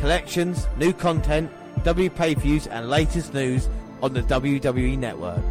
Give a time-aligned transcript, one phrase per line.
[0.00, 1.50] collections, new content,
[1.84, 3.68] W pay views, and latest news
[4.02, 5.42] on the WWE Network.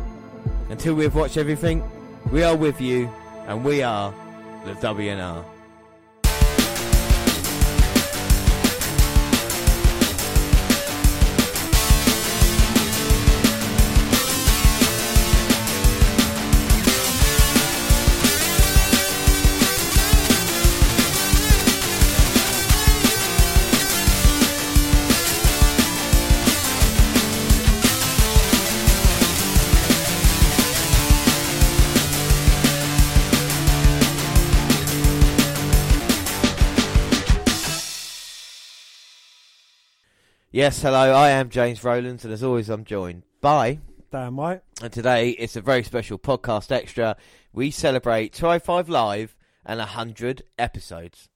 [0.70, 1.84] Until we have watched everything,
[2.32, 3.10] we are with you,
[3.48, 4.14] and we are
[4.66, 5.59] the WNR.
[40.60, 43.80] Yes, hello, I am James Rowlands, and as always, I'm joined by.
[44.12, 44.60] Dan White.
[44.82, 47.16] And today it's a very special podcast extra.
[47.54, 51.30] We celebrate 205 Live and 100 episodes.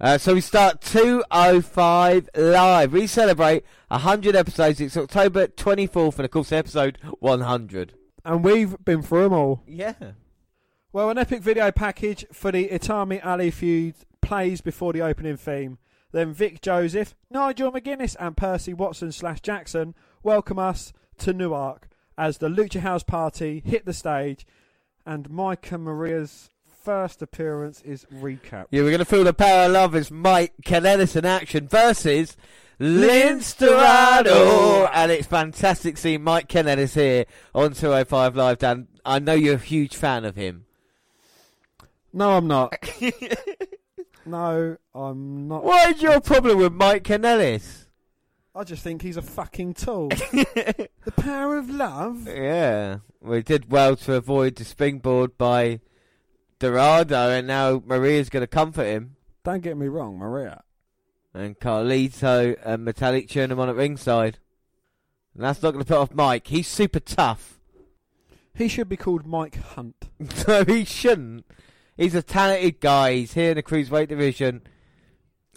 [0.00, 2.92] Uh, so we start 205 Live.
[2.92, 4.80] We celebrate 100 episodes.
[4.80, 7.94] It's October 24th, and of course, episode 100.
[8.24, 9.64] And we've been through them all.
[9.66, 9.94] Yeah.
[10.92, 15.78] Well, an epic video package for the Itami Ali feud plays before the opening theme.
[16.12, 22.38] Then Vic Joseph, Nigel McGuinness, and Percy Watson slash Jackson welcome us to Newark as
[22.38, 24.46] the Lucha House Party hit the stage,
[25.04, 26.50] and Micah Maria's
[26.88, 28.64] first appearance is recap.
[28.70, 32.34] Yeah, we're going to feel the power of love is Mike Kanellis in action versus
[32.80, 34.86] Lince Dorado.
[34.86, 38.88] And it's fantastic seeing Mike Kanellis here on 205 Live, Dan.
[39.04, 40.64] I know you're a huge fan of him.
[42.14, 42.72] No, I'm not.
[44.24, 45.64] no, I'm not.
[45.64, 47.84] What is your problem with Mike Kanellis?
[48.54, 50.08] I just think he's a fucking tool.
[50.08, 50.88] the
[51.18, 52.26] power of love.
[52.26, 55.80] Yeah, we did well to avoid the springboard by
[56.58, 59.16] Dorado, and now Maria's going to comfort him.
[59.44, 60.62] Don't get me wrong, Maria.
[61.34, 64.38] And Kalisto and Metalik cheering him on at ringside.
[65.34, 66.48] And that's not going to put off Mike.
[66.48, 67.60] He's super tough.
[68.54, 70.10] He should be called Mike Hunt.
[70.48, 71.46] no, he shouldn't.
[71.96, 73.14] He's a talented guy.
[73.14, 74.62] He's here in the cruiserweight division.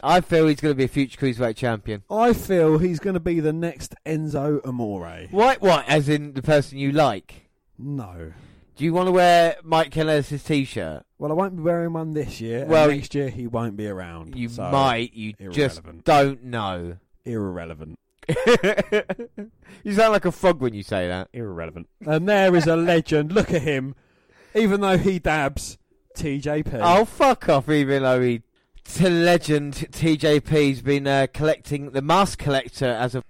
[0.04, 2.04] I feel he's going to be a future cruiserweight champion.
[2.10, 5.28] I feel he's going to be the next Enzo Amore.
[5.32, 5.62] What?
[5.62, 5.88] What?
[5.88, 7.50] As in the person you like?
[7.78, 8.34] No.
[8.76, 11.04] Do you want to wear Mike Kanellis' t-shirt?
[11.18, 12.66] Well, I won't be wearing one this year.
[12.66, 14.36] Well, next year he won't be around.
[14.36, 15.14] You so might.
[15.14, 16.98] You just don't know.
[17.26, 18.00] irrelevant.
[19.84, 21.30] you sound like a frog when you say that.
[21.34, 21.90] Irrelevant.
[22.06, 23.32] And there is a legend.
[23.32, 23.96] Look at him.
[24.56, 25.78] Even though he dabs,
[26.16, 26.80] TJP.
[26.82, 28.42] Oh, fuck off, even though he.
[28.96, 33.24] To legend, TJP's been uh, collecting the mask collector as a.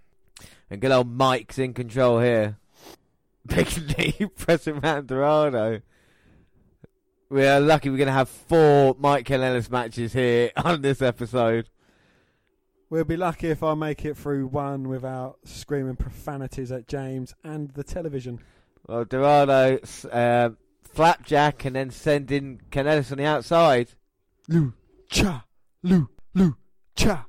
[0.69, 2.57] And good old Mike's in control here.
[3.46, 5.81] Big knee pressing around Dorado.
[7.29, 11.69] We are lucky we're going to have four Mike Kanellis matches here on this episode.
[12.90, 17.72] We'll be lucky if I make it through one without screaming profanities at James and
[17.72, 18.39] the television.
[18.86, 19.80] Well, Dorado,
[20.12, 20.50] uh,
[20.83, 23.92] flapjack, and then sending Kanellis on the outside.
[24.50, 24.74] Lou,
[25.10, 25.45] cha,
[25.83, 26.57] Lou, Lou,
[26.95, 27.27] cha.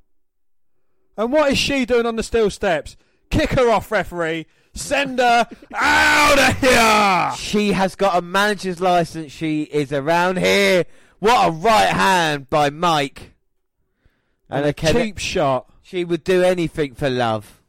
[1.16, 2.96] And what is she doing on the steel steps?
[3.31, 4.46] Kick her off, referee.
[4.74, 7.32] Send her out of here.
[7.36, 9.30] She has got a manager's license.
[9.32, 10.84] She is around here.
[11.19, 13.34] What a right hand by Mike.
[14.48, 17.60] And a Ken- cheap shot, She would do anything for love.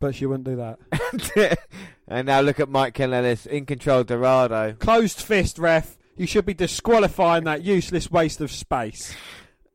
[0.00, 1.58] but she wouldn't do that.
[2.08, 4.02] and now look at Mike Kanellis in control.
[4.04, 4.74] Dorado.
[4.78, 5.96] Closed fist, ref.
[6.16, 9.14] You should be disqualifying that useless waste of space.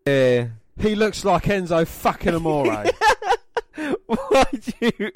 [0.06, 0.48] Yeah.
[0.80, 2.66] He looks like Enzo fucking Amore.
[4.06, 5.12] Why do you?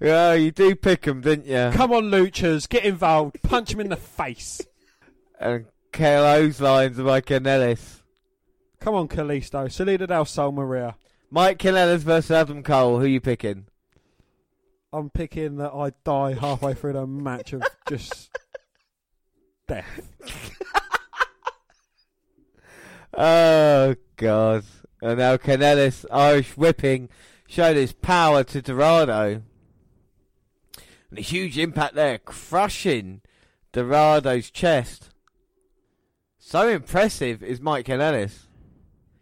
[0.00, 1.70] Yeah, you do pick them, didn't you?
[1.76, 3.42] Come on, Luchas, get involved.
[3.42, 4.60] Punch him in the face.
[5.40, 8.00] And KLO's lines by Kanellis.
[8.80, 9.70] Come on, Kalisto.
[9.70, 10.96] Salida del Sol Maria.
[11.30, 12.98] Mike Kanellis versus Adam Cole.
[12.98, 13.66] Who are you picking?
[14.92, 18.30] I'm picking that I die halfway through the match of just
[19.66, 20.08] death.
[23.18, 24.64] Oh God!
[25.00, 27.08] And now Kanellis Irish whipping
[27.48, 29.42] showed his power to Dorado.
[31.10, 33.20] And a huge impact there, crushing
[33.72, 35.10] Dorado's chest.
[36.38, 38.46] So impressive is Mike Kanellis.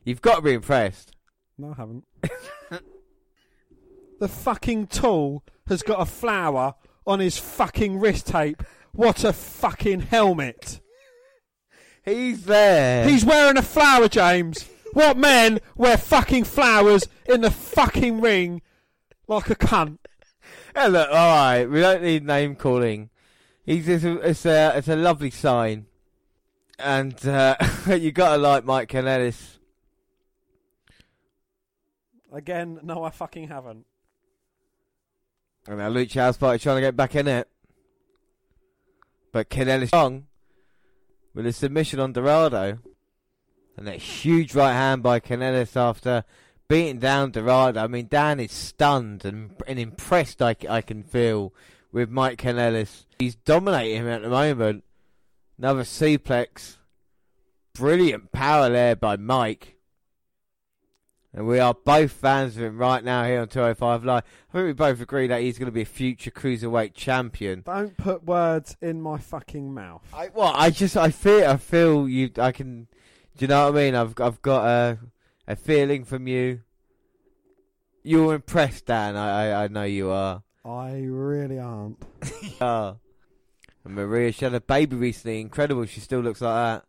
[0.04, 1.12] You've got to be impressed.
[1.56, 2.04] No, I haven't.
[4.20, 6.74] the fucking tool has got a flower
[7.06, 8.62] on his fucking wrist tape.
[8.92, 10.80] What a fucking helmet.
[12.04, 13.08] He's there.
[13.08, 14.68] He's wearing a flower, James.
[14.92, 18.62] What men wear fucking flowers in the fucking ring
[19.26, 19.98] like a cunt?
[20.74, 21.64] Yeah, look, all right.
[21.66, 23.10] We don't need name calling.
[23.64, 25.86] He's it's a it's a, it's a lovely sign,
[26.78, 27.56] and uh,
[27.88, 29.58] you gotta like Mike Kanellis.
[32.32, 33.86] Again, no, I fucking haven't.
[35.66, 37.48] And now Lucha House Party trying to get back in it,
[39.32, 40.26] but Kanellis strong
[41.32, 42.78] with a submission on Dorado,
[43.76, 46.24] and that huge right hand by Kanellis after
[46.68, 47.80] beating down Dorado.
[47.82, 50.42] I mean, Dan is stunned and and impressed.
[50.42, 51.52] I, I can feel
[51.92, 53.04] with Mike Kanellis.
[53.18, 54.84] He's dominating him at the moment.
[55.58, 56.76] Another suplex.
[57.74, 59.74] Brilliant power there by Mike.
[61.32, 64.22] And we are both fans of him right now here on 205 Live.
[64.50, 67.62] I think we both agree that he's going to be a future cruiserweight champion.
[67.62, 70.02] Don't put words in my fucking mouth.
[70.14, 72.30] I well, I just I feel I feel you.
[72.38, 72.86] I can.
[73.36, 73.96] Do you know what I mean?
[73.96, 74.98] I've I've got a
[75.46, 76.62] a feeling from you.
[78.02, 79.16] You're impressed, Dan.
[79.16, 80.42] I I, I know you are.
[80.64, 82.02] I really aren't.
[82.60, 82.96] Ah.
[83.84, 85.40] And Maria, she had a baby recently.
[85.40, 85.84] Incredible.
[85.86, 86.84] She still looks like that.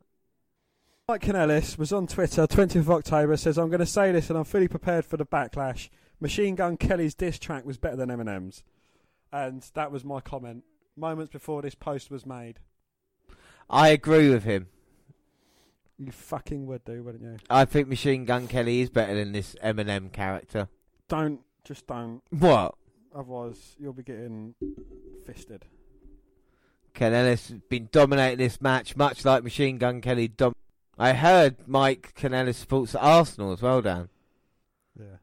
[1.08, 4.40] Mike Kanellis was on Twitter, 20th of October, says, I'm going to say this and
[4.40, 5.90] I'm fully prepared for the backlash.
[6.20, 8.64] Machine Gun Kelly's diss track was better than Eminem's.
[9.32, 10.64] And that was my comment
[10.98, 12.60] moments before this post was made.
[13.70, 14.68] I agree with him.
[15.98, 17.38] You fucking would do, wouldn't you?
[17.50, 20.68] I think Machine Gun Kelly is better than this Eminem character.
[21.08, 22.22] Don't, just don't.
[22.32, 22.76] What?
[23.14, 24.56] Otherwise, you'll be getting
[25.26, 25.66] fisted.
[26.94, 30.28] Kanellis has been dominating this match, much like Machine Gun Kelly.
[30.28, 30.56] Dom-
[30.98, 34.10] I heard Mike Kanellis supports Arsenal as well, Dan.
[35.00, 35.18] Yeah.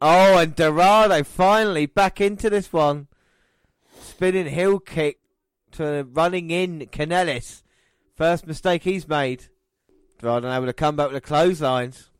[0.00, 3.08] Oh, and Dorado finally back into this one.
[4.00, 5.18] Spinning heel kick
[5.72, 7.62] to running in Kanellis.
[8.14, 9.48] First mistake he's made.
[10.24, 12.10] Dorado able to come back with the clotheslines.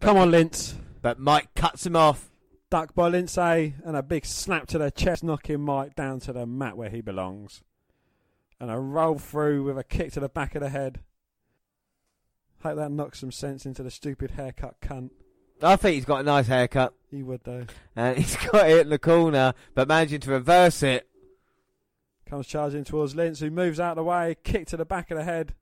[0.00, 0.74] Come on, Lince.
[1.02, 2.30] But Mike cuts him off.
[2.70, 6.46] Duck by Lindsay and a big snap to the chest, knocking Mike down to the
[6.46, 7.62] mat where he belongs.
[8.60, 11.00] And a roll through with a kick to the back of the head.
[12.62, 15.10] Hope that knocks some sense into the stupid haircut cunt.
[15.62, 16.92] I think he's got a nice haircut.
[17.10, 17.66] He would though.
[17.96, 21.08] And he's got it in the corner, but managing to reverse it.
[22.26, 25.16] Comes charging towards Lince, who moves out of the way, kick to the back of
[25.16, 25.54] the head,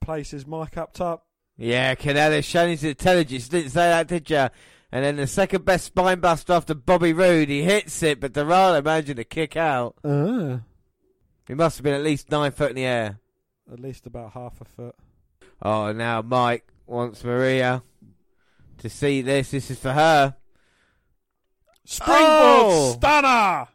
[0.00, 1.26] places Mike up top.
[1.56, 3.48] Yeah, Kanellis showing his intelligence.
[3.48, 4.48] Didn't say that, did ya?
[4.92, 7.48] And then the second best spine buster after Bobby Roode.
[7.48, 9.94] He hits it, but Dorado managing to kick out.
[10.02, 10.58] Uh,
[11.46, 13.18] He must have been at least nine foot in the air.
[13.72, 14.96] at least about half a foot.
[15.62, 17.82] Oh, now Mike wants Maria
[18.78, 19.50] to see this.
[19.52, 20.34] This is for her.
[21.84, 22.92] Springboard Oh!
[22.94, 23.68] stunner!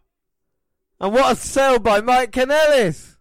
[1.00, 3.15] And what a sell by Mike Kanellis.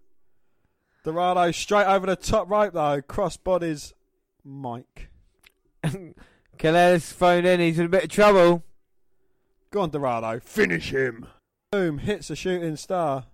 [1.05, 3.93] Dorado straight over the top rope though, cross bodies
[4.43, 5.11] Mike.
[6.59, 7.61] Kanellis thrown in.
[7.61, 8.65] He's in a bit of trouble.
[9.71, 11.27] Go on, Dorado, finish him.
[11.73, 13.27] Boom, hits a shooting star.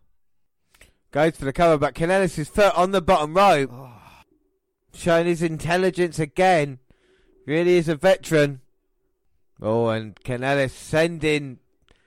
[1.13, 3.71] Goes for the cover, but Kanellis' foot on the bottom rope.
[3.73, 3.93] Oh,
[4.95, 6.79] Showing his intelligence again.
[7.47, 8.61] Really is a veteran.
[9.63, 11.59] Oh, and Kanellis sending.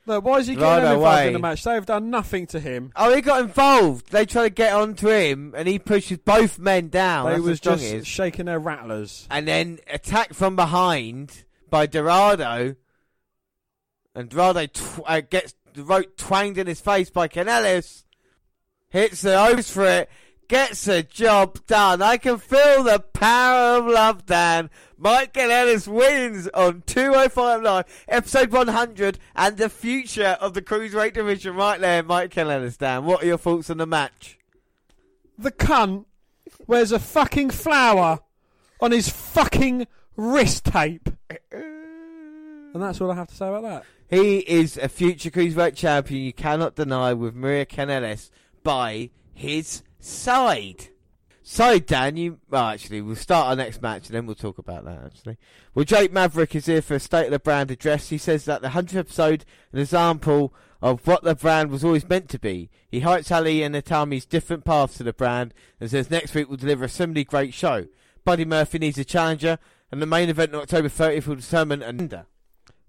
[0.05, 1.27] Look, why is he getting Right involved away.
[1.27, 1.63] in the match?
[1.63, 2.91] They've done nothing to him.
[2.95, 4.11] Oh, he got involved.
[4.11, 7.25] They try to get onto him, and he pushes both men down.
[7.27, 9.27] they That's was just shaking their rattlers.
[9.31, 12.75] and then attacked from behind by Dorado.
[14.13, 18.03] And Dorado tw- uh, gets the rope twanged in his face by Kanellis.
[18.89, 20.09] Hits the O's for it.
[20.53, 22.03] Gets a job done.
[22.03, 24.69] I can feel the power of love, Dan.
[24.99, 31.55] Mike Kanellis wins on 205 Live, episode 100, and the future of the Cruiserweight division
[31.55, 33.03] right there, Mike Kanellis, Dan.
[33.03, 34.37] What are your thoughts on the match?
[35.39, 36.05] The cunt
[36.67, 38.19] wears a fucking flower
[38.79, 41.09] on his fucking wrist tape.
[41.51, 43.85] And that's all I have to say about that.
[44.07, 46.21] He is a future cruiserweight champion.
[46.21, 48.29] You cannot deny with Maria Kanellis
[48.61, 50.89] by his side.
[51.45, 54.85] So Dan, you well actually we'll start our next match and then we'll talk about
[54.85, 55.37] that actually.
[55.75, 58.09] Well, Drake Maverick is here for a state of the brand address.
[58.09, 62.29] He says that the hundredth episode an example of what the brand was always meant
[62.29, 62.69] to be.
[62.89, 66.57] He hypes Ali and Itami's different paths to the brand and says next week we'll
[66.57, 67.87] deliver a similarly great show.
[68.23, 69.59] Buddy Murphy needs a challenger
[69.91, 72.25] and the main event on October 30th will determine an ender.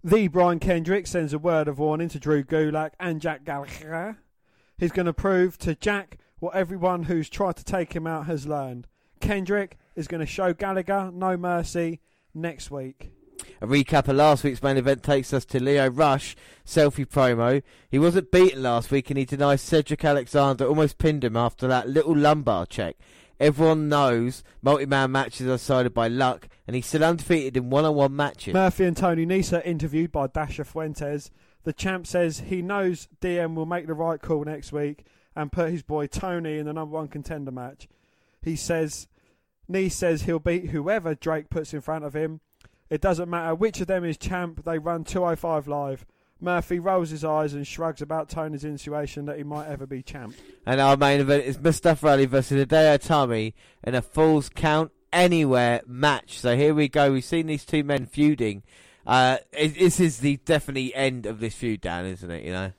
[0.03, 4.19] The Brian Kendrick sends a word of warning to Drew Gulak and Jack Gallagher.
[4.79, 8.47] He's going to prove to Jack what everyone who's tried to take him out has
[8.47, 8.87] learned.
[9.21, 12.01] Kendrick is going to show Gallagher no mercy
[12.35, 13.11] next week.
[13.61, 16.37] A recap of last week's main event takes us to Lio Rush
[16.67, 17.63] selfie promo.
[17.91, 21.89] He wasn't beaten last week and he denies Cedric Alexander almost pinned him after that
[21.89, 22.97] little lumbar check.
[23.41, 28.55] Everyone knows multi-man matches are decided by luck and he's still undefeated in one-on-one matches.
[28.55, 31.31] Murphy and Tony Nese interviewed by Dasha Fuentes.
[31.65, 35.05] The champ says he knows DM will make the right call next week
[35.37, 37.89] and put his boy Tony in the number one contender match.
[38.43, 39.09] He says,
[39.69, 42.41] Nee says he'll beat whoever Drake puts in front of him.
[42.91, 46.07] It doesn't matter which of them is champ, they run 205 live.
[46.41, 50.35] Murphy rolls his eyes and shrugs about Tony's insinuation that he might ever be champ.
[50.67, 55.81] And our main event is Mustafa Ali versus Hideo Itami in a Falls Count Anywhere
[55.87, 56.41] match.
[56.41, 57.13] So here we go.
[57.13, 58.65] We've seen these two men feuding.
[59.07, 62.43] Uh, this is the definitely end of this feud, Dan, isn't it?
[62.43, 62.73] You know.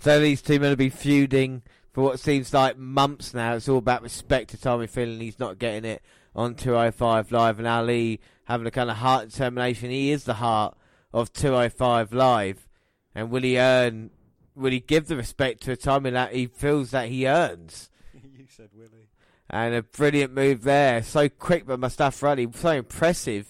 [0.00, 1.62] So these two men have be feuding
[1.96, 3.54] for what seems like months now.
[3.54, 6.02] It's all about respect to Tommy feeling he's not getting it
[6.34, 9.88] on 205 Live, and Ali having a kind of heart determination.
[9.88, 10.76] He is the heart
[11.14, 12.68] of 205 Live,
[13.14, 14.10] and will he earn?
[14.54, 17.88] Will he give the respect to Itami that he feels that he earns?
[18.12, 19.08] you said Willie.
[19.48, 21.02] And a brilliant move there.
[21.02, 23.48] So quick, but Mustafa Ali, so impressive.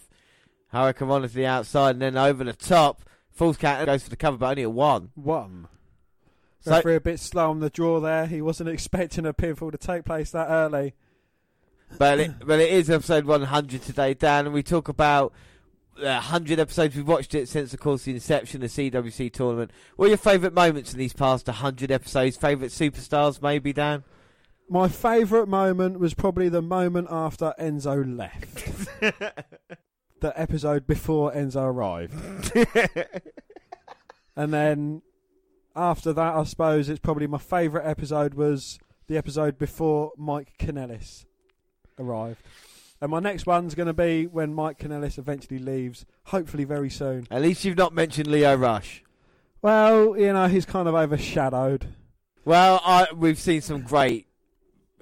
[0.69, 3.03] Hurricane on to the outside and then over the top.
[3.33, 5.11] Falls count goes for the cover, but only a one.
[5.17, 5.67] One.
[6.67, 8.27] So- a bit slow on the draw there.
[8.27, 10.95] He wasn't expecting a pinfall to take place that early.
[11.99, 15.33] But it, but it is episode 100 today, Dan, and we talk about
[15.99, 16.97] uh, 100 episodes.
[16.97, 19.71] We've watched it since, of course, the inception of the CWC tournament.
[19.95, 22.37] What are your favourite moments in these past 100 episodes?
[22.37, 24.03] Favourite superstars, maybe, Dan?
[24.69, 28.65] My favourite moment was probably the moment after Enzo left.
[30.21, 32.53] the episode before Enzo arrived.
[34.37, 35.03] and then
[35.77, 41.27] after that, I suppose it's probably my favourite episode was the episode before Mike Kanellis
[41.99, 42.43] arrived.
[43.01, 47.29] And my next one's going to be when Mike Kanellis eventually leaves, hopefully very soon.
[47.31, 49.05] At least you've not mentioned Lio Rush.
[49.61, 51.89] Well, you know, he's kind of overshadowed.
[52.45, 54.27] Well, I, we've seen some great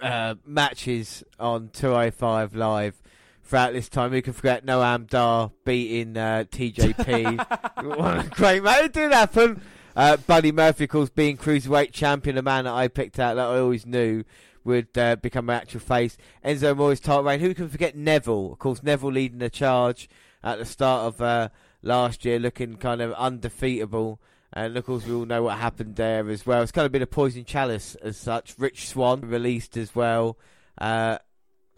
[0.03, 3.01] uh, matches on 205 Live
[3.45, 4.11] throughout this time.
[4.11, 7.87] We can forget Noam Dar beating uh, TJP.
[7.99, 8.85] what a great match.
[8.87, 9.61] It did happen.
[9.97, 13.47] Uh, Buddy Murphy, of course, being Cruiserweight champion, a man that I picked out that
[13.47, 14.25] I always knew
[14.65, 16.17] would uh, become an actual face.
[16.45, 17.41] Enzo Amore's title reign.
[17.41, 18.53] Who can forget Neville?
[18.53, 20.09] Of course, Neville leading the charge
[20.43, 21.49] at the start of uh,
[21.83, 24.21] last year, looking kind of undefeatable.
[24.53, 26.63] And of course, we all know what happened there as well.
[26.63, 28.55] It's kind of been a poison chalice as such.
[28.59, 30.39] Rich Swann released as well.
[30.79, 31.19] Uh,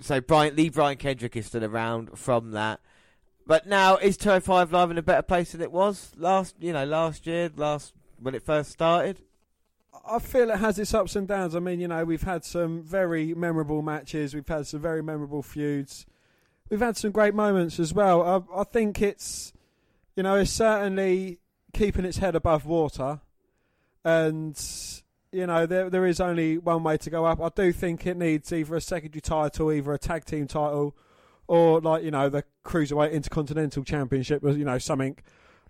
[0.01, 2.81] so Brian Lee Brian Kendrick is still around from that.
[3.47, 6.85] But now is 205 Live in a better place than it was last, you know,
[6.85, 9.21] last year, last when it first started?
[10.09, 11.57] I feel it has its ups and downs.
[11.57, 14.35] I mean, you know, we've had some very memorable matches.
[14.35, 16.07] We've had some very memorable feuds.
[16.69, 18.47] We've had some great moments as well.
[18.55, 19.53] I, I think it's,
[20.17, 21.39] you know, it's certainly
[21.73, 23.21] keeping its head above water,
[24.05, 24.59] and
[25.33, 27.41] you know, there there is only one way to go up.
[27.41, 30.97] I do think it needs either a secondary title, either a tag team title,
[31.47, 35.19] or like you know, the cruiserweight intercontinental championship, or you know, something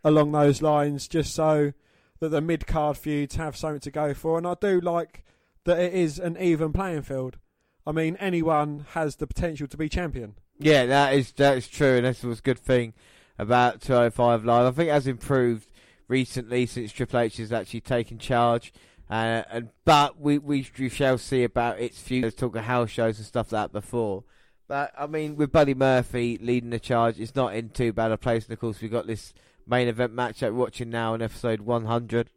[0.04, 1.72] along those lines, just so
[2.20, 4.38] that the mid card feuds have something to go for.
[4.38, 5.24] And I do like
[5.64, 7.38] that it is an even playing field.
[7.86, 10.34] I mean, anyone has the potential to be champion.
[10.58, 12.94] Yeah, that is that is true, and that's was a good thing
[13.38, 14.66] about 205 Live.
[14.66, 15.68] I think it has improved
[16.08, 18.72] recently since Triple H has actually taken charge.
[19.08, 22.30] Uh, and but we, we we shall see about its future.
[22.30, 24.24] Talk of house shows and stuff like that before.
[24.66, 28.16] But I mean, with Buddy Murphy leading the charge, it's not in too bad a
[28.16, 28.46] place.
[28.46, 29.32] And of course, we've got this
[29.66, 32.30] main event match that we're watching now in episode 100.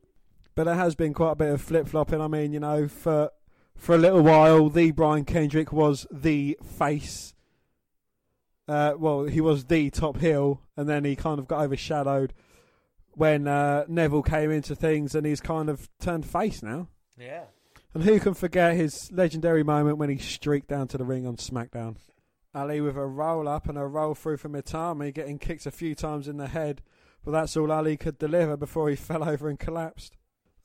[0.56, 2.22] But there has been quite a bit of flip flopping.
[2.22, 3.32] I mean, you know, for
[3.76, 7.34] for a little while, the Brian Kendrick was the face.
[8.68, 12.34] Uh, well, he was the top heel, and then he kind of got overshadowed
[13.12, 16.90] when uh, Neville came into things, and he's kind of turned face now.
[17.18, 17.46] Yeah.
[17.94, 21.38] And who can forget his legendary moment when he streaked down to the ring on
[21.38, 21.96] SmackDown?
[22.54, 25.96] Ali with a roll up and a roll through from Itami, getting kicked a few
[25.96, 26.82] times in the head
[27.24, 30.16] But that's all Ali could deliver before he fell over and collapsed.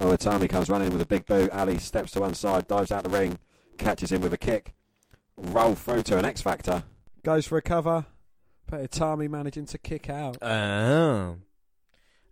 [0.01, 1.51] Oh, Itami comes running with a big boot.
[1.51, 3.39] Ali steps to one side, dives out the ring,
[3.79, 4.75] catches him with a kick,
[5.37, 6.83] roll through to an X Factor.
[7.23, 8.07] Goes for a cover,
[8.67, 10.43] but Itami managing to kick out.
[10.43, 11.37] Oh.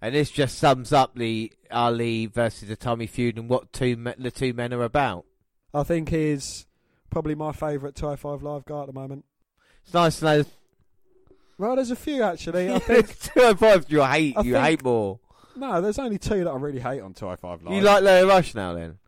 [0.00, 4.14] And this just sums up the Ali versus the Tommy feud and what two me-
[4.19, 5.25] the two men are about.
[5.73, 6.67] I think he's
[7.09, 9.25] probably my favourite 205 Live guy at the moment.
[9.85, 10.45] It's nice to know.
[11.62, 12.73] Well, there's a few actually.
[12.73, 15.21] I think 205 you hate, I you think- hate more.
[15.54, 17.75] no, there's only two that I really hate on 205 Live.
[17.75, 18.99] You like Lio Rush now then?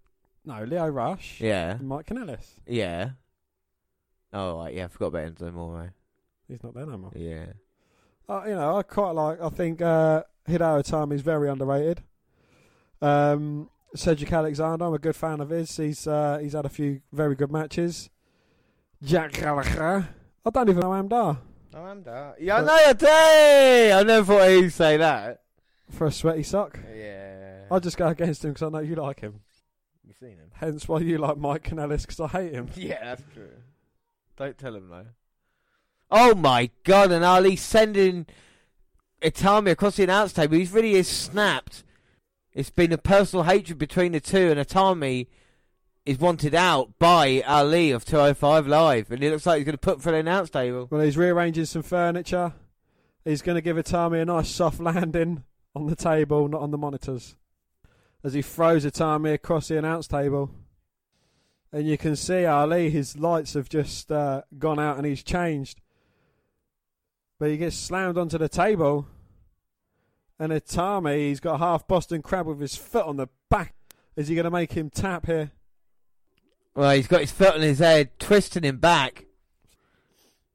[0.44, 1.72] no Lio Rush Yeah.
[1.72, 2.46] and Mike Kanellis.
[2.66, 3.10] Yeah.
[4.32, 5.94] Oh, right, yeah, I forgot about Enzo Amore.
[6.46, 7.12] He's not there no more.
[7.16, 7.46] Yeah.
[8.28, 9.40] Uh, you know, I quite like.
[9.40, 12.02] I think uh, Hideo Itami is very underrated.
[13.02, 15.76] Um, Cedric Alexander, I'm a good fan of his.
[15.76, 18.10] He's uh, he's had a few very good matches.
[19.02, 20.08] Jack Gallagher.
[20.46, 21.08] I don't even know where I'm.
[21.08, 21.38] Amdar
[21.76, 22.36] I'm that.
[22.40, 23.06] Yeah, I know you do.
[23.96, 25.42] I never thought he'd say that.
[25.90, 26.78] for a sweaty sock.
[26.94, 27.64] Yeah.
[27.70, 29.40] I'll just go against him because I know you like him.
[30.06, 30.50] You seen him?
[30.54, 32.68] Hence why you like Mike Kanellis because I hate him.
[32.76, 33.50] Yeah, that's true.
[34.36, 35.06] Don't tell him though.
[36.10, 37.10] Oh my god!
[37.10, 38.26] And Ali sending
[39.22, 40.56] Itami across the announce table.
[40.56, 41.82] He's really is snapped.
[42.52, 45.26] It's been a personal hatred between the two, and Itami
[46.06, 49.78] is wanted out by Ali of 205 Live, and it looks like he's going to
[49.78, 50.86] put for the announce table.
[50.90, 52.52] Well, he's rearranging some furniture.
[53.24, 55.44] He's going to give Itami a nice soft landing
[55.74, 57.36] on the table, not on the monitors.
[58.22, 60.50] As he throws Itami across the announce table.
[61.72, 65.80] And you can see Ali, his lights have just uh, gone out and he's changed.
[67.38, 69.06] But he gets slammed onto the table.
[70.38, 73.74] And Itami, he's got half Boston Crab with his foot on the back.
[74.16, 75.50] Is he going to make him tap here?
[76.74, 79.26] Well, he's got his foot on his head, twisting him back.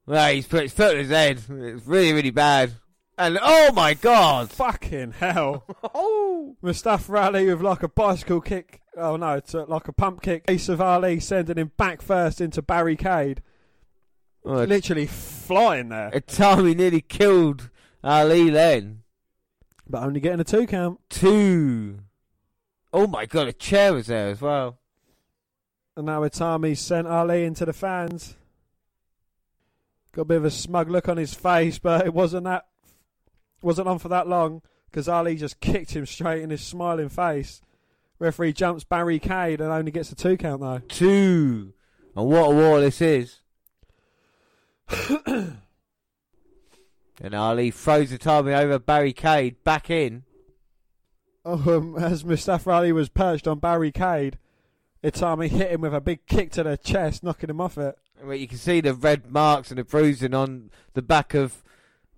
[0.05, 1.41] Well, he's put his foot on his head.
[1.49, 2.73] It's really, really bad.
[3.17, 4.49] And oh my god!
[4.49, 5.65] Fucking hell.
[5.93, 6.55] Oh!
[6.61, 8.81] Mustafa Ali with like a bicycle kick.
[8.97, 10.45] Oh no, it's uh, like a pump kick.
[10.47, 13.41] Ace of Ali sending him back first into barricade.
[14.43, 16.12] Well, Literally flying there.
[16.12, 17.69] Itami nearly killed
[18.03, 19.03] Ali then.
[19.88, 21.01] But only getting a two count.
[21.10, 21.99] Two.
[22.93, 24.79] Oh my god, a chair was there as well.
[25.95, 28.36] And now Itami sent Ali into the fans.
[30.13, 32.65] Got a bit of a smug look on his face, but it wasn't that
[33.62, 37.62] wasn't on for that long because Ali just kicked him straight in his smiling face.
[38.17, 40.82] Referee jumps barricade and only gets a two count though.
[40.88, 41.73] Two.
[42.15, 43.39] And what a war this is.
[47.21, 50.23] and Ali throws Itami over barricade, back in.
[51.45, 54.38] um, as Mustafa Ali was perched on barricade,
[55.03, 57.97] Itami hit him with a big kick to the chest, knocking him off it.
[58.21, 61.63] Where you can see the red marks and the bruising on the back of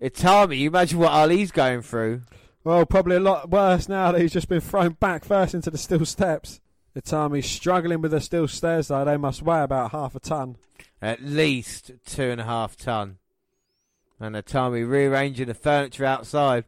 [0.02, 0.58] Itami.
[0.58, 2.24] You imagine what Ali's going through.
[2.64, 5.78] Well, probably a lot worse now that he's just been thrown back first into the
[5.78, 6.60] steel steps.
[6.96, 10.58] Itami's struggling with the steel stairs though, they must weigh about half a ton.
[11.02, 13.18] At least two and a half ton.
[14.20, 16.66] And Itami rearranging the furniture outside.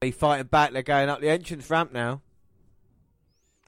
[0.00, 2.20] He fighting back, they're going up the entrance ramp now.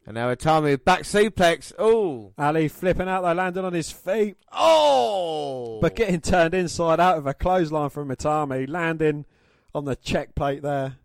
[0.06, 1.72] And now Itami back suplex.
[1.78, 2.32] Oh!
[2.36, 5.78] Ali flipping out, they landing on his feet, Oh!
[5.80, 9.24] but getting turned inside out of a clothesline from Itami, landing
[9.74, 10.96] on the check plate there.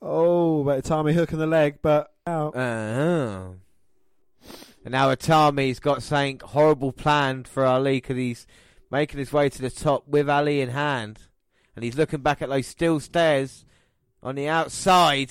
[0.00, 2.56] Oh, but Itami hooking the leg, but out.
[2.56, 3.50] Uh-huh.
[4.84, 8.46] And now Itami's got something horrible planned for Ali because he's
[8.90, 11.20] making his way to the top with Ali in hand.
[11.76, 13.64] And he's looking back at those steel stairs
[14.22, 15.30] on the outside.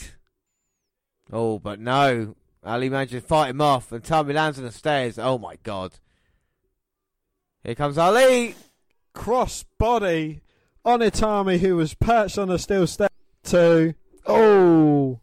[1.32, 2.36] Oh, but no.
[2.64, 5.18] Ali manages to fight him off and Itami lands on the stairs.
[5.18, 5.94] Oh my god.
[7.64, 8.56] Here comes Ali.
[9.14, 10.42] cross body
[10.84, 13.12] on Itami, who was perched on a steel step.
[13.44, 13.94] Two.
[14.26, 15.20] Oh.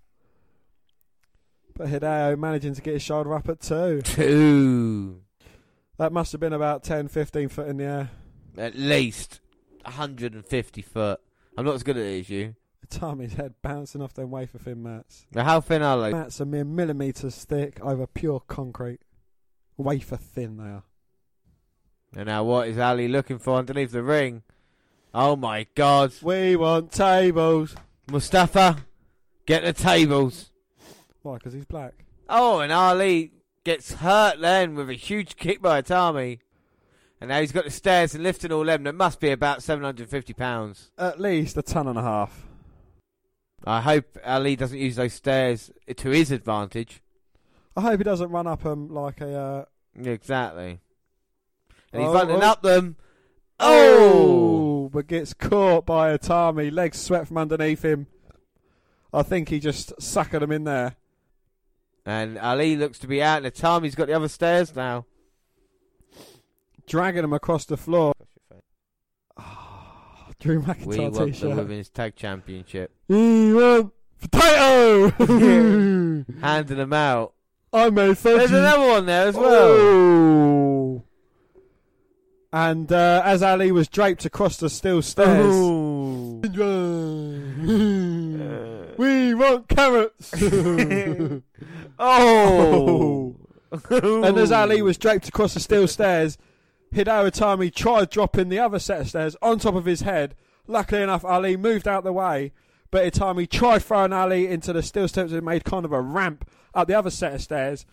[1.77, 4.03] But Hideo managing to get his shoulder up at two.
[4.03, 5.23] Two.
[5.97, 8.11] That must have been about 10, 15 foot in the air.
[8.57, 9.41] At least
[9.83, 11.21] 150 foot.
[11.57, 12.55] I'm not as good at it as you.
[12.91, 15.27] Itami's head bouncing off them wafer thin mats.
[15.35, 16.13] Now, how thin are they?
[16.13, 19.01] Mats are mere millimetres thick over pure concrete.
[19.77, 20.85] Wafer thin they are.
[22.17, 24.43] And now what is Ali looking for underneath the ring?
[25.15, 26.13] Oh my god.
[26.23, 27.77] We want tables.
[28.11, 28.79] Mustafa,
[29.47, 30.51] get the tables.
[31.23, 31.35] Why?
[31.35, 32.05] Because he's black.
[32.29, 33.33] Oh, and Ali
[33.65, 36.41] gets hurt then with a huge kick by Itami.
[37.21, 38.85] And now he's got the stairs and lifting all them.
[38.85, 40.91] That must be about £750.
[40.97, 42.48] At least a ton and a half.
[43.69, 47.03] I hope Ali doesn't use those stairs to his advantage.
[47.77, 49.39] I hope he doesn't run up them like a.
[49.39, 50.81] Uh, Exactly.
[51.93, 52.47] And he's Oh, running oh.
[52.47, 52.97] up them.
[53.61, 56.73] Oh, but gets caught by Itami.
[56.73, 58.07] Legs swept from underneath him.
[59.13, 60.97] I think he just suckered him in there.
[62.07, 65.05] And Ali looks to be out, and Itami's got the other stairs now.
[66.87, 68.15] Dragging him across the floor.
[70.41, 71.57] Drew We McIntyre want the t-shirt.
[71.57, 72.93] Women's Tag Championship.
[73.09, 75.11] We want potato!
[76.41, 77.35] Handing them out.
[77.73, 78.39] I made fudge.
[78.39, 79.69] There's another one there as well.
[79.69, 81.03] Oh.
[82.53, 85.55] And uh, as Ali was draped across the steel stairs.
[85.55, 86.41] Ooh.
[88.97, 90.33] we want carrots.
[92.01, 93.35] Oh.
[93.91, 96.39] and as Ali was draped across the steel stairs,
[96.95, 100.35] Hideo Itami tried dropping the other set of stairs on top of his head.
[100.67, 102.53] Luckily enough, Ali moved out the way,
[102.91, 106.49] but Itami tried throwing Ali into the steel steps and made kind of a ramp
[106.75, 107.87] up the other set of stairs.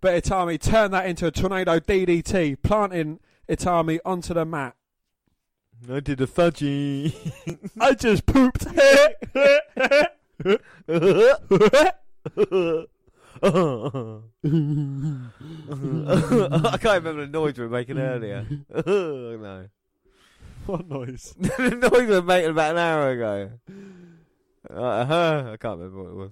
[0.00, 4.74] But Itami turned that into a tornado DDT, planting Itami onto the mat.
[5.90, 7.14] I did a fudgy.
[7.80, 8.66] I just pooped.
[13.42, 14.20] I
[16.78, 18.46] can't remember the noise we were making earlier.
[18.86, 19.68] no.
[20.66, 21.34] what noise?
[21.38, 23.50] the noise we were making about an hour ago.
[24.68, 26.30] Uh, I can't remember what it was.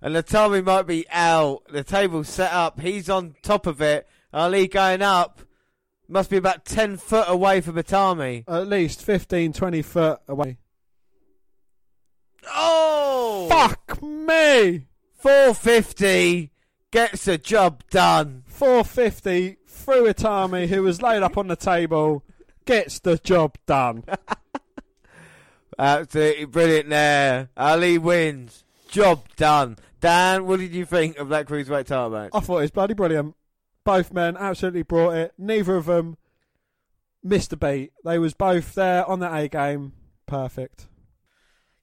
[0.00, 1.62] And the Tommy might be out.
[1.70, 2.80] The table's set up.
[2.80, 4.06] He's on top of it.
[4.32, 5.40] Ali going up.
[6.08, 8.44] Must be about 10 foot away from Itami.
[8.46, 10.58] At least 15, 20 foot away.
[12.54, 13.46] Oh!
[13.48, 14.86] Fuck me!
[15.24, 16.50] 450
[16.90, 18.42] gets the job done.
[18.44, 22.22] 450 through Itami, who was laid up on the table,
[22.66, 24.04] gets the job done.
[25.78, 27.48] Absolutely brilliant there.
[27.56, 28.64] Ali wins.
[28.88, 29.78] Job done.
[29.98, 32.30] Dan, what did you think of that cruiserweight title match?
[32.34, 33.34] I thought it was bloody brilliant.
[33.82, 35.32] Both men absolutely brought it.
[35.38, 36.18] Neither of them
[37.22, 37.92] missed a beat.
[38.04, 39.94] They was both there on the A game.
[40.26, 40.84] Perfect.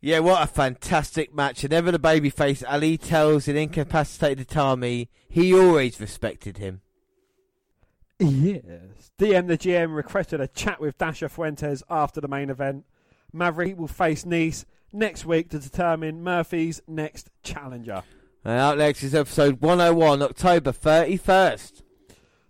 [0.01, 1.63] Yeah, what a fantastic match.
[1.63, 6.81] And ever the babyface, Ali tells an incapacitated Itami he always respected him.
[8.19, 9.11] Yes.
[9.19, 12.85] DM the GM requested a chat with Dasha Fuentes after the main event.
[13.31, 18.03] Maverick will face Nice next week to determine Murphy's next challenger.
[18.43, 21.83] And up next is episode 101, October 31st.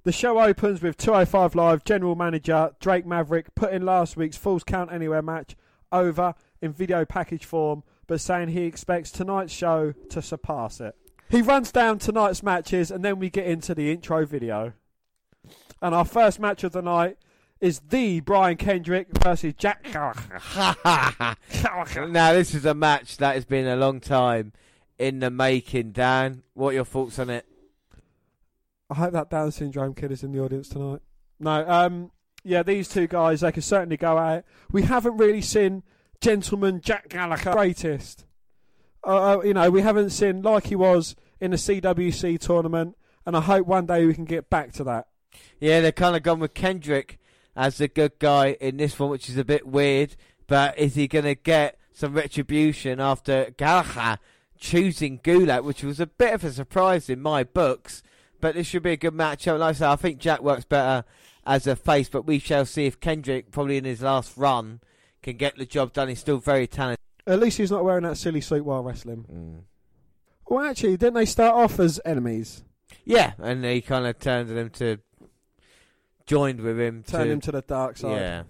[0.04, 4.92] The show opens with 205 Live general manager Drake Maverick putting last week's Falls Count
[4.92, 5.56] Anywhere match
[5.92, 10.96] over in video package form, but saying he expects tonight's show to surpass it.
[11.30, 14.74] He runs down tonight's matches and then we get into the intro video.
[15.82, 17.18] And our first match of the night
[17.60, 19.88] is the Brian Kendrick versus Jack
[21.96, 24.52] now, this is a match that has been a long time
[24.98, 25.92] in the making.
[25.92, 27.46] Dan, what are your thoughts on it?
[28.90, 31.00] I hope that Down syndrome kid is in the audience tonight.
[31.40, 32.12] No, um,
[32.44, 34.46] yeah, these two guys they can certainly go at it.
[34.72, 35.84] We haven't really seen
[36.22, 38.26] gentleman Jack Gallagher greatest.
[39.06, 43.36] Uh, uh, you know, we haven't seen like he was in the CWC tournament, and
[43.36, 45.08] I hope one day we can get back to that.
[45.60, 47.20] Yeah, they've kind of gone with Kendrick
[47.56, 50.16] as the good guy in this one, which is a bit weird.
[50.48, 54.20] But is he going to get some retribution after Gallagher
[54.60, 58.04] choosing Gulak, which was a bit of a surprise in my books?
[58.40, 59.60] But this should be a good matchup.
[59.60, 61.06] Like I say, I think Jack works better
[61.46, 64.82] as a face, but we shall see if Kendrick, probably in his last run,
[65.22, 66.10] can get the job done.
[66.10, 67.00] He's still very talented.
[67.28, 69.26] At least he's not wearing that silly suit while wrestling.
[69.32, 69.64] Mm.
[70.48, 72.64] Well, actually, didn't they start off as enemies?
[73.06, 75.00] Yeah, and he kind of turned them to
[76.26, 77.04] joined with him.
[77.04, 78.22] Turned to, him to the dark side.
[78.22, 78.44] Yeah.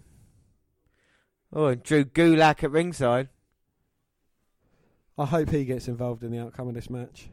[1.53, 3.29] Oh, and Drew Gulak at ringside.
[5.17, 7.29] I hope he gets involved in the outcome of this match.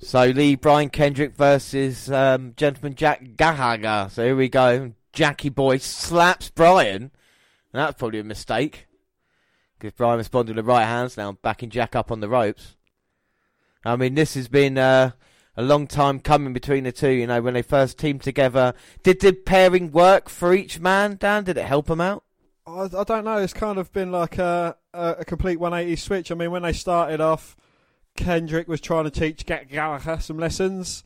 [0.00, 4.08] So Lee Brian Kendrick versus um, gentleman Jack Gallagher.
[4.10, 4.92] So here we go.
[5.12, 7.10] Jackie Boy slaps Brian.
[7.74, 8.86] And that's probably a mistake.
[9.76, 12.76] Because Brian responded with the right hands now, backing Jack up on the ropes.
[13.84, 15.10] I mean, this has been uh,
[15.56, 17.10] a long time coming between the two.
[17.10, 18.74] You know, when they first teamed together.
[19.02, 21.42] Did the pairing work for each man, Dan?
[21.42, 22.22] Did it help them out?
[22.64, 23.38] I, I don't know.
[23.38, 26.30] It's kind of been like a, a, complete 180 switch.
[26.30, 27.56] I mean, when they started off,
[28.16, 31.02] Kendrick was trying to teach Jack Gallagher some lessons,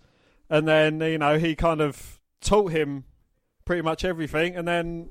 [0.51, 3.05] and then you know he kind of taught him
[3.65, 5.09] pretty much everything, and then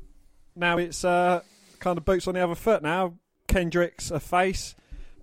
[0.58, 1.42] now it's uh,
[1.80, 2.84] kind of boots on the other foot.
[2.84, 3.14] Now
[3.48, 4.76] Kendrick's a face,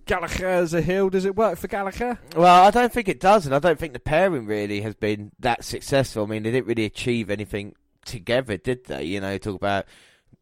[0.05, 1.09] Gallagher's a heel.
[1.09, 2.19] Does it work for Gallagher?
[2.35, 5.31] Well, I don't think it does, and I don't think the pairing really has been
[5.39, 6.23] that successful.
[6.23, 7.73] I mean, they didn't really achieve anything
[8.05, 9.03] together, did they?
[9.03, 9.85] You know, talk about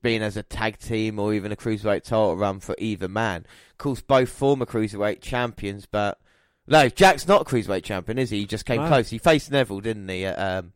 [0.01, 3.45] being as a tag team or even a cruiserweight title run for either man.
[3.71, 6.19] Of course, both former cruiserweight champions, but
[6.67, 8.39] no, Jack's not a cruiserweight champion, is he?
[8.39, 8.87] He just came No.
[8.87, 9.09] close.
[9.09, 10.25] He faced Neville, didn't he?
[10.25, 10.73] At, um,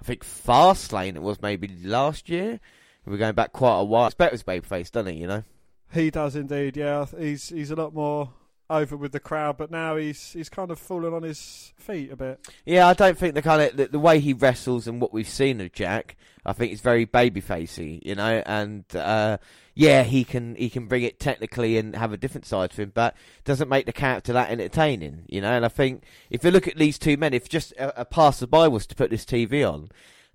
[0.00, 2.60] I think Fastlane it was maybe last year
[3.08, 4.06] We're going back quite a while.
[4.06, 5.20] Respect his babyface, doesn't he?
[5.20, 5.44] You know.
[5.92, 6.76] He does indeed.
[6.76, 8.30] Yeah, he's he's a lot more
[8.70, 12.16] over with the crowd, but now he's he's kind of fallen on his feet a
[12.16, 12.46] bit.
[12.66, 15.28] Yeah, I don't think the kind of the, the way he wrestles and what we've
[15.28, 18.42] seen of Jack, I think it's very babyfacey, you know.
[18.44, 19.38] And uh,
[19.74, 22.92] yeah, he can he can bring it technically and have a different side to him,
[22.94, 25.52] but doesn't make the character that entertaining, you know.
[25.52, 28.68] And I think if you look at these two men, if just a, a passerby
[28.68, 29.90] was to put this TV on.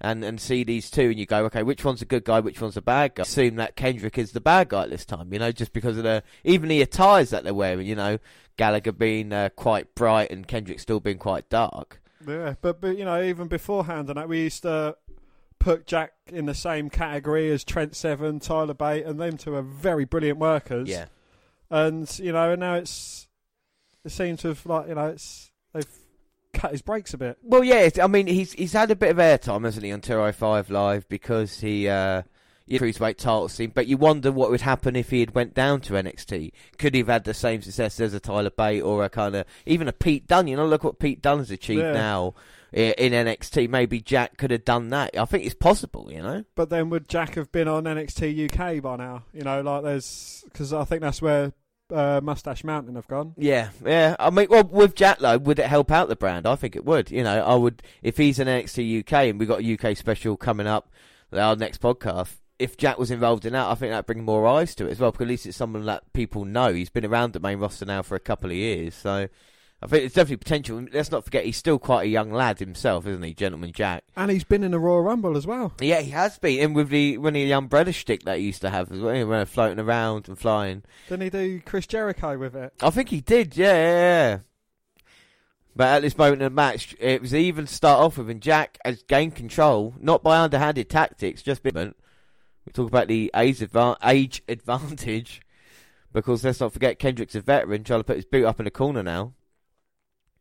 [0.05, 2.59] And, and see these two, and you go, okay, which one's a good guy, which
[2.59, 3.23] one's a bad guy?
[3.23, 6.03] Assume that Kendrick is the bad guy at this time, you know, just because of
[6.03, 8.17] the even the attires that they're wearing, you know,
[8.57, 12.01] Gallagher being uh, quite bright and Kendrick still being quite dark.
[12.27, 14.97] Yeah, but but you know, even beforehand and that, we used to
[15.59, 19.61] put Jack in the same category as Trent Seven, Tyler Bate, and them two are
[19.61, 20.89] very brilliant workers.
[20.89, 21.05] Yeah,
[21.69, 23.27] and you know, and now it's
[24.03, 25.87] it seems to have like you know, it's they've
[26.53, 27.37] cut his brakes a bit.
[27.43, 27.89] Well, yeah.
[28.01, 31.59] I mean, he's he's had a bit of airtime, hasn't he, on 205 Live because
[31.59, 32.21] he uh,
[32.65, 33.71] he cruiserweight title scene.
[33.73, 36.51] But you wonder what would happen if he had went down to NXT.
[36.77, 39.45] Could he have had the same success as a Tyler Bate or a kind of
[39.65, 40.47] even a Pete Dunne?
[40.47, 41.91] You know, look what Pete Dunne has achieved Yeah.
[41.93, 42.33] now
[42.71, 43.69] in NXT.
[43.69, 45.15] Maybe Jack could have done that.
[45.17, 46.11] I think it's possible.
[46.11, 46.43] You know.
[46.55, 49.23] But then would Jack have been on NXT UK by now?
[49.33, 51.53] You know, like there's because I think that's where
[51.91, 53.33] uh, Mustache Mountain have gone.
[53.37, 54.15] Yeah, yeah.
[54.19, 56.47] I mean, well, with Jack though, would it help out the brand?
[56.47, 57.11] I think it would.
[57.11, 60.37] You know, I would if he's in NXT UK and we've got a UK special
[60.37, 60.89] coming up,
[61.31, 62.35] our next podcast.
[62.59, 64.99] If Jack was involved in that, I think that'd bring more eyes to it as
[64.99, 65.11] well.
[65.11, 66.73] Because at least it's someone that people know.
[66.73, 69.27] He's been around the main roster now for a couple of years, so
[69.83, 70.85] I think it's definitely potential.
[70.93, 74.05] Let's not forget he's still quite a young lad himself, isn't he, Gentleman Jack?
[74.15, 75.73] And he's been in a Royal Rumble as well.
[75.81, 78.69] Yeah, he has been, and with the when the umbrella stick that he used to
[78.69, 80.83] have as well, floating around and flying.
[81.09, 82.71] Didn't he do Chris Jericho with it?
[82.81, 84.39] I think he did, yeah, yeah, yeah.
[85.75, 88.77] But at this moment in the match, it was even start off with, and Jack
[88.85, 91.75] has gained control, not by underhanded tactics, just bit.
[91.75, 95.41] We talk about the age, adva- age advantage,
[96.13, 98.71] because let's not forget Kendrick's a veteran, trying to put his boot up in the
[98.71, 99.33] corner now.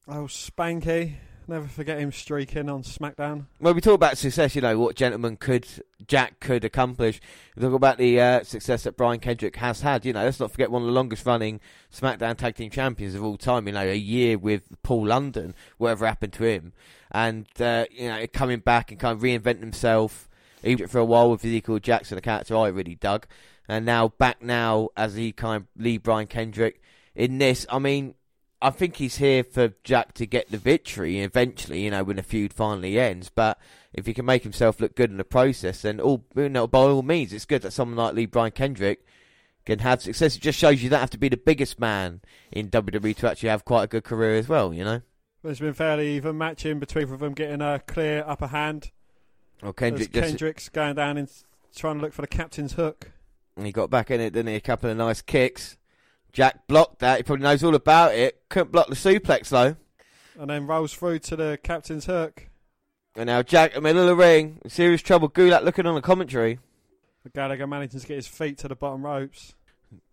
[0.09, 1.15] Oh, Spanky.
[1.49, 3.47] Never forget him streaking on SmackDown.
[3.61, 5.67] Well, we talk about success, you know, what gentleman could,
[6.07, 7.21] Jack could accomplish.
[7.57, 10.05] We talk about the uh, success that Brian Kendrick has had.
[10.05, 11.61] You know, let's not forget one of the longest running
[11.93, 13.67] SmackDown Tag Team Champions of all time.
[13.67, 16.73] You know, a year with Paul London, whatever happened to him.
[17.11, 20.29] And, uh, you know, coming back and kind of reinventing himself.
[20.63, 23.27] He for a while with Ezekiel Jackson, a character I really dug.
[23.69, 26.81] And now back now as he kind of lead Brian Kendrick
[27.17, 27.67] in this.
[27.69, 28.15] I mean,
[28.63, 32.23] I think he's here for Jack to get the victory eventually, you know, when the
[32.23, 33.29] feud finally ends.
[33.29, 33.59] But
[33.93, 36.81] if he can make himself look good in the process, then all you know, by
[36.81, 39.05] all means, it's good that someone like Lee Brian Kendrick
[39.67, 40.37] can have success.
[40.37, 42.21] It just shows you don't have to be the biggest man
[42.51, 45.03] in WWE to actually have quite a good career as well, you know.
[45.43, 48.93] There's been fairly even matching between of them getting a clear upper hand.
[49.61, 51.29] Well, Kendrick just Kendrick's going down and
[51.75, 53.11] trying to look for the captain's hook.
[53.57, 54.55] And he got back in it, didn't he?
[54.55, 55.77] A couple of nice kicks.
[56.33, 57.19] Jack blocked that.
[57.19, 58.43] He probably knows all about it.
[58.49, 59.77] Couldn't block the suplex though.
[60.39, 62.49] And then rolls through to the captain's hook.
[63.15, 65.29] And now Jack in the middle of the ring, in serious trouble.
[65.29, 66.59] Gulak looking on the commentary.
[67.25, 69.55] The Gallagher managing to get his feet to the bottom ropes.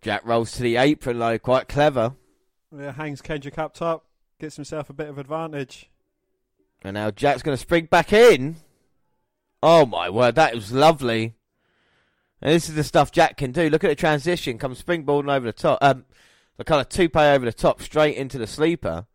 [0.02, 2.14] Jack rolls to the apron though, quite clever.
[2.76, 4.04] Yeah, hangs Kendrick up top.
[4.38, 5.90] Gets himself a bit of advantage.
[6.82, 8.56] And now Jack's going to spring back in.
[9.62, 11.34] Oh my word, that was lovely.
[12.40, 13.68] And this is the stuff Jack can do.
[13.68, 15.78] Look at the transition, comes springboarding over the top.
[15.82, 16.04] Um,
[16.60, 19.06] the kind of tope over the top, straight into the sleeper.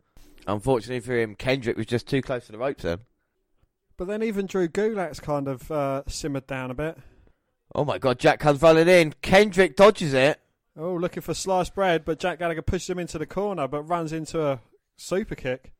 [0.48, 2.98] Unfortunately for him, Kendrick was just too close to the ropes then.
[3.96, 6.98] But then even Drew Gulak's kind of uh, simmered down a bit.
[7.72, 9.14] Oh my god, Jack comes running in.
[9.22, 10.40] Kendrick dodges it.
[10.76, 14.12] Oh, looking for sliced bread, but Jack Gallagher pushes him into the corner, but runs
[14.12, 14.58] into a
[14.96, 15.72] super kick.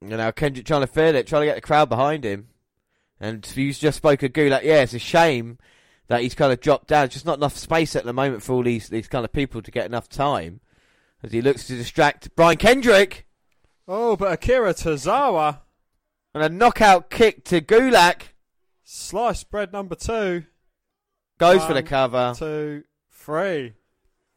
[0.00, 2.48] And now Kendrick trying to feel it, trying to get the crowd behind him.
[3.20, 4.62] And you just spoke of Gulak.
[4.62, 5.58] Yeah, it's a shame
[6.08, 7.04] that he's kind of dropped down.
[7.04, 9.62] It's Just not enough space at the moment for all these these kind of people
[9.62, 10.60] to get enough time.
[11.22, 13.26] As he looks to distract Brian Kendrick.
[13.86, 15.60] Oh, but Akira Tozawa,
[16.34, 18.22] And a knockout kick to Gulak.
[18.84, 20.44] sliced bread number two,
[21.38, 22.34] Goes for the cover.
[22.36, 23.74] two, three.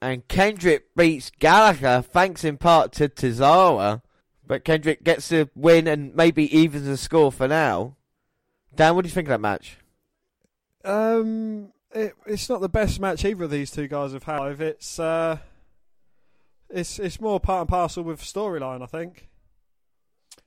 [0.01, 4.01] And Kendrick beats Gallagher, thanks in part to Tozawa.
[4.47, 7.95] But Kendrick gets the win and maybe evens the score for now.
[8.75, 9.77] Dan, what do you think of that match?
[10.83, 14.61] Um, it, it's not the best match either of these two guys have had.
[14.61, 15.37] It's uh,
[16.75, 19.29] it's it's more part and parcel with storyline, I think.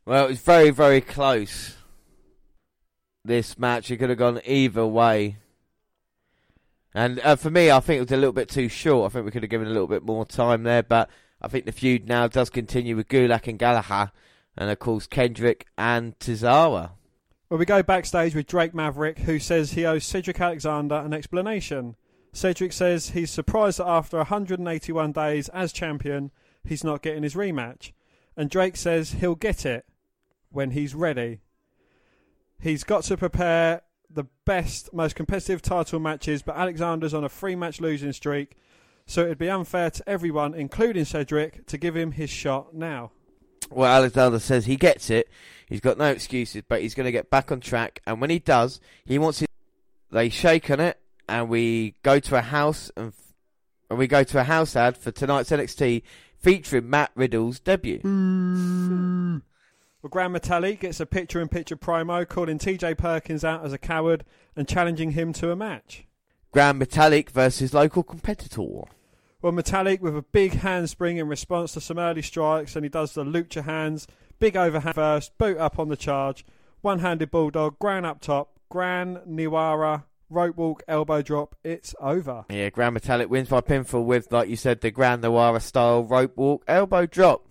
[0.05, 1.77] Well, it was very, very close.
[3.25, 5.37] This match, it could have gone either way.
[6.95, 9.11] And uh, for me, I think it was a little bit too short.
[9.11, 10.83] I think we could have given a little bit more time there.
[10.83, 11.11] But
[11.43, 14.13] I think the feud now does continue with Gulak and Gallagher.
[14.57, 16.93] And of course, Kendrick and Tozawa.
[17.51, 21.97] Well, we go backstage with Drake Maverick, who says he owes Cedric Alexander an explanation.
[22.33, 26.31] Cedric says he's surprised that after 181 days as champion,
[26.65, 27.93] he's not getting his rematch.
[28.37, 29.87] And Drake says he'll get it
[30.51, 31.41] when he's ready.
[32.61, 37.55] He's got to prepare the best, most competitive title matches, but Alexander's on a three
[37.55, 38.57] match losing streak,
[39.07, 43.11] so it'd be unfair to everyone, including Cedric, to give him his shot now.
[43.71, 45.29] Well, Alexander says he gets it.
[45.67, 48.01] He's got no excuses, but he's going to get back on track.
[48.07, 49.51] And when he does, he wants it.
[50.11, 53.35] They shake on it, and we go to a house and, f-
[53.91, 56.03] and we go to a house ad for tonight's NXT
[56.39, 58.01] featuring Matt Riddle's debut.
[60.03, 63.79] Well, Grand Metalik gets a picture in picture promo calling TJ Perkins out as a
[63.79, 66.07] coward and challenging him to a match.
[66.53, 68.85] Grand Metalik versus local competitor.
[69.43, 73.15] Well, Metalik with a big handspring in response to some early strikes, and he does
[73.15, 74.07] the lucha hands,
[74.39, 76.45] big overhand first, boot up on the charge,
[76.81, 81.55] one handed bulldog, grand up top, grand Niwara, rope walk, elbow drop.
[81.65, 82.45] It's over.
[82.51, 86.37] Yeah, Grand Metalik wins by pinfall with, like you said, the Grand Noir style rope
[86.37, 87.47] walk, elbow drop.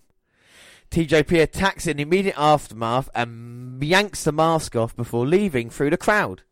[0.90, 5.96] TJP attacks in the immediate aftermath and yanks the mask off before leaving through the
[5.96, 6.42] crowd.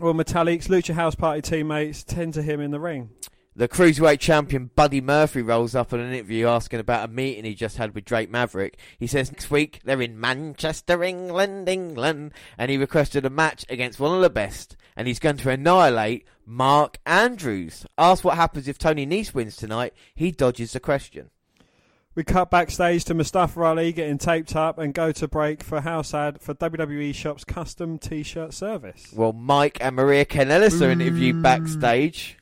[0.00, 3.10] Well, Metalik's Lucha House Party teammates tend to him in the ring.
[3.58, 7.56] The cruiserweight champion Buddy Murphy rolls up in an interview asking about a meeting he
[7.56, 8.78] just had with Drake Maverick.
[9.00, 13.98] He says next week they're in Manchester, England, England, and he requested a match against
[13.98, 17.86] one of the best, and he's going to annihilate Mark Andrews.
[17.96, 21.30] Asked what happens if Tony Nese wins tonight, he dodges the question.
[22.16, 26.12] We cut backstage to Mustafa Ali getting taped up and go to break for house
[26.12, 29.12] ad for WWE Shop's custom t-shirt service.
[29.14, 31.42] Well, Mike and Maria Kanellis are interviewed mm.
[31.42, 32.36] backstage.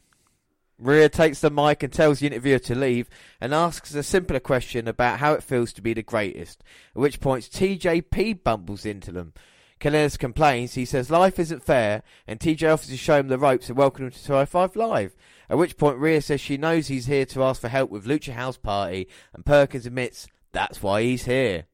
[0.79, 4.89] Maria takes the mic and tells the interviewer to leave and asks a simpler question
[4.89, 6.65] about how it feels to be the greatest,
[6.95, 9.35] at which point TJP bumbles into them.
[9.81, 13.69] Kanellis complains, he says life isn't fair, and TJ offers to show him the ropes
[13.69, 15.15] and welcome him to 205 Live.
[15.49, 18.33] At which point Rhea says she knows he's here to ask for help with Lucha
[18.33, 21.67] House Party, and Perkins admits that's why he's here.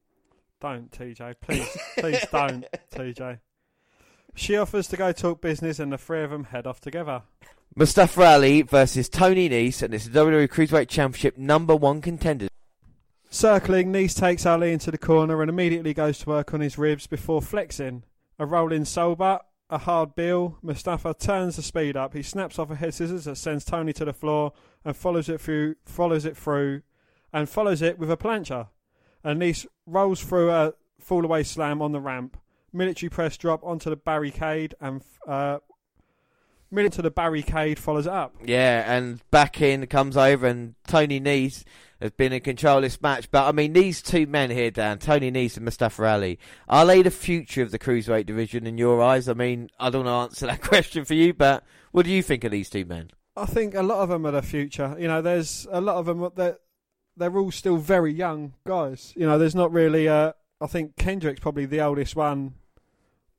[0.61, 1.37] Don't, TJ.
[1.41, 3.39] Please, please don't, TJ.
[4.35, 7.23] She offers to go talk business and the three of them head off together.
[7.75, 12.49] Mustafa Ali versus Tony Nese, and it's the WWE Cruiserweight Championship number one contender.
[13.33, 17.07] Circling, Nice takes Ali into the corner and immediately goes to work on his ribs
[17.07, 18.05] before flexing.
[18.39, 19.41] A rolling sober,
[19.71, 20.59] a hard bill.
[20.61, 22.13] Mustafa turns the speed up.
[22.13, 24.53] He snaps off a head scissors that sends Tony to the floor
[24.85, 26.83] and follows it through, follows it through,
[27.33, 28.69] and follows it with a plancha.
[29.25, 32.37] And Nice rolls through a fallaway slam on the ramp.
[32.71, 35.61] Military press drop onto the barricade and uh,
[36.73, 38.35] military to the barricade follows it up.
[38.45, 41.65] Yeah, and back in comes over, and Tony Nese
[42.01, 43.31] has been in control of this match.
[43.31, 47.03] But I mean, these two men here, Dan, Tony Nese and Mustafa Ali, are they
[47.03, 49.29] the future of the cruiserweight division in your eyes?
[49.29, 52.23] I mean, I don't want to answer that question for you, but what do you
[52.23, 53.11] think of these two men?
[53.37, 54.97] I think a lot of them are the future.
[54.99, 56.59] You know, there's a lot of them that
[57.17, 59.13] they're all still very young guys.
[59.17, 60.09] You know, there's not really.
[60.09, 62.55] Uh, I think Kendrick's probably the oldest one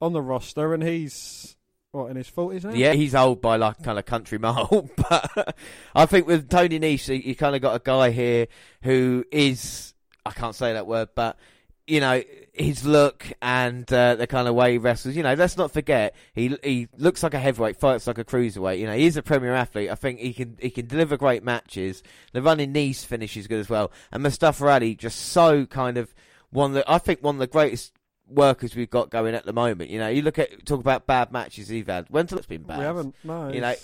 [0.01, 1.55] on the roster, and he's
[1.93, 2.73] what in his forties now.
[2.73, 5.55] Yeah, he's old by like kind of country mile, but
[5.95, 8.47] I think with Tony Nese, you, kind of got a guy here
[8.81, 9.93] who is
[10.25, 11.37] I can't say that word, but
[11.85, 12.21] you know
[12.53, 15.15] his look and uh, the kind of way he wrestles.
[15.15, 18.79] You know, let's not forget he he looks like a heavyweight, fights like a cruiserweight.
[18.79, 19.91] You know, he is a premier athlete.
[19.91, 22.01] I think he can he can deliver great matches.
[22.31, 26.13] The running Nese finish is good as well, and Mustafa Ali just so kind of
[26.49, 27.93] one the I think one of the greatest
[28.33, 29.89] workers we've got going at the moment.
[29.89, 32.07] You know, you look at talk about bad matches he's had.
[32.09, 32.79] When's it been bad?
[32.79, 33.15] we haven't.
[33.23, 33.75] No, You know,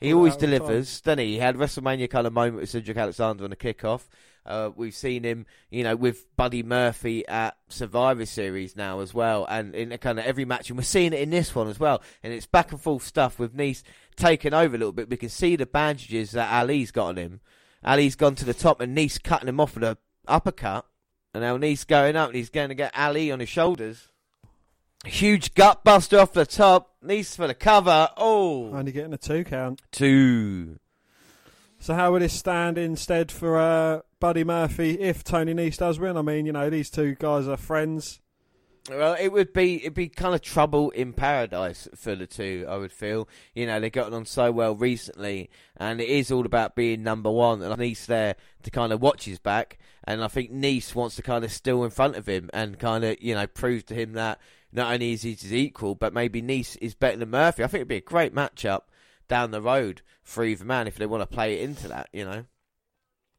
[0.00, 0.50] He always out of time.
[0.50, 1.26] delivers, doesn't he?
[1.32, 4.02] He had WrestleMania kind of moment with Cedric Alexander on the kickoff.
[4.44, 9.46] Uh, we've seen him, you know, with Buddy Murphy at Survivor Series now as well,
[9.48, 12.02] and in kind of every match, and we're seeing it in this one as well.
[12.24, 13.84] And it's back and forth stuff with Nice
[14.16, 15.08] taking over a little bit.
[15.08, 17.40] We can see the bandages that Ali's got on him.
[17.84, 20.86] Ali's gone to the top, and Nice cutting him off with a uppercut,
[21.34, 24.08] and now Nice going up, and he's going to get Ali on his shoulders.
[25.04, 26.94] Huge gut buster off the top.
[27.02, 28.10] Nice for the cover.
[28.16, 29.82] Oh, Only getting a two count.
[29.90, 30.78] two.
[31.80, 36.16] So how would this stand instead for uh, Buddy Murphy if Tony Nese does win?
[36.16, 38.20] I mean, you know, these two guys are friends.
[38.90, 42.66] Well, it would be it'd be kind of trouble in paradise for the two.
[42.68, 46.44] I would feel, you know, they've gotten on so well recently, and it is all
[46.44, 47.62] about being number one.
[47.62, 51.22] And Nice there to kind of watch his back, and I think Nice wants to
[51.22, 54.14] kind of still in front of him and kind of you know prove to him
[54.14, 54.40] that
[54.72, 57.62] not only is he his equal, but maybe Nice is better than Murphy.
[57.62, 58.82] I think it'd be a great matchup
[59.28, 62.08] down the road for either man if they want to play it into that.
[62.12, 62.44] You know,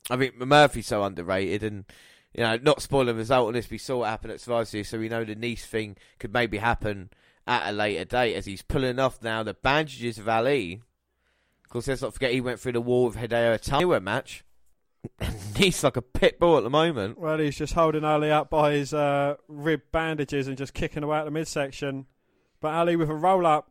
[0.09, 1.83] I think Murphy's so underrated, and
[2.34, 3.69] you know, not spoil the result on this.
[3.69, 6.57] We saw what happened at Survivor Series, so we know the Nice thing could maybe
[6.57, 7.09] happen
[7.45, 10.81] at a later date as he's pulling off now the bandages of Ali.
[11.63, 14.43] Of course, let's not forget he went through the wall with Hideo Itami match.
[15.59, 17.19] Nice like a pit bull at the moment.
[17.19, 21.17] Well, he's just holding Ali up by his uh, rib bandages and just kicking away
[21.19, 22.05] at the midsection.
[22.61, 23.69] But Ali with a roll up,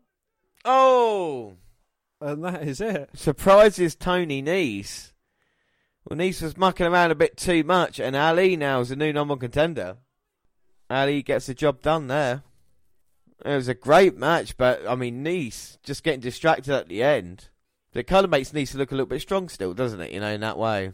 [0.65, 1.55] Oh,
[2.21, 3.11] and that is it.
[3.15, 5.12] surprises Tony Nice.
[6.05, 9.13] Well, Nice was mucking around a bit too much, and Ali now is the new
[9.13, 9.99] number one contender.
[10.91, 12.43] Ali gets the job done there.
[13.45, 17.49] It was a great match, but I mean, Nice just getting distracted at the end.
[17.95, 20.13] It kind of makes Nice look a little bit strong still, doesn't it?
[20.13, 20.93] You know, in that way.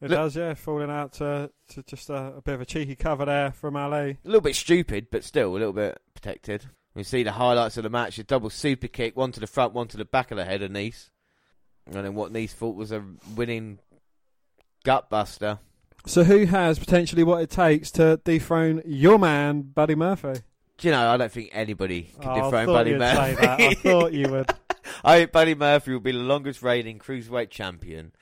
[0.00, 0.54] It Look- does, yeah.
[0.54, 4.18] Falling out to, to just a, a bit of a cheeky cover there from Ali.
[4.24, 6.66] A little bit stupid, but still a little bit protected.
[6.94, 9.74] We see the highlights of the match: a double super kick, one to the front,
[9.74, 11.10] one to the back of the head of Nice,
[11.86, 13.04] and then what Nice thought was a
[13.36, 13.78] winning
[14.84, 15.58] gutbuster.
[16.06, 20.40] So, who has potentially what it takes to dethrone your man, Buddy Murphy?
[20.78, 21.10] Do you know?
[21.10, 23.34] I don't think anybody can Oh, I dethrone thought Buddy you'd Murphy.
[23.34, 23.60] say that.
[23.60, 24.50] I thought you would.
[25.04, 28.12] I think Buddy Murphy will be the longest reigning cruiserweight champion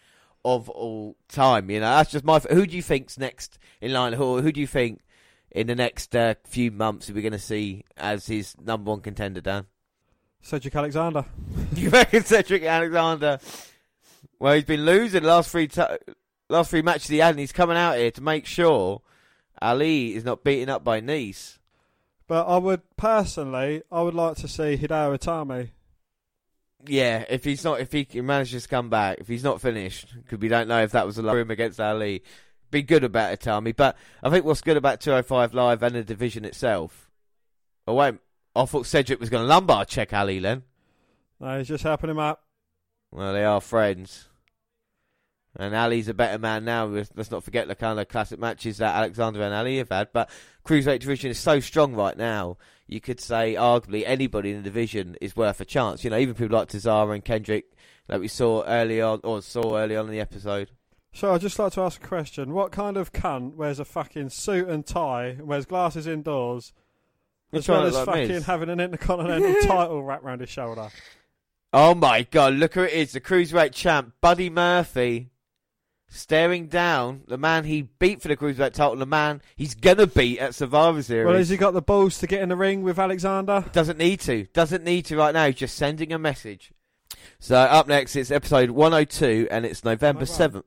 [0.44, 1.70] of all time.
[1.70, 2.40] You know, that's just my.
[2.40, 4.12] Who do you think's next in line?
[4.14, 5.00] Who, who do you think
[5.52, 9.02] in the next uh, few months are we going to see as his number one
[9.02, 9.40] contender?
[9.40, 9.66] Dan,
[10.42, 11.24] Cedric Alexander.
[11.74, 13.38] you reckon Cedric Alexander?
[14.40, 15.82] Well, he's been losing the last three t-
[16.48, 19.02] last three matches he had, and he's coming out here to make sure
[19.60, 21.58] Ali is not beaten up by Nice.
[22.26, 25.70] But I would personally, I would like to see Hideo Itami.
[26.86, 30.14] Yeah, if he's not, if he can manage to come back, if he's not finished,
[30.14, 32.22] because we don't know if that was a room against Ali,
[32.70, 33.72] be good about it, Tommy.
[33.72, 37.10] But I think what's good about 205 Live and the division itself.
[37.86, 38.16] Oh wait,
[38.54, 40.62] I thought Cedric was going to lumbar check Ali then.
[41.40, 42.42] No, he's just helping him up.
[43.10, 44.28] Well, they are friends.
[45.56, 46.86] And Ali's a better man now.
[46.86, 50.08] Let's not forget the kind of classic matches that Alexander and Ali have had.
[50.12, 50.30] But
[50.64, 52.58] Cruiserweight division is so strong right now.
[52.86, 56.04] You could say, arguably, anybody in the division is worth a chance.
[56.04, 57.72] You know, even people like Tozawa and Kendrick,
[58.06, 60.70] that we saw early on, or saw early on in the episode.
[61.12, 62.52] So I'd just like to ask a question.
[62.52, 66.72] What kind of cunt wears a fucking suit and tie and wears glasses indoors
[67.52, 68.46] as well as like fucking Miz.
[68.46, 70.90] having an intercontinental title wrapped around his shoulder?
[71.72, 75.30] Oh my god, look who it is, the Cruiserweight champ, Buddy Murphy,
[76.08, 80.38] staring down the man he beat for the Cruiserweight title, the man he's gonna beat
[80.38, 81.26] at Survivor Series.
[81.26, 83.64] Well, has he got the balls to get in the ring with Alexander?
[83.72, 84.44] Doesn't need to.
[84.52, 85.46] Doesn't need to right now.
[85.46, 86.72] He's just sending a message.
[87.38, 90.48] So up next, it's episode 102, and it's November Oh, wow.
[90.48, 90.64] 7th.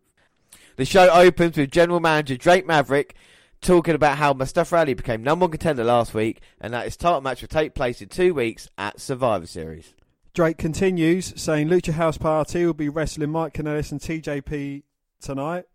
[0.77, 3.15] The show opens with General Manager Drake Maverick
[3.61, 7.21] talking about how Mustafa Ali became number one contender last week, and that his title
[7.21, 9.93] match will take place in two weeks at Survivor Series.
[10.33, 14.83] Drake continues saying Lucha House Party will be wrestling Mike Kanellis and TJP
[15.21, 15.65] tonight,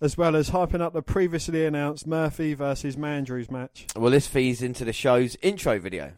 [0.00, 3.86] as well as hyping up the previously announced Murphy versus Mandrews match.
[3.96, 6.12] Well, this feeds into the show's intro video.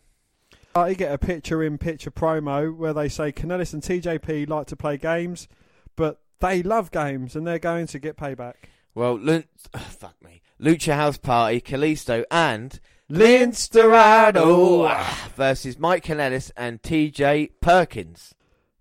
[0.74, 4.76] I get a picture in picture promo where they say Kanellis and TJP like to
[4.76, 5.48] play games,
[5.96, 8.54] but they love games and they're going to get payback.
[8.94, 10.42] Well, Lu- oh, fuck me.
[10.60, 12.78] Lucha House Party, Kalisto, and
[13.10, 18.34] Lince Dorado ah, versus Mike Kanellis and TJ Perkins.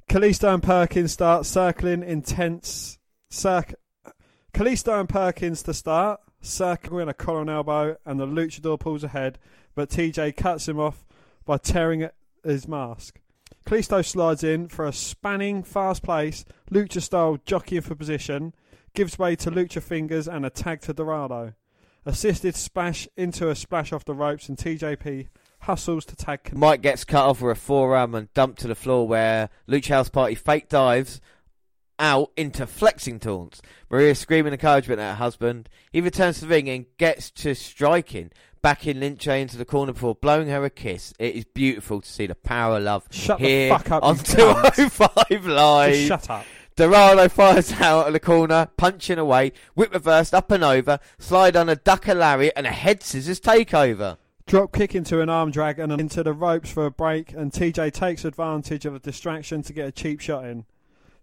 [0.09, 2.97] Kalisto and Perkins start circling intense.
[3.29, 3.75] Circ-
[4.55, 9.37] Kalisto and Perkins to start, circling a collar and elbow, and the luchador pulls ahead,
[9.75, 11.05] but TJ cuts him off
[11.43, 12.07] by tearing
[12.41, 13.19] his mask.
[13.65, 18.53] Kalisto slides in for a spanning, fast pace, lucha style jockeying for position,
[18.93, 21.51] gives way to lucha fingers and a tag to Dorado.
[22.05, 25.27] Assisted splash into a splash off the ropes, and TJP
[25.59, 26.53] hustles to tag.
[26.53, 30.07] Mike gets cut off with a forearm and dumped to the floor where Lucha House
[30.07, 31.19] Party fake dives
[31.99, 33.61] out into flexing taunts.
[33.89, 35.69] Maria screaming encouragement at her husband.
[35.91, 38.31] He returns to the ring and gets to striking,
[38.61, 41.13] backing Lince into the corner before blowing her a kiss.
[41.19, 44.17] It is beautiful to see the power of love Shut the here fuck up, on
[44.69, 45.93] 205 Live.
[45.93, 46.45] Just shut up.
[46.75, 51.69] Dorado fires out of the corner, punching away, whip reversed up and over, slide on
[51.69, 54.17] a duck a lariat, and a head scissors takeover.
[54.47, 57.93] Drop kick into an arm drag and into the ropes for a break, and TJ
[57.93, 60.65] takes advantage of a distraction to get a cheap shot in.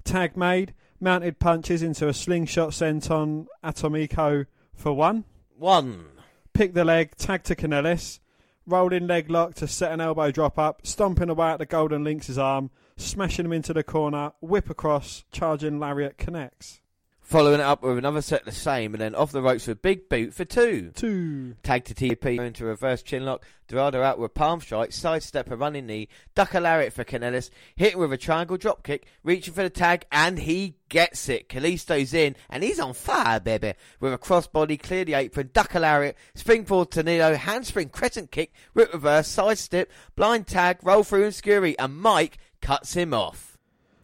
[0.05, 5.25] Tag made, mounted punches into a slingshot sent on Atomico for one.
[5.57, 6.07] One.
[6.53, 8.21] Pick the leg, tag to Kanellis,
[8.67, 12.39] rolling leg lock to set an elbow drop up, stomping away at the Golden Lynx's
[12.39, 16.81] arm, smashing him into the corner, whip across, charging lariat connects.
[17.23, 19.81] Following it up with another set the same, and then off the ropes with a
[19.81, 20.91] big boot for two.
[20.95, 21.55] Two.
[21.63, 23.43] Tag to TP into reverse chinlock.
[23.69, 27.99] Dorado out with palm strike, sidestep a running knee, duck a lariat for Kanellis, hitting
[27.99, 31.49] with a triangle drop kick, reaching for the tag, and he gets it.
[31.49, 33.73] Kalisto's in, and he's on fire, baby.
[33.99, 38.93] With a crossbody, clear the apron, duck a lariat, springboard tornado, handspring crescent kick, whip
[38.93, 43.57] reverse, sidestep, blind tag, roll through and scurry, and Mike cuts him off.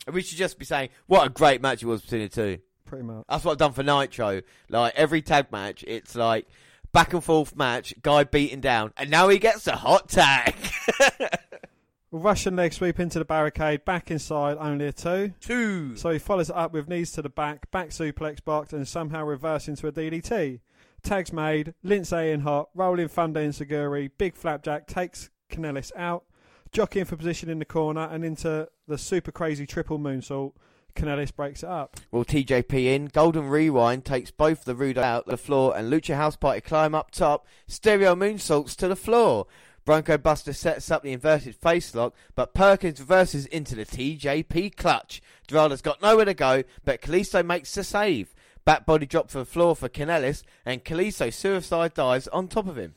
[0.06, 2.58] And we should just be saying, what a great match it was between the two.
[2.88, 3.24] Pretty much.
[3.28, 4.40] That's what I've done for Nitro.
[4.68, 6.46] Like every tag match, it's like
[6.92, 10.54] back and forth match, guy beaten down, and now he gets a hot tag.
[12.10, 15.34] Russian leg sweep into the barricade, back inside, only a two.
[15.40, 15.94] Two.
[15.96, 19.24] So he follows it up with knees to the back, back suplex box, and somehow
[19.24, 20.60] reverse into a DDT.
[21.02, 26.24] Tags made, Lince in hot, rolling Thunder enziguri, big flapjack takes Kanellis out,
[26.72, 30.54] jockeying for position in the corner and into the super crazy triple moonsault.
[30.94, 31.96] Kanellis breaks it up.
[32.10, 33.06] Well, TJP in.
[33.06, 37.10] Golden Rewind takes both the Rudo out the floor, and Lucha House Party climb up
[37.10, 37.46] top.
[37.66, 39.46] Stereo moonsaults to the floor.
[39.84, 45.22] Bronco Buster sets up the inverted face lock, but Perkins reverses into the TJP clutch.
[45.46, 48.34] Dorado's got nowhere to go, but Kalisto makes the save.
[48.66, 52.76] Back body drop for the floor for Kanellis, and Kalisto suicide dives on top of
[52.76, 52.96] him.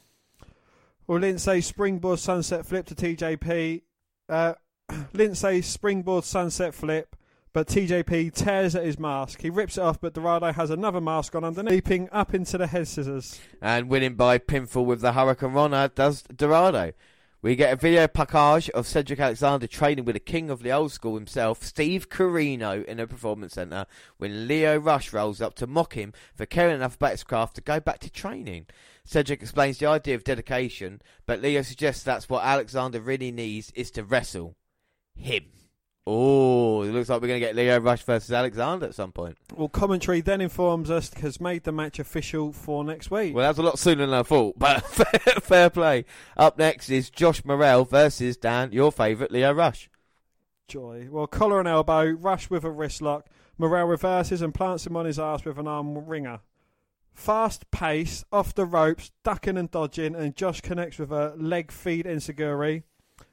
[1.07, 3.83] Well, Lince springboard sunset flip to TJP.
[4.27, 4.53] Uh,
[5.13, 7.15] Lince springboard sunset flip,
[7.53, 9.41] but TJP tears at his mask.
[9.41, 12.67] He rips it off, but Dorado has another mask on underneath, leaping up into the
[12.67, 13.39] head scissors.
[13.61, 16.93] And winning by pinfall with the Hurricane Rana does Dorado.
[17.43, 20.91] We get a video package of Cedric Alexander training with the king of the old
[20.91, 23.87] school himself, Steve Corino, in a performance centre
[24.17, 27.61] when Lio Rush rolls up to mock him for caring enough about his craft to
[27.61, 28.67] go back to training.
[29.03, 33.89] Cedric explains the idea of dedication, but Lio suggests that's what Alexander really needs is
[33.91, 34.55] to wrestle
[35.15, 35.45] him.
[36.07, 39.37] Oh, it looks like we're going to get Lio Rush versus Alexander at some point.
[39.55, 43.35] Well, commentary then informs us has made the match official for next week.
[43.35, 44.83] Well, that's a lot sooner than I thought, but
[45.43, 46.05] fair, play.
[46.35, 49.89] Up next is Josh Morrell versus Dan, your favourite Lio Rush.
[50.67, 51.07] Joy.
[51.11, 53.27] Well, collar and elbow, rush with a wrist lock.
[53.57, 56.39] Morel reverses and plants him on his ass with an arm ringer.
[57.13, 62.07] Fast pace, off the ropes, ducking and dodging, and Josh connects with a leg feed
[62.07, 62.83] insecurity.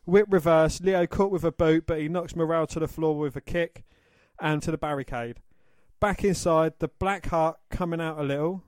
[0.08, 3.36] Whip reverse, Lio caught with a boot, but he knocks Morel to the floor with
[3.36, 3.84] a kick
[4.40, 5.36] and to the barricade.
[6.00, 8.62] Back inside, the Black Heart coming out a little.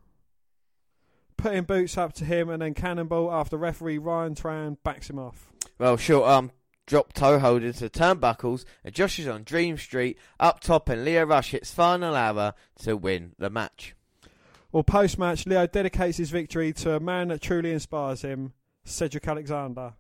[1.39, 5.51] Putting boots up to him and then cannonball after referee Ryan Tran backs him off.
[5.79, 6.51] Well, short arm um,
[6.87, 11.07] drop toe hold into the turnbuckles, and Josh is on Dream Street up top, and
[11.07, 13.95] Lio Rush hits final hour to win the match.
[14.73, 18.53] Well, post match, Lio dedicates his victory to a man that truly inspires him,
[18.85, 19.95] Cedric Alexander.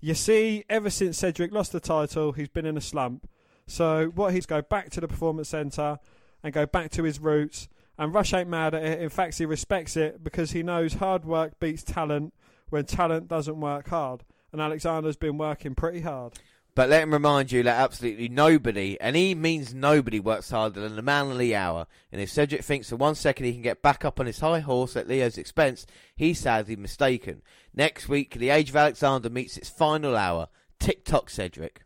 [0.00, 3.28] You see, ever since Cedric lost the title, he's been in a slump.
[3.66, 5.98] So, what he's go back to the Performance Centre
[6.42, 7.68] and go back to his roots.
[7.98, 9.00] And Rush ain't mad at it.
[9.00, 12.32] In fact, he respects it because he knows hard work beats talent
[12.70, 14.22] when talent doesn't work hard.
[14.52, 16.34] And Alexander's been working pretty hard.
[16.78, 20.94] But let him remind you that absolutely nobody, and he means nobody, works harder than
[20.94, 21.88] the man the hour.
[22.12, 24.60] And if Cedric thinks for one second he can get back up on his high
[24.60, 27.42] horse at Lio's expense, he's sadly mistaken.
[27.74, 30.50] Next week, the Age of Alexander meets its final hour.
[30.78, 31.82] Tick tock, Cedric.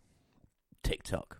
[0.82, 1.38] Tick tock.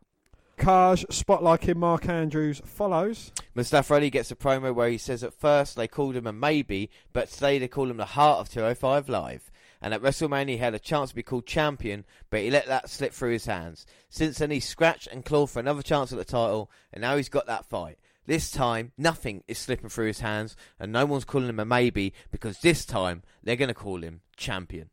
[0.57, 3.33] Kaj, spotlighting Mark Andrews, follows.
[3.55, 6.89] Mustafa Ali gets a promo where he says at first they called him a maybe,
[7.13, 9.52] but today they call him the heart of 205 Live.
[9.83, 12.89] And at WrestleMania he had a chance to be called champion, but he let that
[12.89, 13.85] slip through his hands.
[14.09, 17.29] Since then he's scratched and clawed for another chance at the title, and now he's
[17.29, 17.99] got that fight.
[18.25, 22.15] This time, nothing is slipping through his hands, and no one's calling him a maybe,
[22.31, 24.91] because this time they're going to call him champion.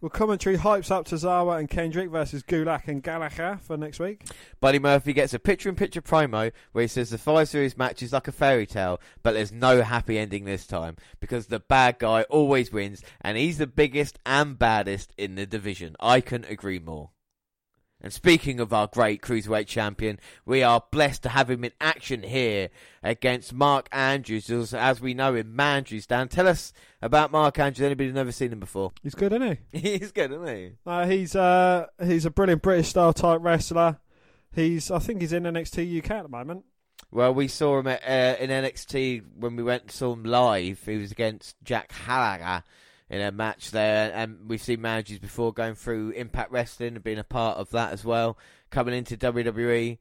[0.00, 4.22] Well, commentary hypes up Tozawa and Kendrick versus Gulak and Gallagher for next week.
[4.60, 8.00] Buddy Murphy gets a picture in picture promo where he says the five series match
[8.00, 11.98] is like a fairy tale, but there's no happy ending this time because the bad
[11.98, 15.96] guy always wins and he's the biggest and baddest in the division.
[15.98, 17.10] I couldn't agree more.
[18.00, 22.22] And speaking of our great cruiserweight champion, we are blessed to have him in action
[22.22, 22.68] here
[23.02, 26.06] against Mark Andrews, as- we know him, Mandrews.
[26.06, 26.72] Dan, tell us
[27.02, 27.84] about Mark Andrews.
[27.84, 28.92] Anybody who's never seen him before?
[29.02, 29.78] He's good, isn't he?
[29.98, 30.72] He's good, isn't he?
[30.86, 33.98] Uh, he's uh, he's a brilliant British style type wrestler.
[34.52, 36.64] He's I think he's in NXT UK at the moment.
[37.10, 40.82] Well, we saw him at, uh, in NXT when we went and saw him live.
[40.84, 42.62] He was against Jack Gallagher
[43.10, 47.18] in a match there, and we've seen managers before going through Impact Wrestling and being
[47.18, 48.38] a part of that as well.
[48.70, 49.98] Coming into WWE,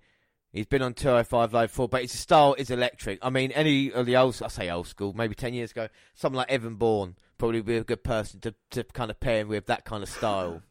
[0.52, 3.20] he's been on 205 Live before, but his style is electric.
[3.22, 6.40] I mean, any of the old, I say old school, maybe 10 years ago, someone
[6.40, 9.68] like Evan Bourne probably be a good person to, to kind of pair him with
[9.68, 10.62] that kind of style.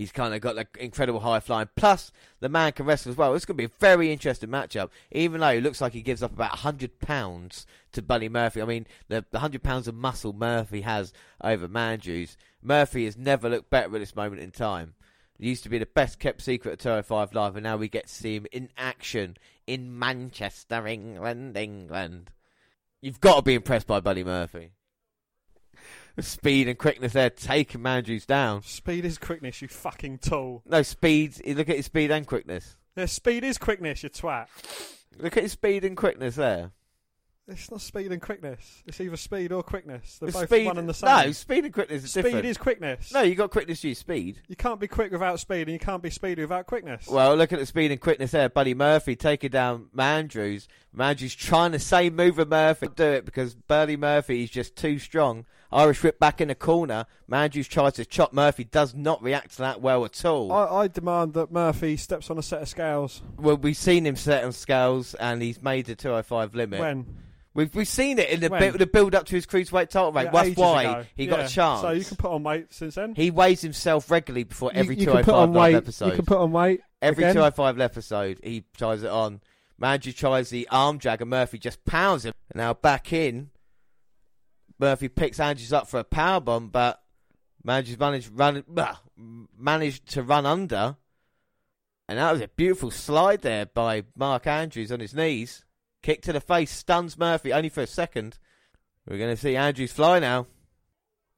[0.00, 1.68] He's kind of got the incredible high flying.
[1.76, 3.34] Plus, the man can wrestle as well.
[3.34, 4.88] It's going to be a very interesting matchup.
[5.12, 8.62] Even though it looks like he gives up about 100 pounds to Buddy Murphy.
[8.62, 11.12] I mean, the, the 100 pounds of muscle Murphy has
[11.44, 12.36] over Mandrews.
[12.62, 14.94] Murphy has never looked better at this moment in time.
[15.38, 18.06] He used to be the best kept secret at 205 Live, and now we get
[18.06, 19.36] to see him in action
[19.66, 22.30] in Manchester, England, England.
[23.02, 24.70] You've got to be impressed by Buddy Murphy.
[26.22, 28.62] Speed and quickness there, taking Mandrews down.
[28.62, 30.62] Speed is quickness, you fucking tool.
[30.66, 31.40] No, speed.
[31.46, 32.76] Look at his speed and quickness.
[32.96, 34.46] Yeah, speed is quickness, you twat.
[35.18, 36.72] Look at his speed and quickness there.
[37.48, 38.82] It's not speed and quickness.
[38.86, 40.18] It's either speed or quickness.
[40.18, 41.26] They're The both speed, one and the same.
[41.26, 42.46] No, speed and quickness is speed different.
[42.46, 43.12] is quickness.
[43.12, 44.40] No, you got quickness, you speed.
[44.46, 47.08] You can't be quick without speed, and you can't be speedy without quickness.
[47.08, 48.48] Well, look at the speed and quickness there.
[48.48, 50.68] Buddy Murphy taking down Mandrews.
[50.96, 52.88] Mandrews trying the same move with Murphy.
[52.94, 55.46] Do it because Burley Murphy is just too strong.
[55.72, 57.06] Irish whip back in the corner.
[57.30, 58.64] Mandrews tries to chop Murphy.
[58.64, 60.52] Does not react to that well at all.
[60.52, 63.22] I, I demand that Murphy steps on a set of scales.
[63.38, 66.80] Well, we've seen him set on scales and he's made the 205 limit.
[66.80, 67.06] When?
[67.52, 70.26] We've we've seen it in the, bu- the build up to his cruiserweight title reign.
[70.26, 71.04] Yeah, That's why ago.
[71.16, 71.80] he got a chance.
[71.80, 73.14] So you can put on weight since then.
[73.16, 75.76] He weighs himself regularly before every you, you can 205 put on oh live weight.
[75.78, 76.06] episode.
[76.06, 76.80] You can put on weight.
[77.02, 77.34] Every again.
[77.34, 79.40] 205 episode, he tries it on.
[79.80, 82.34] Mandrew tries the arm drag, and Murphy just pounds him.
[82.54, 83.50] Now back in,
[84.78, 87.02] Murphy picks Andrews up for a power bomb, but
[87.66, 88.64] Mandrew's managed run
[89.56, 90.96] managed to run under,
[92.08, 95.64] and that was a beautiful slide there by Mark Andrews on his knees.
[96.02, 98.38] Kick to the face stuns Murphy only for a second.
[99.06, 100.46] We're going to see Andrews fly now.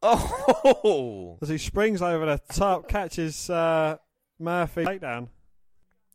[0.05, 1.39] Oh!
[1.41, 3.99] As he springs over the top, catches uh,
[4.39, 5.29] Murphy takedown.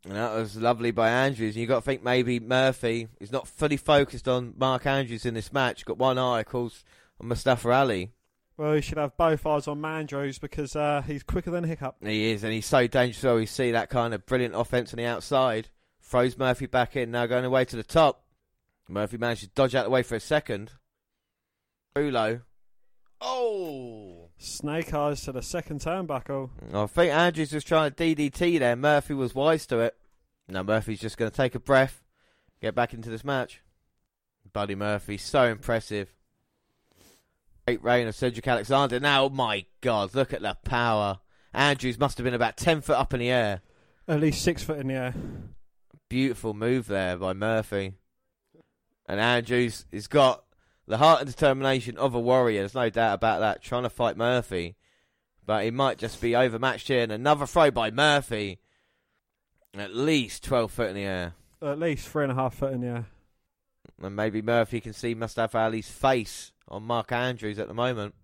[0.08, 1.56] And that was lovely by Andrews.
[1.56, 5.34] And you got to think maybe Murphy is not fully focused on Mark Andrews in
[5.34, 5.84] this match.
[5.84, 6.86] Got one eye, of course,
[7.20, 8.12] on Mustafa Ali.
[8.56, 11.98] Well, he should have both eyes on Mandrews because uh, he's quicker than a Hiccup.
[12.02, 13.18] He is, and he's so dangerous.
[13.18, 15.68] So we see that kind of brilliant offense on the outside.
[16.02, 17.12] Throws Murphy back in.
[17.12, 18.24] Now going away to the top.
[18.88, 20.72] Murphy manages to dodge out the way for a second.
[21.96, 22.44] Rulo.
[23.20, 24.27] Oh!
[24.38, 26.50] Snake eyes to the second turnbuckle.
[26.74, 28.76] I think Andrews was trying to DDT there.
[28.76, 29.98] Murphy was wise to it.
[30.48, 32.04] Now Murphy's just going to take a breath,
[32.62, 33.62] get back into this match.
[34.54, 36.14] Buddy Murphy, so impressive.
[37.66, 39.00] Great reign of Cedric Alexander.
[39.00, 41.20] Now, oh my God, look at the power.
[41.54, 43.62] Andrews must have been about 10 foot up in the air.
[44.08, 45.14] At least six foot in the air.
[46.08, 47.94] Beautiful move there by Murphy.
[49.06, 50.44] And Andrews he's got
[50.88, 52.62] the heart and determination of a warrior.
[52.62, 53.62] There's no doubt about that.
[53.62, 54.76] Trying to fight Murphy.
[55.46, 57.04] But he might just be overmatched here.
[57.04, 58.60] And another throw by Murphy.
[59.78, 61.34] At least 12 foot in the air.
[61.62, 63.06] At least three and a half foot in the air.
[64.02, 68.16] And maybe Murphy can see Mustafa Ali's face on Mark Andrews at the moment.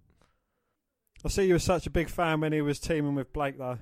[1.26, 3.78] I see you were such a big fan when he was teaming with Blake, though.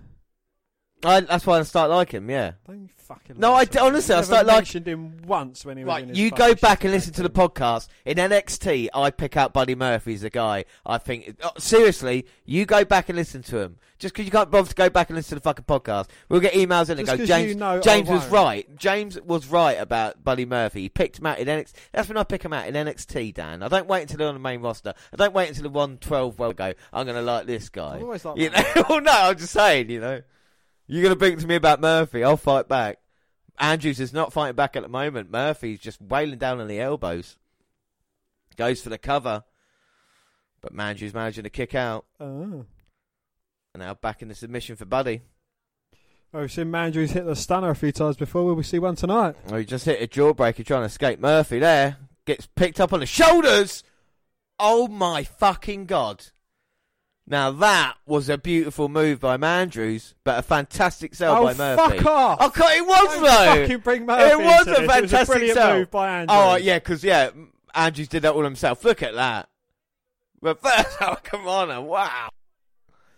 [1.03, 2.51] I, that's why I start liking him, yeah.
[2.67, 3.37] Don't you fucking.
[3.39, 6.07] No, I honestly, You I start like- mentioned him once when he was in Right,
[6.09, 7.87] his you fucking go back shit and listen to the podcast.
[8.05, 10.65] In NXT, I pick out Buddy Murphy as a guy.
[10.85, 13.77] I think, oh, seriously, you go back and listen to him.
[13.99, 16.07] Just because you can't bother to go back and listen to the fucking podcast.
[16.27, 18.31] We'll get emails in and Just go, 'cause James, you know I James was won't."
[18.31, 18.75] right.
[18.75, 20.81] James was right about Buddy Murphy.
[20.81, 21.73] He picked him out in NXT.
[21.91, 23.61] That's when I pick him out in NXT, Dan.
[23.61, 24.95] I don't wait until they're on the main roster.
[25.13, 27.97] I don't wait until the 112 well go, I'm going to like this guy.
[27.97, 28.63] I've always liked You know?
[28.89, 30.21] well, no, I'm just saying, you know.
[30.91, 32.21] You're going to bring to me about Murphy.
[32.21, 32.97] I'll fight back.
[33.57, 35.31] Andrews is not fighting back at the moment.
[35.31, 37.37] Murphy's just wailing down on the elbows.
[38.57, 39.45] Goes for the cover.
[40.59, 42.03] But Andrews managing to kick out.
[42.19, 42.65] Oh.
[43.73, 45.21] And now back in the submission for Buddy.
[46.33, 48.43] Oh, we've seen Mandrews hit the stunner a few times before.
[48.43, 49.37] Will we see one tonight?
[49.47, 51.95] Oh, he just hit a jawbreaker trying to escape Murphy there.
[52.25, 53.85] Gets picked up on the shoulders.
[54.59, 56.25] Oh my fucking god.
[57.27, 61.97] Now that was a beautiful move by Mandrews, but a fantastic sell oh, by Murphy.
[61.97, 62.37] fuck off!
[62.41, 63.61] Oh, God, it was Don't though.
[63.61, 64.77] fucking bring Murphy It was into a this.
[64.79, 65.77] It was a fantastic brilliant sell.
[65.77, 66.39] move by Andrews.
[66.41, 67.29] Oh yeah, because yeah,
[67.73, 68.83] Andrews did that all himself.
[68.83, 69.49] Look at that.
[70.41, 72.29] But first, oh come on, oh, wow,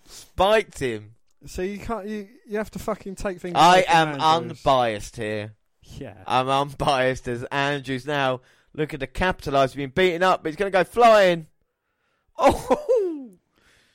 [0.06, 1.16] spiked him.
[1.46, 2.08] So you can't.
[2.08, 3.56] You you have to fucking take things.
[3.58, 4.66] I am Andrews.
[4.66, 5.54] unbiased here.
[5.82, 6.16] Yeah.
[6.26, 8.42] I'm unbiased as Andrews now
[8.74, 9.74] looking to capitalise.
[9.74, 11.48] Being beaten up, but he's going to go flying.
[12.38, 12.83] Oh,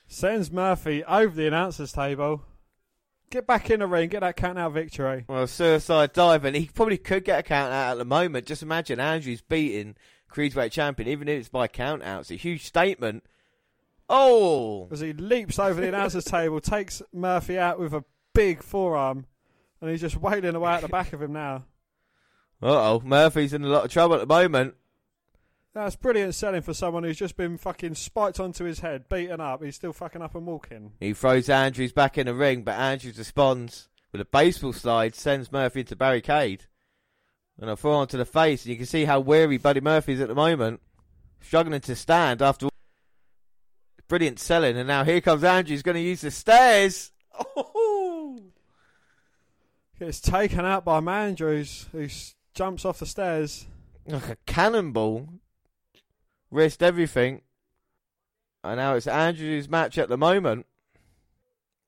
[0.09, 2.43] Sends Murphy over the announcers table.
[3.31, 4.09] Get back in the ring.
[4.09, 5.27] Get that count out victory.
[5.29, 8.47] well, suicide dive, and he probably could get a count out at the moment.
[8.47, 9.97] Just imagine Andrews beating
[10.33, 12.21] cruiserweight champion, even if it's by count out.
[12.23, 13.23] It's a huge statement.
[14.09, 18.05] Oh, As he leaps over the announcers table, takes Murphy out with a
[18.35, 19.27] big forearm,
[19.83, 21.67] and he's just wailing away at the back of him now.
[22.63, 24.75] uh oh, Murphy's in a lot of trouble at the moment.
[25.79, 29.63] That's brilliant selling for someone who's just been fucking spiked onto his head, beaten up.
[29.63, 30.91] He's still fucking up and walking.
[30.99, 35.53] He throws Andrews back in the ring, but Andrews responds with a baseball slide, sends
[35.53, 36.65] Murphy into barricade.
[37.61, 40.21] And a forearm to the face, and you can see how weary Buddy Murphy is
[40.21, 40.81] at the moment.
[41.41, 42.73] Struggling to stand after all.
[44.09, 47.13] Brilliant selling, and now here comes Andrews going to use the stairs.
[47.39, 48.41] Oh!
[50.01, 52.09] Gets taken out by Mandrews, who
[52.53, 53.69] jumps off the stairs.
[54.07, 55.29] Like a cannonball.
[56.51, 57.43] Risked everything.
[58.65, 60.67] And now it's Andrews' match at the moment.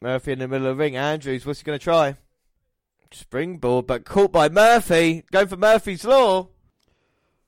[0.00, 0.96] Murphy in the middle of the ring.
[0.96, 2.16] Andrews, what's he going to try?
[3.12, 5.24] Springboard, but caught by Murphy.
[5.32, 6.48] Going for Murphy's Law.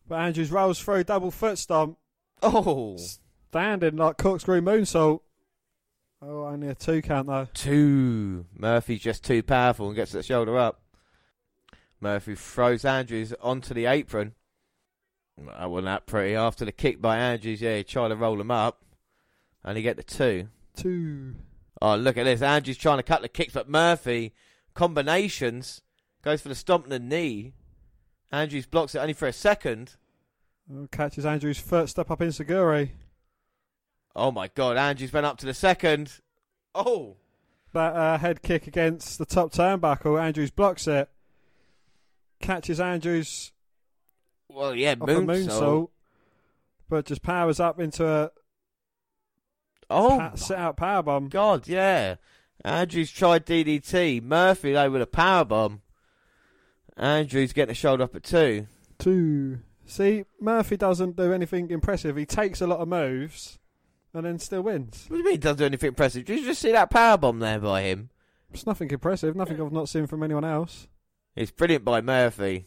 [0.08, 1.96] But Andrews rolls through, double foot stomp,
[2.42, 2.96] Oh.
[3.48, 5.20] standing like corkscrew moonsault.
[6.20, 7.48] Oh, only a two count though.
[7.54, 8.46] Two.
[8.56, 10.80] Murphy's just too powerful and gets the shoulder up.
[12.00, 14.34] Murphy throws Andrews onto the apron.
[15.38, 16.34] That wasn't that pretty.
[16.34, 18.84] After the kick by Andrews, yeah, he tried to roll him up.
[19.64, 20.48] And he get the two.
[20.76, 21.36] Two.
[21.80, 22.42] Oh, look at this.
[22.42, 24.32] Andrews trying to cut the kicks, but Murphy,
[24.74, 25.82] combinations,
[26.22, 27.54] goes for the stomp and the knee.
[28.30, 29.96] Andrews blocks it only for a second.
[30.72, 32.90] Oh, catches Andrews' first step up enziguri.
[34.14, 36.20] Oh my god, Andrews went up to the second.
[36.74, 37.16] Oh!
[37.72, 40.20] That uh, head kick against the top turnbuckle.
[40.20, 41.08] Andrews blocks it.
[42.40, 43.52] Catches Andrews
[44.54, 45.88] Well, yeah, off a moonsault.
[46.88, 48.30] But just powers up into a
[49.90, 51.28] Oh, pa- sit out powerbomb.
[51.30, 52.16] God, yeah.
[52.64, 54.22] Andrews tried DDT.
[54.22, 55.82] Murphy, though, with a power bomb.
[56.96, 58.66] Andrews getting a shoulder up at two.
[58.98, 59.60] Two.
[59.84, 62.16] See, Murphy doesn't do anything impressive.
[62.16, 63.58] He takes a lot of moves
[64.14, 65.06] and then still wins.
[65.08, 66.24] What do you mean he doesn't do anything impressive?
[66.24, 68.10] Did you just see that power bomb there by him?
[68.52, 69.34] It's nothing impressive.
[69.34, 70.86] Nothing I've not seen from anyone else.
[71.34, 72.66] It's brilliant by Murphy.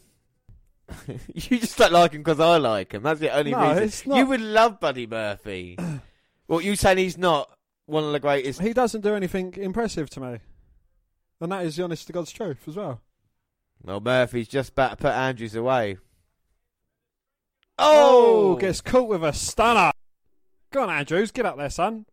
[1.34, 3.02] you just don't like him because I like him.
[3.02, 3.82] That's the only No, reason.
[3.84, 5.76] it's not- You would love Buddy Murphy.
[6.48, 7.50] well, you saying he's not
[7.86, 8.60] one of the greatest?
[8.60, 10.38] He doesn't do anything impressive to me.
[11.40, 13.00] And that is the honest to God's truth as well.
[13.82, 15.98] Well, Murphy's just about to put Andrews away.
[17.78, 19.90] Oh, Oh, gets caught with a stunner.
[20.72, 22.06] Go on, Andrews, get up there, son.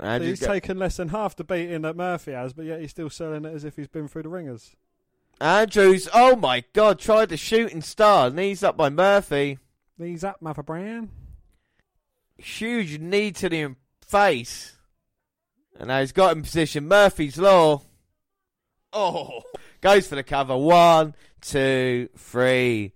[0.00, 2.90] Andrews he's get- taken less than half the beating that Murphy has, but yet he's
[2.90, 4.74] still selling it as if he's been through the ringers.
[5.42, 6.08] Andrews.
[6.14, 7.00] Oh my God!
[7.00, 8.30] Tried the shooting star.
[8.30, 9.58] Knees up by Murphy.
[9.98, 11.10] Knees up, Mother Brown.
[12.38, 13.74] Huge knee to the
[14.06, 14.76] face.
[15.78, 16.86] And now he's got in position.
[16.86, 17.82] Murphy's Law.
[18.92, 19.42] Oh.
[19.80, 20.56] Goes for the cover.
[20.56, 22.92] One, two, three.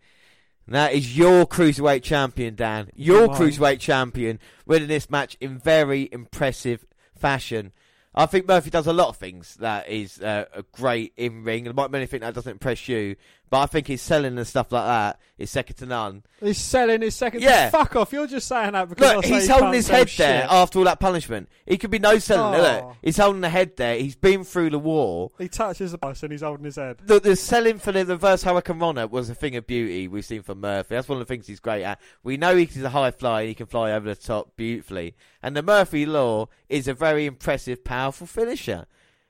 [0.66, 2.90] And that is your cruiserweight champion, Dan.
[2.94, 3.38] Your Wow.
[3.38, 6.84] cruiserweight champion winning this match in very impressive
[7.16, 7.72] fashion.
[8.18, 11.64] I think Murphy does a lot of things that is uh, a great in ring.
[11.64, 13.16] There might be anything that doesn't impress you,
[13.48, 16.24] but I think his selling and stuff like that is second to none.
[16.40, 17.42] He's selling his second.
[17.42, 17.70] Yeah.
[17.70, 18.12] Fuck off.
[18.12, 20.18] You're just saying that because Look, he's he holding his head shit.
[20.18, 21.48] there after all that punishment.
[21.64, 22.58] He could be no selling.
[22.58, 22.62] Oh.
[22.62, 23.98] Look, he's holding the head there.
[23.98, 25.30] He's been through the war.
[25.38, 26.98] He touches the bus and he's holding his head.
[27.04, 30.42] The, the selling for the reverse Hurricane Runner was a thing of beauty we've seen
[30.42, 30.94] from Murphy.
[30.96, 32.00] That's one of the things he's great at.
[32.22, 33.46] We know he's a high flyer.
[33.46, 35.14] He can fly over the top beautifully.
[35.42, 38.86] And the Murphy Law is a very impressive, powerful finisher.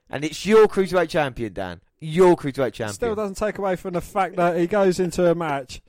[0.09, 1.81] And it's your cruiserweight champion, Dan.
[1.99, 2.93] Your cruiserweight champion.
[2.93, 5.81] Still doesn't take away from the fact that he goes into a match.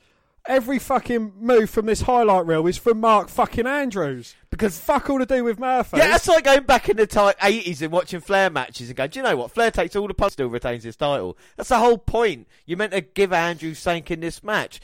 [0.46, 4.34] Every fucking move from this highlight reel is from Mark fucking Andrews.
[4.50, 5.98] because Fuck all to do with Murphy.
[5.98, 9.10] Yeah, that's like going back in the ti 80s and watching Flair matches and going,
[9.10, 9.52] do you know what?
[9.52, 11.38] Flair takes all the punches, still retains his title.
[11.58, 12.48] That's the whole point.
[12.66, 14.80] You meant to give Andrews something in this match.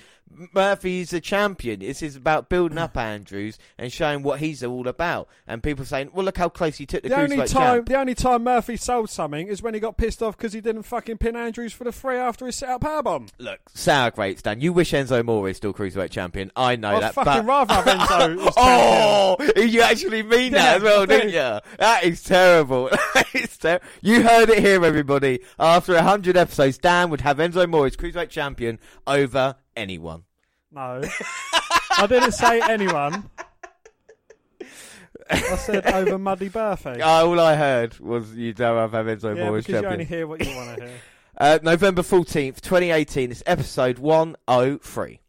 [0.53, 1.79] Murphy's a champion.
[1.79, 5.27] This is about building up Andrews and showing what he's all about.
[5.47, 7.89] And people saying, well, look how close he took the, The only time, champ.
[7.89, 10.83] the only time Murphy sold something is when he got pissed off because he didn't
[10.83, 13.29] fucking pin Andrews for the free after his set up powerbomb.
[13.37, 14.61] Look, sour grapes, Dan.
[14.61, 16.51] You wish Enzo Amore is still cruiserweight champion.
[16.55, 17.13] I know I'd that.
[17.13, 17.45] fucking but...
[17.45, 21.59] rather have Enzo Oh, you actually mean that Yeah, as well, didn't you?
[21.79, 22.89] That is terrible.
[23.13, 25.39] That is ter- you heard it here, everybody.
[25.59, 30.23] After 100 episodes, Dan would have Enzo Amore as Cruiserweight champion over anyone.
[30.71, 31.01] No.
[31.97, 33.29] I didn't say anyone.
[35.29, 37.01] I said over Muddy Murphy.
[37.01, 39.93] All I heard was you don't have Enzo yeah, as because you champion.
[39.93, 40.93] only hear what you want to hear.
[41.35, 43.31] Uh, November 14th, 2018.
[43.31, 45.19] It's episode 103.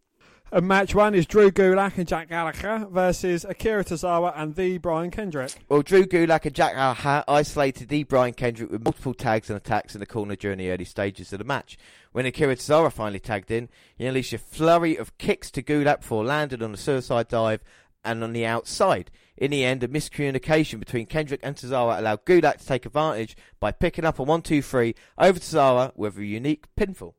[0.54, 5.10] And match one is Drew Gulak and Jack Gallagher versus Akira Tozawa and the Brian
[5.10, 5.50] Kendrick.
[5.68, 9.96] Well, Drew Gulak and Jack Gallagher isolated the Brian Kendrick with multiple tags and attacks
[9.96, 11.76] in the corner during the early stages of the match.
[12.12, 16.24] When Akira Tozawa finally tagged in, he unleashed a flurry of kicks to Gulak before
[16.24, 17.64] landed on a suicide dive
[18.04, 19.10] and on the outside.
[19.36, 23.72] In the end, a miscommunication between Kendrick and Tozawa allowed Gulak to take advantage by
[23.72, 27.14] picking up a 1-2-3 over Tozawa with a unique pinfall.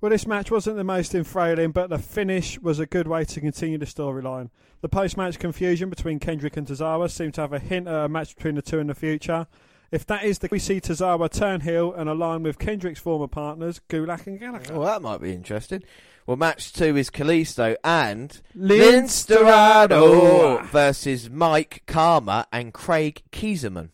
[0.00, 3.40] Well, this match wasn't the most enthralling, but the finish was a good way to
[3.40, 4.50] continue the storyline.
[4.80, 8.36] The post-match confusion between Kendrick and Tozawa seemed to have a hint at a match
[8.36, 9.48] between the two in the future.
[9.90, 13.26] If that is the case we see Tozawa turn heel and align with Kendrick's former
[13.26, 14.74] partners, Gulak and Gallagher.
[14.74, 15.82] Well, that might be interesting.
[16.26, 23.88] Well, match two is Kalisto and Lince Dorado versus Mike Karma and Craig Kieserman.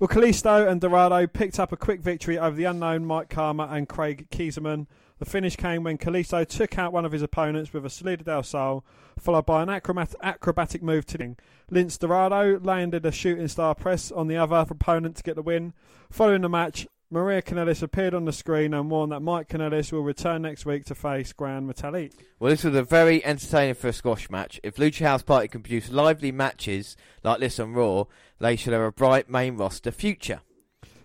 [0.00, 3.86] Well, Kalisto and Dorado picked up a quick victory over the unknown Mike Karma and
[3.86, 4.86] Craig Kieserman.
[5.18, 8.42] The finish came when Kalisto took out one of his opponents with a Salida del
[8.42, 8.82] Sol,
[9.18, 11.36] followed by an acrobat- acrobatic move to the
[11.70, 15.74] Lince Dorado landed a shooting star press on the other opponent to get the win.
[16.08, 20.02] Following the match, Maria Kanellis appeared on the screen and warned that Mike Kanellis will
[20.02, 22.12] return next week to face Grand Metalik.
[22.38, 24.60] Well, this was a very entertaining for a squash match.
[24.62, 28.04] If Lucha House Party can produce lively matches like this on Raw,
[28.40, 30.40] they should have a bright main roster future.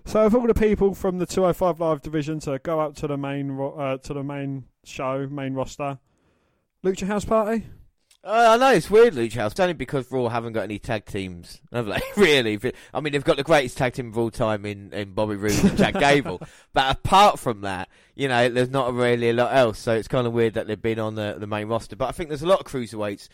[0.06, 3.18] So, of all the people from the 205 Live division to go up to the
[3.18, 6.00] main ro- uh, to the main show, main roster,
[6.84, 7.66] Lucha House Party.
[8.24, 9.52] Uh, I know it's weird, Lucha House.
[9.52, 12.02] It's only because Raw haven't got any tag teams, have they?
[12.18, 12.60] really?
[12.94, 15.64] I mean, they've got the greatest tag team of all time in, in Bobby Roode
[15.64, 16.42] and Jack Gable.
[16.74, 19.78] But apart from that, you know, there's not really a lot else.
[19.80, 21.96] So it's kind of weird that they've been on the, the main roster.
[21.96, 23.30] But I think there's a lot of cruiserweights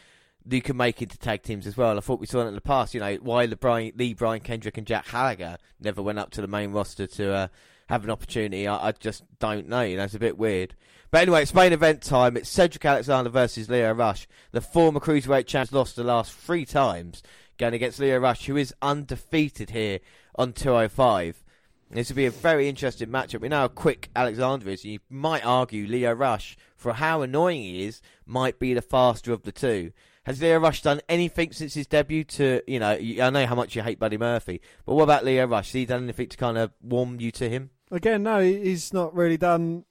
[0.49, 1.97] you can make into tag teams as well.
[1.97, 2.93] I thought we saw that in the past.
[2.93, 6.41] You know, why the Brian, Lee, Brian Kendrick, and Jack Gallagher never went up to
[6.41, 7.47] the main roster to uh,
[7.89, 8.67] have an opportunity.
[8.67, 9.81] I, I just don't know.
[9.81, 10.75] You know, it's a bit weird.
[11.11, 12.37] But anyway, it's main event time.
[12.37, 14.27] It's Cedric Alexander versus Lio Rush.
[14.51, 17.21] The former cruiserweight champ lost the last three times,
[17.57, 19.99] going against Lio Rush, who is undefeated here
[20.35, 21.43] on 205.
[21.89, 23.41] This will be a very interesting matchup.
[23.41, 24.85] We know how quick Alexander is.
[24.85, 29.43] You might argue Lio Rush, for how annoying he is, might be the faster of
[29.43, 29.91] the two.
[30.25, 33.75] Has Lio Rush done anything since his debut to, you know, I know how much
[33.75, 35.67] you hate Buddy Murphy, but what about Lio Rush?
[35.67, 37.71] Has he done anything to kind of warm you to him?
[37.89, 39.85] Again, no, he's not really done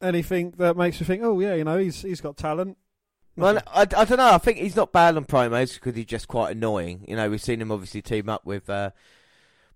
[0.00, 2.78] anything that makes me think, oh yeah, you know, he's he's got talent.
[3.36, 4.32] Well, I, I don't know.
[4.32, 7.04] I think he's not bad on promos because he's just quite annoying.
[7.06, 8.90] You know, we've seen him obviously team up with uh,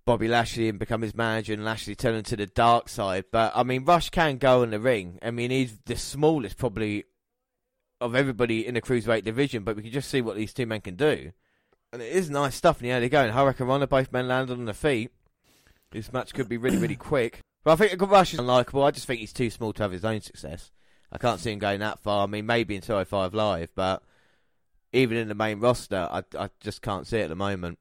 [0.07, 3.27] Bobby Lashley and become his manager, and Lashley turn to the dark side.
[3.31, 5.19] But I mean, Rush can go in the ring.
[5.21, 7.05] I mean, he's the smallest probably
[8.01, 9.63] of everybody in the cruiserweight division.
[9.63, 11.33] But we can just see what these two men can do,
[11.93, 12.79] and it is nice stuff.
[12.79, 13.33] And yeah, they're going.
[13.33, 15.11] Hurricane both men landed on their feet.
[15.91, 17.41] This match could be really, really quick.
[17.65, 18.87] But I think Rush is unlikable.
[18.87, 20.71] I just think he's too small to have his own success.
[21.13, 22.25] I can't see him going that far.
[22.25, 24.03] I mean, maybe in 205 Live, but
[24.93, 27.79] even in the main roster, I, I just can't see it at the moment.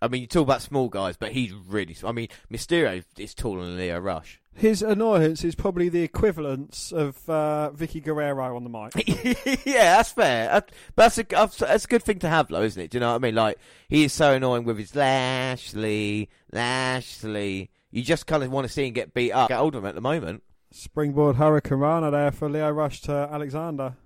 [0.00, 1.96] I mean, you talk about small guys, but he's really.
[2.04, 4.40] I mean, Mysterio is taller than Lio Rush.
[4.58, 9.64] His annoyance is probably the equivalence of uh, Vickie Guerrero on the mic.
[9.64, 10.50] yeah, that's fair.
[10.52, 10.60] Uh,
[10.96, 12.90] But that's a, that's a good thing to have, though, isn't it?
[12.90, 13.36] Do you know what I mean?
[13.36, 17.70] Like, he is so annoying with his Lashley, Lashley.
[17.92, 19.48] You just kind of want to see him get beat up.
[19.48, 20.42] Get hold of him at the moment.
[20.72, 23.96] Springboard Hurricane Rana there for Lio Rush to Alexander.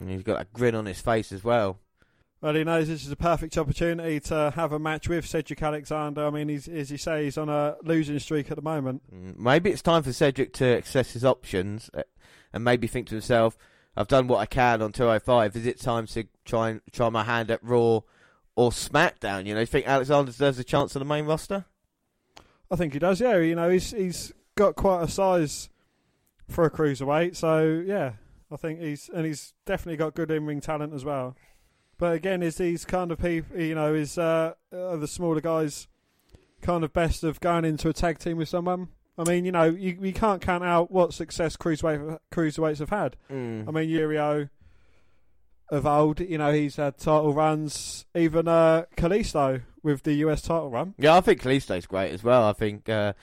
[0.00, 1.78] And he's got a grin on his face as well.
[2.46, 6.24] Well, he knows this is a perfect opportunity to have a match with Cedric Alexander.
[6.24, 9.02] I mean, he's, as you say, he's on a losing streak at the moment.
[9.12, 12.04] Mm, Maybe it's time for Cedric to assess his options uh,
[12.52, 13.58] and maybe think to himself,
[13.96, 15.56] I've done what I can on 205.
[15.56, 18.02] Is it time to try and try my hand at Raw
[18.54, 19.46] or SmackDown?
[19.46, 21.64] You know, you think Alexander deserves a chance on the main roster?
[22.70, 23.20] I think he does.
[23.20, 25.68] Yeah, you know, he's he's got quite a size
[26.48, 27.34] for a cruiserweight.
[27.34, 28.12] So yeah,
[28.52, 31.34] I think he's and he's definitely got good in ring talent as well.
[31.98, 35.88] But again, is these kind of people, you know, is uh, are the smaller guys
[36.60, 38.88] kind of best of going into a tag team with someone?
[39.18, 43.16] I mean, you know, you you can't count out what success cruiserweight cruiserweights have had.
[43.30, 43.66] Mm.
[43.66, 44.50] I mean, Yurio
[45.68, 48.06] of old, you know, he's had title runs.
[48.14, 50.94] Even uh, Kalisto with the US title run.
[50.98, 52.44] Yeah, I think Kalisto's great as well.
[52.44, 53.14] I think uh,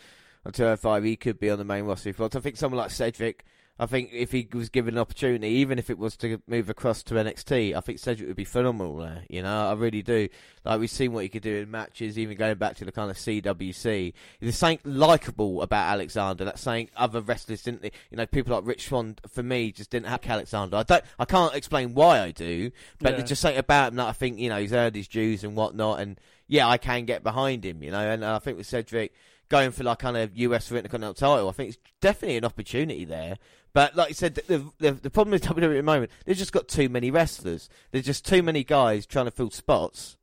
[0.46, 2.14] on 205 he could be on the main roster.
[2.20, 3.46] I think someone like Cedric,
[3.80, 7.02] I think if he was given an opportunity, even if it was to move across
[7.04, 9.24] to NXT, I think Cedric would be phenomenal there.
[9.30, 10.30] You know, I really do.
[10.64, 13.10] Like we've seen what he could do in matches, even going back to the kind
[13.10, 14.14] of CWC.
[14.40, 16.46] There's something likable about Alexander.
[16.46, 17.84] That's saying other wrestlers didn't.
[18.12, 20.78] You know, people like Rich Swann for me just didn't have Alexander.
[20.78, 21.04] I don't.
[21.18, 22.70] I can't explain why I do,
[23.00, 23.18] but Yeah.
[23.18, 25.56] there's just something about him that I think you know he's earned his dues and
[25.56, 26.00] whatnot.
[26.00, 27.82] And yeah, I can get behind him.
[27.82, 29.14] You know, and I think with Cedric
[29.50, 33.04] going for like kind of US for Intercontinental title, I think it's definitely an opportunity
[33.06, 33.38] there.
[33.74, 36.54] But like you said, the, the the problem with WWE at the moment, they've just
[36.54, 37.70] got too many wrestlers.
[37.92, 40.18] There's just too many guys trying to fill spots.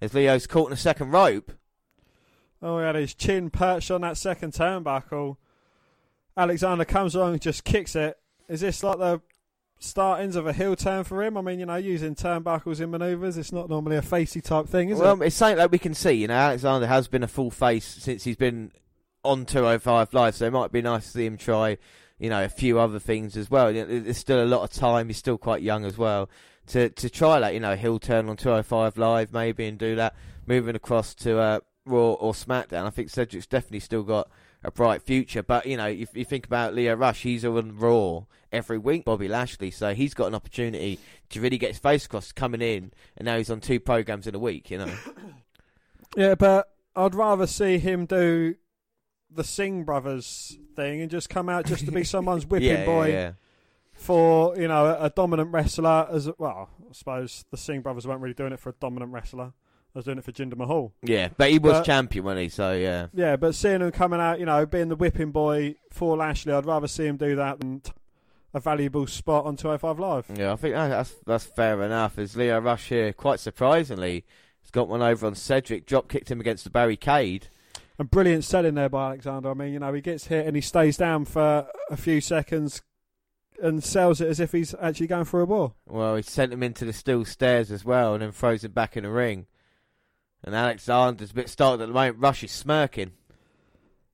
[0.00, 1.52] As Lio's caught in a second rope.
[2.62, 5.36] Oh, he had his chin perched on that second turnbuckle.
[6.36, 8.16] Alexander comes along and just kicks it.
[8.48, 9.20] Is this like the
[9.80, 11.36] startings of a heel turn for him?
[11.36, 14.90] I mean, you know, using turnbuckles in manoeuvres, it's not normally a facey type thing,
[14.90, 15.18] is well, it?
[15.18, 16.12] Well, it's something that we can see.
[16.12, 18.72] You know, Alexander has been a full face since he's been
[19.24, 21.78] on 205 Live, so it might be nice to see him try
[22.18, 23.72] you know, a few other things as well.
[23.72, 25.08] There's still a lot of time.
[25.08, 26.28] He's still quite young as well
[26.68, 27.54] to to try that.
[27.54, 30.14] You know, he'll turn on 205 live maybe and do that.
[30.46, 34.30] Moving across to uh, Raw or SmackDown, I think Cedric's definitely still got
[34.64, 35.42] a bright future.
[35.42, 39.04] But you know, if you think about Lio Rush, he's on Raw every week.
[39.04, 40.98] Bobby Lashley, so he's got an opportunity
[41.30, 44.34] to really get his face across coming in, and now he's on two programs in
[44.34, 44.70] a week.
[44.70, 44.94] You know,
[46.16, 48.56] Yeah, but I'd rather see him do
[49.30, 53.08] the Singh brothers thing and just come out just to be someone's whipping yeah, boy
[53.08, 53.32] yeah, yeah.
[53.92, 56.08] for you know a, a dominant wrestler.
[56.10, 59.52] As well, I suppose the Singh brothers weren't really doing it for a dominant wrestler.
[59.94, 60.92] I was doing it for Jinder Mahal.
[61.02, 62.48] Yeah, but he was But- champion, wasn't he?
[62.50, 66.16] So yeah, Yeah, but seeing him coming out, you know, being the whipping boy for
[66.16, 67.82] Lashley, I'd rather see him do that than
[68.54, 70.26] a valuable spot on 205 Live.
[70.38, 70.52] yeah.
[70.52, 72.18] I think that's that's fair enough.
[72.18, 74.24] As Lio Rush here, quite surprisingly,
[74.62, 75.86] has got one over on Cedric.
[75.86, 77.48] Drop kicked him against the barricade.
[77.98, 79.50] And brilliant selling there by Alexander.
[79.50, 82.82] I mean, you know, he gets hit and he stays down for a few seconds
[83.60, 85.74] and sells it as if he's actually going for a war.
[85.86, 88.96] Well, he sent him into the steel stairs as well, and then throws him back
[88.96, 89.46] in the ring.
[90.44, 92.18] And Alexander's a bit startled at the moment.
[92.20, 93.12] Rush is smirking.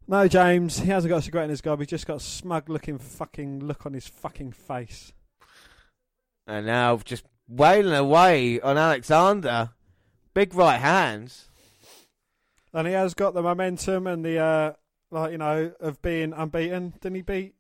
[0.07, 1.79] No, James, he hasn't got a cigarette in his gob.
[1.79, 5.13] He's just got a smug looking fucking look on his fucking face.
[6.47, 9.71] And now just wailing away on Alexander.
[10.33, 11.49] Big right hands.
[12.75, 14.73] And he has got the momentum and the, uh,
[15.11, 16.95] like, you know, of being unbeaten.
[17.01, 17.55] Didn't he beat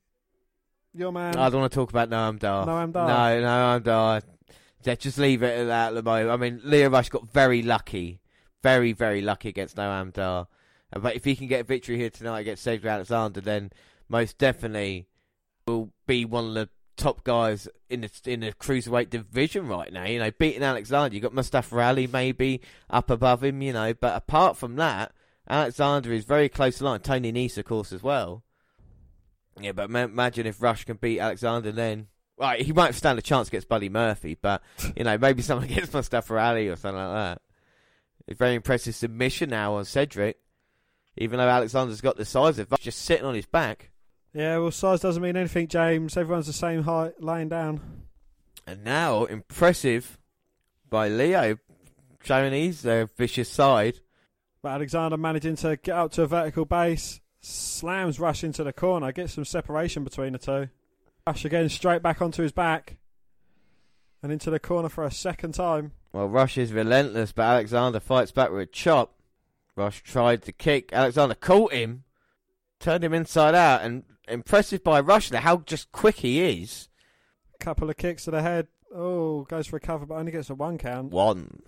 [0.93, 1.37] your man?
[1.37, 2.67] I don't want to talk about Noam Dar.
[2.67, 3.07] Noam Dar.
[3.07, 4.23] No, Noam Dar.
[4.83, 6.31] Yeah, just leave it at that at the moment.
[6.31, 8.21] I mean, Lio Rush got very lucky.
[8.63, 10.49] Very, very lucky against Noam Dar.
[10.93, 13.71] But if he can get a victory here tonight against Cedric Alexander, then
[14.09, 15.07] most definitely
[15.67, 20.05] will be one of the top guys in the in the cruiserweight division right now.
[20.05, 23.63] You know, beating Alexander, you got Mustafa Ali maybe up above him.
[23.63, 25.13] You know, but apart from that,
[25.49, 27.01] Alexander is very close to line.
[27.01, 28.43] Tony Nese, of course, as well.
[29.61, 33.23] Yeah, but ma- imagine if Rush can beat Alexander, then right, he won't stand a
[33.23, 34.63] chance against Buddy Murphy, but
[34.97, 37.43] you know maybe someone against Mustafa Ali or something like that.
[38.27, 40.39] A very impressive submission now on Cedric,
[41.17, 43.91] even though Alexander's got the size of just sitting on his back.
[44.35, 46.17] Yeah, well, size doesn't mean anything, James.
[46.17, 47.81] Everyone's the same height, laying down.
[48.67, 50.19] And now, impressive
[50.91, 51.59] by Lio,
[52.23, 54.01] showing his uh, vicious side.
[54.61, 59.13] But Alexander managing to get up to a vertical base, slams Rush into the corner,
[59.13, 60.69] gets some separation between the two.
[61.27, 62.97] Rush again straight back onto his back
[64.23, 65.93] and into the corner for a second time.
[66.13, 69.15] Well, Rush is relentless, but Alexander fights back with a chop.
[69.77, 70.93] Rush tried to kick.
[70.93, 72.05] Alexander caught him,
[72.81, 76.89] turned him inside out, and impressive by Rush there how just quick he is.
[77.61, 78.69] Couple of kicks to the head.
[78.95, 81.11] Oh, goes for a cover, but only gets a one count.
[81.11, 81.63] One.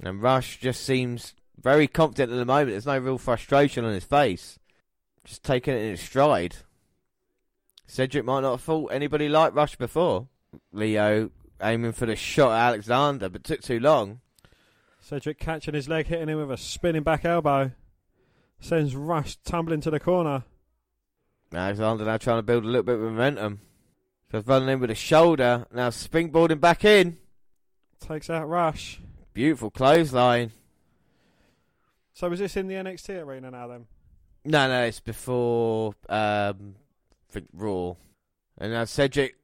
[0.00, 2.70] And Rush just seems very confident at the moment.
[2.70, 4.58] There's no real frustration on his face.
[5.24, 6.56] Just taking it in his stride.
[7.86, 10.28] Cedric might not have fought anybody like Rush before.
[10.72, 11.30] Lio
[11.62, 14.20] aiming for the shot at Alexander, but took too long.
[15.00, 17.72] Cedric catching his leg, hitting him with a spinning back elbow.
[18.60, 20.44] Sends Rush tumbling to the corner.
[21.54, 23.60] Alexander now trying to build a little bit of momentum.
[24.30, 27.18] Just running in with a shoulder, now springboarding back in.
[28.00, 29.00] Takes out Rush.
[29.34, 30.52] Beautiful clothesline.
[32.14, 33.86] So was this in the NXT arena now then?
[34.44, 36.74] No, no, it's before um,
[37.28, 37.94] I think Raw.
[38.58, 39.36] And now Cedric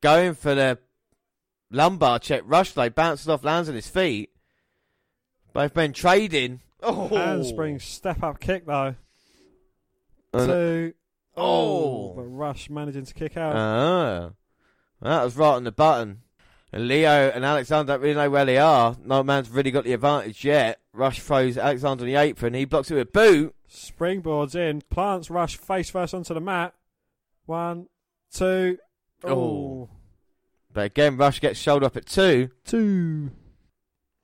[0.00, 0.78] going for the
[1.70, 2.42] lumbar check.
[2.44, 4.30] Rush though bounces off, lands on his feet.
[5.52, 6.60] Both men trading.
[6.82, 8.94] Oh, Handspring step up kick though.
[10.32, 10.94] Uh, Two.
[11.36, 12.12] oh.
[12.14, 13.56] But Rush managing to kick out.
[13.56, 14.30] Ah,
[15.00, 16.22] that was right on the button.
[16.72, 18.96] And Lio and Alexander don't really know where they are.
[19.04, 20.78] No man's really got the advantage yet.
[20.92, 22.54] Rush throws Alexander on the apron.
[22.54, 23.54] He blocks it with a boot.
[23.68, 26.74] Springboards in, plants Rush face first onto the mat.
[27.46, 27.88] One,
[28.32, 28.78] two,
[29.24, 29.30] Oh.
[29.32, 29.90] oh,
[30.72, 32.50] But again, Rush gets shoulder up at two.
[32.64, 33.32] two.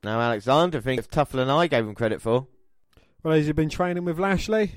[0.04, 2.46] Now Alexander thinks it's tougher than I gave him credit for.
[3.24, 4.76] Well, has he been training with Lashley?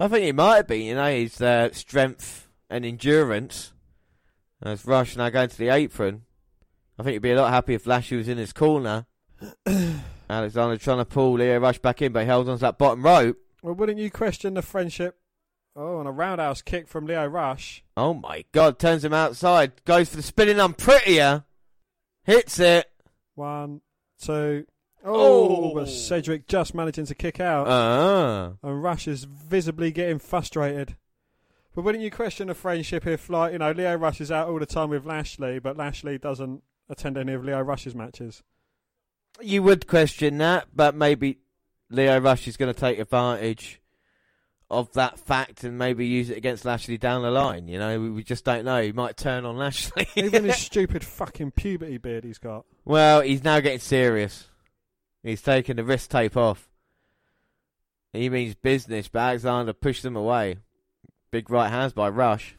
[0.00, 3.74] I think he might have been, you know, his uh, strength and endurance.
[4.62, 6.22] As Rush now going to the apron.
[6.98, 9.04] I think he'd be a lot happier if Lashley was in his corner.
[10.30, 13.04] Alexander trying to pull Lio Rush back in, but he held on to that bottom
[13.04, 13.36] rope.
[13.62, 15.18] Well, wouldn't you question the friendship?
[15.76, 17.84] Oh, and a roundhouse kick from Lio Rush.
[17.94, 21.44] Oh my god, turns him outside, goes for the spinning I'm unprettier,
[22.24, 22.90] hits it.
[23.34, 23.82] One,
[24.18, 24.64] two.
[25.04, 25.74] Oh, Oh.
[25.74, 27.66] but Cedric just managing to kick out.
[27.68, 28.52] Ah.
[28.62, 30.96] and Rush is visibly getting frustrated.
[31.74, 34.58] But wouldn't you question the friendship if, like, you know, Lio Rush is out all
[34.58, 38.42] the time with Lashley, but Lashley doesn't attend any of Lio Rush's matches?
[39.40, 41.38] You would question that, but maybe
[41.88, 43.80] Lio Rush is going to take advantage
[44.68, 47.68] of that fact and maybe use it against Lashley down the line.
[47.68, 48.82] You know, we, we just don't know.
[48.82, 50.08] He might turn on Lashley.
[50.16, 52.66] Even his stupid fucking puberty beard he's got.
[52.84, 54.48] well, he's now getting serious.
[55.22, 56.68] He's taking the wrist tape off.
[58.12, 60.58] He means business, but Alexander pushed them away.
[61.30, 62.56] Big right hands by Rush.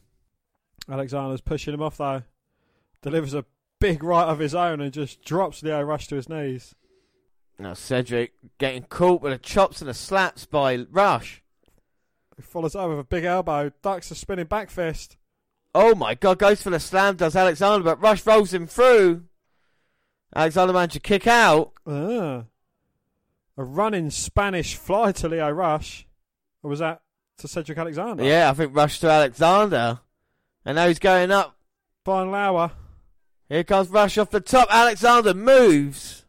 [0.89, 2.23] Alexander's pushing him off though.
[3.01, 3.45] Delivers a
[3.79, 6.75] big right of his own and just drops Lio Rush to his knees.
[7.59, 11.43] Now Cedric getting caught with the chops and the slaps by Rush.
[12.35, 15.17] He follows up with a big elbow, ducks a spinning back fist.
[15.75, 19.23] Oh my god, goes for the slam, does Alexander, but Rush rolls him through.
[20.35, 21.73] Alexander managed to kick out.
[21.85, 22.45] Ah.
[23.61, 26.07] A running Spanish fly to Lio Rush.
[26.63, 27.03] Or was that
[27.37, 28.23] to Cedric Alexander?
[28.23, 29.99] Yeah, I think Rush to Alexander.
[30.65, 31.55] And now he's going up.
[32.03, 32.71] Brian Lauer.
[33.49, 34.67] Here comes Rush off the top.
[34.71, 36.25] Alexander moves.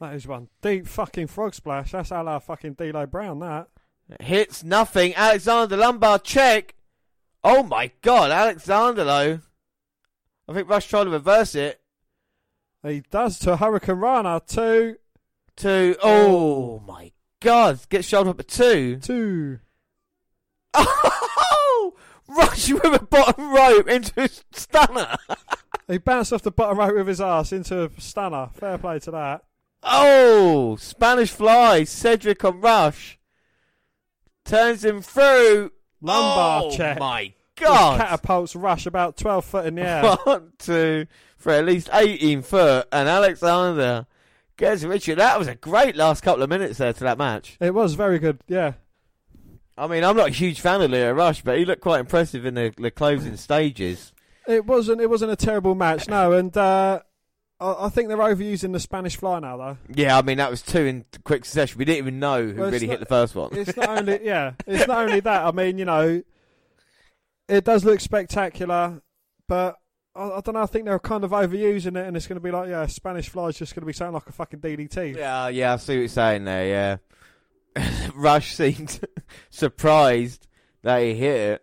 [0.00, 1.92] That is one deep fucking frog splash.
[1.92, 3.68] That's a la fucking D'Lo Brown, that.
[4.18, 5.14] Hits nothing.
[5.14, 6.74] Alexander lumbar check.
[7.44, 9.38] Oh my god, Alexander though.
[10.48, 11.80] I think Rush tried to reverse it.
[12.82, 14.42] He does to Hurricane Rana.
[15.56, 18.98] Two, oh my god, gets shoulder up at two.
[18.98, 19.58] two.
[21.54, 21.94] Oh,
[22.28, 25.16] Rush with a bottom rope into stunner.
[25.88, 28.48] He bounced off the bottom rope with his ass into a stunner.
[28.54, 29.44] Fair play to that.
[29.82, 31.84] Oh, Spanish fly.
[31.84, 33.18] Cedric on Rush
[34.44, 35.72] turns him through.
[36.00, 36.98] Lumbar oh, check.
[36.98, 38.00] my god.
[38.00, 40.02] catapults Rush about 12 foot in the air.
[40.24, 44.06] One, two, for at least 18 foot, and Alexander
[44.62, 45.18] gets Richard.
[45.18, 47.56] That was a great last couple of minutes there to that match.
[47.60, 48.72] it was very good, yeah.
[49.76, 52.44] I mean, I'm not a huge fan of Lio Rush, but he looked quite impressive
[52.46, 54.12] in the, the closing stages.
[54.46, 57.00] It wasn't it wasn't a terrible match, no, and uh,
[57.60, 59.78] I, I think they're overusing the Spanish fly now, though.
[59.94, 61.78] Yeah, I mean, that was two in quick succession.
[61.78, 63.50] We didn't even know who Well, really not- hit the first one.
[63.56, 65.44] It's not only yeah, it's not only that.
[65.44, 66.22] I mean, you know,
[67.48, 69.00] it does look spectacular,
[69.48, 69.76] but
[70.14, 70.62] I, I don't know.
[70.62, 73.28] I think they're kind of overusing it, and it's going to be like yeah, Spanish
[73.28, 75.16] fly is just going to be sounding like a fucking DDT.
[75.16, 76.98] Yeah, yeah, I see what you're saying there,
[77.76, 78.08] yeah.
[78.14, 79.00] Rush seemed
[79.50, 80.46] surprised
[80.82, 81.62] that he hit it.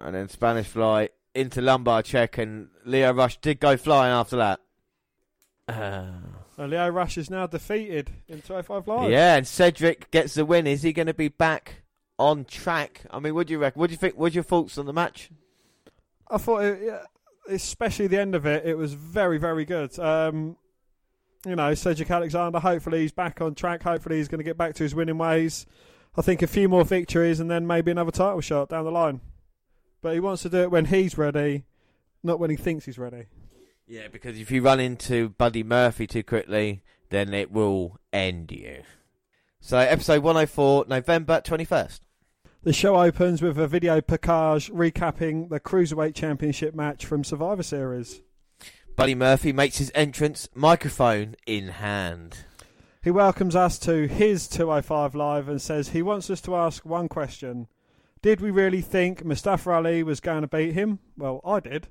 [0.00, 4.60] And then Spanish fly into lumbar check, and Lio Rush did go flying after that.
[5.68, 6.06] Uh,
[6.56, 9.10] And Lio Rush is now defeated in 205 Live.
[9.10, 10.68] yeah, and Cedric gets the win.
[10.68, 11.82] Is he going to be back
[12.16, 13.00] on track?
[13.10, 13.80] I mean, what do you reckon?
[13.80, 14.16] What do you think?
[14.16, 15.30] What's your thoughts on the match?
[16.30, 17.02] I thought, it, yeah,
[17.48, 19.98] especially the end of it, it was very, very good.
[19.98, 20.56] Um,
[21.46, 23.82] you know, Cedric Alexander, hopefully he's back on track.
[23.82, 25.66] Hopefully he's going to get back to his winning ways.
[26.16, 29.20] I think a few more victories and then maybe another title shot down the line.
[30.00, 31.64] But he wants to do it when he's ready,
[32.22, 33.26] not when he thinks he's ready.
[33.86, 38.82] Yeah, because if you run into Buddy Murphy too quickly, then it will end you.
[39.60, 42.00] So, episode 104, November 21st.
[42.64, 48.22] The show opens with a video package recapping the Cruiserweight Championship match from Survivor Series.
[48.96, 52.38] Buddy Murphy makes his entrance, microphone in hand.
[53.02, 57.06] He welcomes us to his 205 Live and says he wants us to ask one
[57.06, 57.68] question.
[58.22, 61.00] Did we really think Mustafa Ali was going to beat him?
[61.18, 61.88] Well, I did.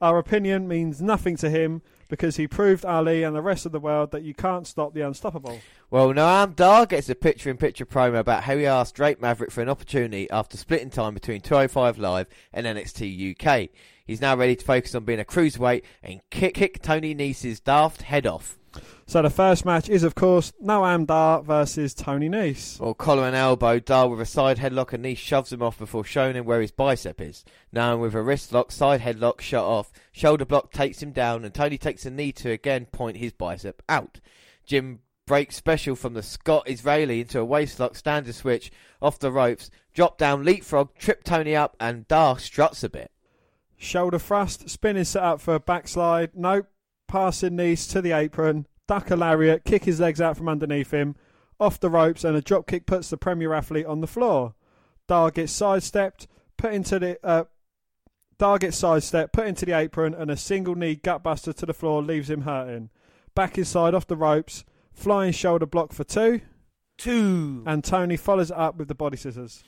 [0.00, 3.80] Our opinion means nothing to him because he proved Ali and the rest of the
[3.80, 5.60] world that you can't stop the unstoppable.
[5.90, 9.50] Well, Noam Dar gets a picture in picture promo about how he asked Drake Maverick
[9.50, 13.70] for an opportunity after splitting time between 205 Live and NXT UK.
[14.04, 18.02] He's now ready to focus on being a cruiserweight and kick, kick Tony Nese's daft
[18.02, 18.58] head off.
[19.06, 22.80] So the first match is, of course, Noam Dar versus Tony Nese.
[22.80, 26.04] Well, collar and elbow, Dar with a side headlock and Nese shoves him off before
[26.04, 27.44] showing him where his bicep is.
[27.72, 31.52] Now with a wrist lock, side headlock shut off, shoulder block takes him down and
[31.52, 34.20] Tony takes a knee to again point his bicep out.
[34.64, 38.70] Jim breaks special from the Scott Israeli into a waistlock standard switch
[39.00, 43.10] off the ropes, drop down leapfrog, trip Tony up and Dar struts a bit.
[43.76, 46.30] Shoulder thrust, spinning set up for a backslide.
[46.34, 46.68] Nope.
[47.12, 48.66] Passing Nese to the apron.
[48.88, 51.14] Duck a lariat, kick his legs out from underneath him.
[51.60, 54.54] Off the ropes, and a drop kick puts the Premier athlete on the floor.
[55.08, 56.26] Dar gets sidestepped,
[56.56, 57.18] put into the.
[57.22, 57.44] Uh,
[58.38, 62.02] Dar gets sidestepped, put into the apron, and a single knee gutbuster to the floor
[62.02, 62.88] leaves him hurting.
[63.34, 64.64] Back inside off the ropes,
[64.94, 66.40] flying shoulder block for two,
[66.96, 67.62] Two.
[67.66, 69.62] and Tony follows it up with the body scissors.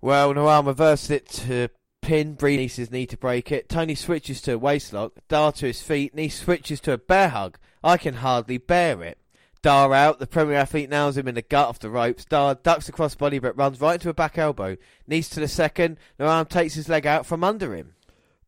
[0.00, 1.68] Well, Noam reversed it to
[2.06, 3.68] pin, Bree Nese's knee to break it.
[3.68, 7.58] Tony switches to a waistlock, Dar to his feet, Nese switches to a bear hug.
[7.82, 9.18] I can hardly bear it.
[9.60, 12.24] Dar out, the Premier athlete nails him in the gut off the ropes.
[12.24, 14.76] Dar ducks across body but runs right into a back elbow.
[15.10, 17.94] Nese to the second, Noam takes his leg out from under him.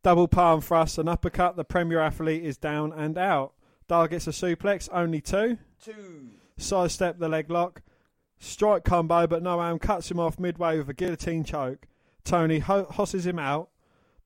[0.05, 1.57] Double palm thrust, an uppercut.
[1.57, 3.55] The Premier athlete is down and out.
[3.89, 5.59] Dar gets a suplex, only two.
[5.85, 6.31] Two.
[6.59, 7.83] Sidestep the leg lock.
[8.39, 11.89] Strike combo, but Noam cuts him off midway with a guillotine choke.
[12.25, 13.71] Tony ho- hosses him out.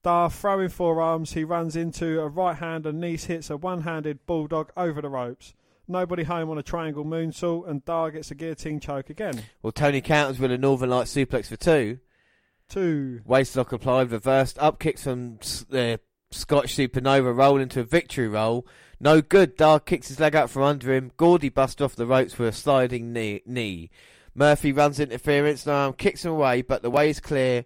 [0.03, 4.27] Dar throwing forearms, he runs into a right hand and Nese hits a one handed
[4.27, 5.55] bulldog over the ropes.
[5.87, 9.43] Nobody home on a triangle moonsault, and Dar gets a guillotine choke again.
[9.63, 11.99] Well, Tony counters with a Northern Light suplex for two.
[12.69, 13.21] Two.
[13.29, 15.39] Waistlock applied, reversed, up kicks from
[15.69, 16.01] the
[16.31, 18.67] Scotch Supernova, roll into a victory roll.
[19.01, 19.57] No good.
[19.57, 21.11] Dar kicks his leg out from under him.
[21.17, 23.43] Gordy busts off the ropes with a sliding knee.
[23.45, 23.91] knee.
[24.35, 25.65] Murphy runs interference.
[25.65, 27.65] Noam kicks him away, but the way is clear.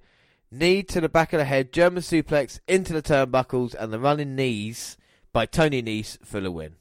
[0.58, 4.34] Knee to the back of the head, German suplex into the turnbuckles, and the running
[4.34, 4.96] knees
[5.30, 6.76] by Tony Nese for the win.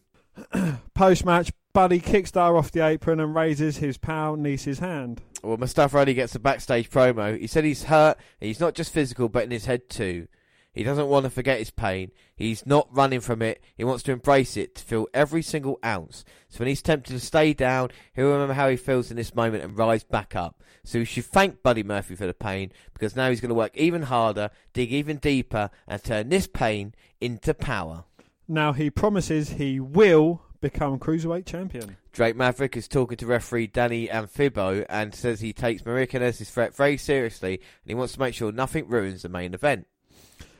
[0.94, 5.22] Post match, Buddy kicks Dar off the apron and raises his pal Nese's hand.
[5.44, 7.38] Well, Mustafa Ali gets a backstage promo.
[7.38, 10.30] He said he's hurt, and he's not just physical, but in his head too.
[10.76, 12.12] He doesn't want to forget his pain.
[12.36, 13.64] He's not running from it.
[13.78, 16.26] He wants to embrace it, to feel every single ounce.
[16.50, 19.64] So when he's tempted to stay down, he'll remember how he feels in this moment
[19.64, 20.62] and rise back up.
[20.84, 23.76] So we should thank Buddy Murphy for the pain, because now he's going to work
[23.76, 28.04] even harder, dig even deeper, and turn this pain into power.
[28.48, 31.96] Now he promises he will become Cruiserweight Champion.
[32.12, 36.76] Drake Maverick is talking to referee Danilo Anfibio and says he takes Maria Kanellis' threat
[36.76, 39.88] very seriously and he wants to make sure nothing ruins the main event.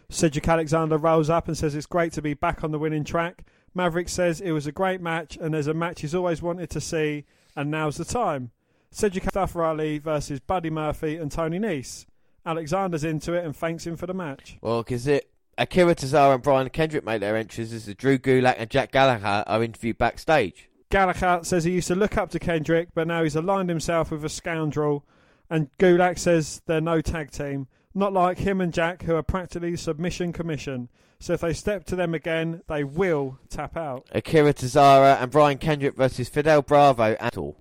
[0.10, 3.44] Cedric Alexander rolls up and says it's great to be back on the winning track.
[3.74, 6.82] Maverick says it was a great match and there's a match he's always wanted to
[6.82, 7.26] see,
[7.56, 8.52] and now's the time.
[8.92, 12.06] Cedric Mustafa Ali versus Buddy Murphy and Tony Nese.
[12.46, 14.58] Alexander's into it and thanks him for the match.
[14.62, 18.56] Well, because it Akira Tozawa and Brian Kendrick made their entries as the Drew Gulak
[18.58, 20.70] and Jack Gallagher are interviewed backstage.
[20.90, 24.24] Gallagher says he used to look up to Kendrick, but now he's aligned himself with
[24.24, 25.06] a scoundrel.
[25.50, 27.68] And Gulak says they're no tag team.
[27.98, 30.90] Not like him and Jack, who are practically submission commission.
[31.20, 34.06] So if they step to them again, they will tap out.
[34.12, 37.56] Akira Tozawa and Brian Kendrick versus Fidel Bravo at all.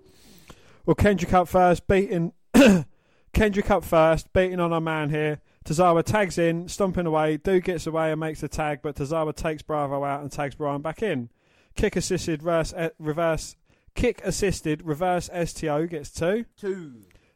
[0.85, 2.33] Well, Kendrick up first, beating
[3.33, 5.41] Kendrick up first, beating on our man here.
[5.65, 7.37] Tozawa tags in, stomping away.
[7.37, 10.83] Dude gets away and makes the tag, but Tozawa takes Bravo out and tags Brian
[10.83, 11.31] back in.
[11.77, 13.57] Kick assisted reverse, eh, reverse
[13.95, 16.45] kick assisted reverse STO gets two.
[16.59, 16.95] Two.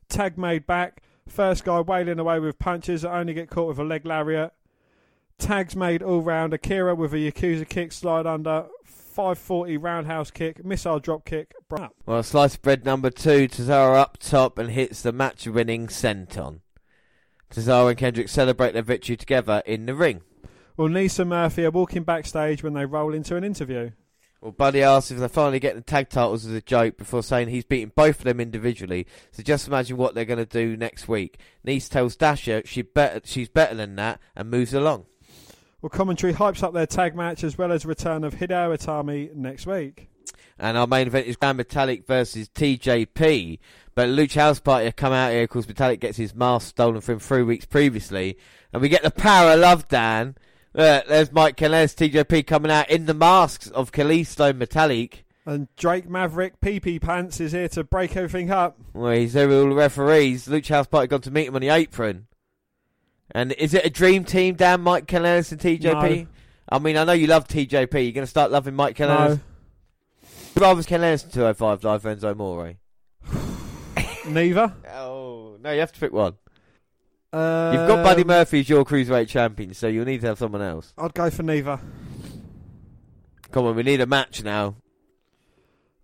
[0.08, 1.02] Tag made back.
[1.28, 4.52] First guy wailing away with punches that only get caught with a leg lariat.
[5.38, 6.52] Tags made all round.
[6.52, 8.66] Akira with a Yakuza kick, slide under.
[8.84, 11.52] 540 roundhouse kick, missile drop kick.
[11.68, 11.90] Brown.
[12.06, 16.60] Well, slice of bread number two, Tozawa up top and hits the match winning senton.
[17.50, 20.22] Tozawa and Kendrick celebrate their victory together in the ring.
[20.76, 23.90] Well, Nese Murphy are walking backstage when they roll into an interview.
[24.40, 27.48] Well, Buddy asks if they're finally getting the tag titles as a joke before saying
[27.48, 29.06] he's beaten both of them individually.
[29.32, 31.38] So just imagine what they're going to do next week.
[31.66, 35.06] Nese tells Dasha she better, she's better than that and moves along.
[35.82, 39.66] Well, commentary hypes up their tag match as well as return of Hideo Itami next
[39.66, 40.08] week.
[40.58, 43.58] And our main event is Gran Metalik versus TJP.
[43.94, 45.44] But Lucha House Party have come out here.
[45.44, 48.36] because Metalik gets his mask stolen from him three weeks previously.
[48.72, 50.36] And we get the power of love, Dan.
[50.78, 55.24] Look, there's Mike Kanellis, TJP coming out in the masks of Kalisto Metalik.
[55.44, 58.78] And Drake Maverick, PP Pants, is here to break everything up.
[58.94, 60.46] Well, he's there with all the referees.
[60.46, 62.28] Lucha House Party gone to meet him on the apron.
[63.32, 66.20] And is it a dream team, Dan, Mike Kanellis and TJP?
[66.20, 66.26] No.
[66.68, 67.72] I mean, I know you love TJP.
[67.72, 69.40] You're going to start loving Mike Kanellis?
[70.54, 72.74] No, Rather Kanellis 205 Live Enzo Amore.
[74.28, 74.72] neither.
[74.92, 76.34] Oh, no, you have to pick one.
[77.32, 80.62] Um, You've got Buddy Murphy as your cruiserweight champion, so you'll need to have someone
[80.62, 80.94] else.
[80.96, 81.78] I'd go for neither.
[83.50, 84.76] Come on, we need a match now.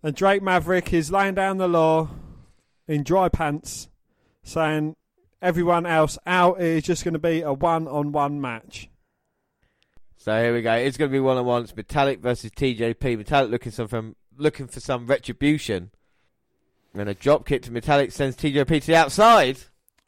[0.03, 2.09] And Drake Maverick is laying down the law
[2.87, 3.89] in dry pants,
[4.43, 4.95] saying
[5.41, 6.61] everyone else out.
[6.61, 8.89] It is just going to be a one-on-one match.
[10.17, 10.73] So here we go.
[10.73, 11.63] It's going to be one on one.
[11.63, 13.23] It's Metalik versus TJP.
[13.23, 15.91] Metalik looking some from looking for some retribution.
[16.93, 19.57] And a drop kick to Metalik sends TJP to the outside.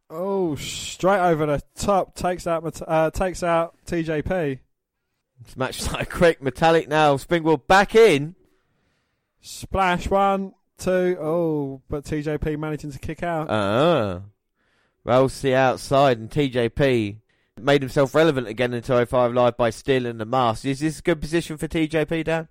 [0.10, 4.60] Oh, straight over the top takes out uh, takes out TJP.
[5.44, 6.42] This match started quick.
[6.42, 8.36] Metalik now springboard back in.
[9.42, 11.18] Splash one, two.
[11.20, 13.50] Oh, but TJP managing to kick out.
[13.50, 14.22] Uh
[15.08, 17.18] rolls the outside, and TJP
[17.60, 20.66] made himself relevant again in 205 Live by stealing the mask.
[20.66, 22.48] Is this a good position for TJP, Dan?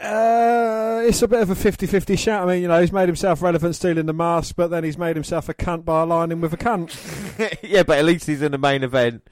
[0.00, 2.48] Uh, it's a bit of a 50-50 shout.
[2.48, 5.16] I mean, you know, he's made himself relevant stealing the mask, but then he's made
[5.16, 7.58] himself a cunt by aligning with a cunt.
[7.62, 9.26] yeah, but at least he's in the main event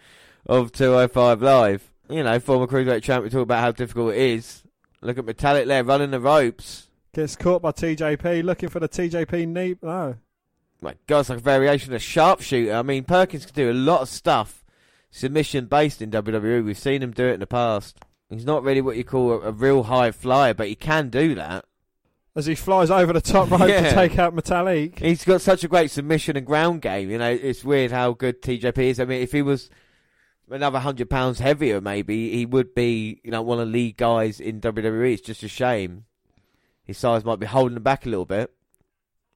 [0.47, 1.93] of 205 Live.
[2.09, 3.25] You know, former cruiserweight champ.
[3.25, 4.63] We talk about how difficult it is.
[5.03, 6.89] Look at Metalik there running the ropes.
[7.13, 9.77] Gets caught by TJP, looking for the TJP knee.
[9.83, 10.17] No.
[10.81, 12.75] My God, it's like a variation of sharpshooter.
[12.75, 14.65] I mean, Perkins can do a lot of stuff
[15.11, 16.65] submission based in WWE.
[16.65, 17.99] We've seen him do it in the past.
[18.31, 21.35] He's not really what you call a, a real high flyer, but he can do
[21.37, 21.65] that.
[22.35, 23.89] as he flies over the top rope Yeah.
[23.89, 24.99] to take out Metalik.
[24.99, 27.11] He's got such a great submission and ground game.
[27.11, 29.01] You know, it's weird how good TJP is.
[29.01, 29.71] I mean, if he was
[30.51, 34.41] another hundred pounds heavier, maybe he would be, you know, one of the lead guys
[34.41, 35.13] in WWE.
[35.15, 36.05] It's just a shame
[36.85, 38.53] his size might be holding him back a little bit.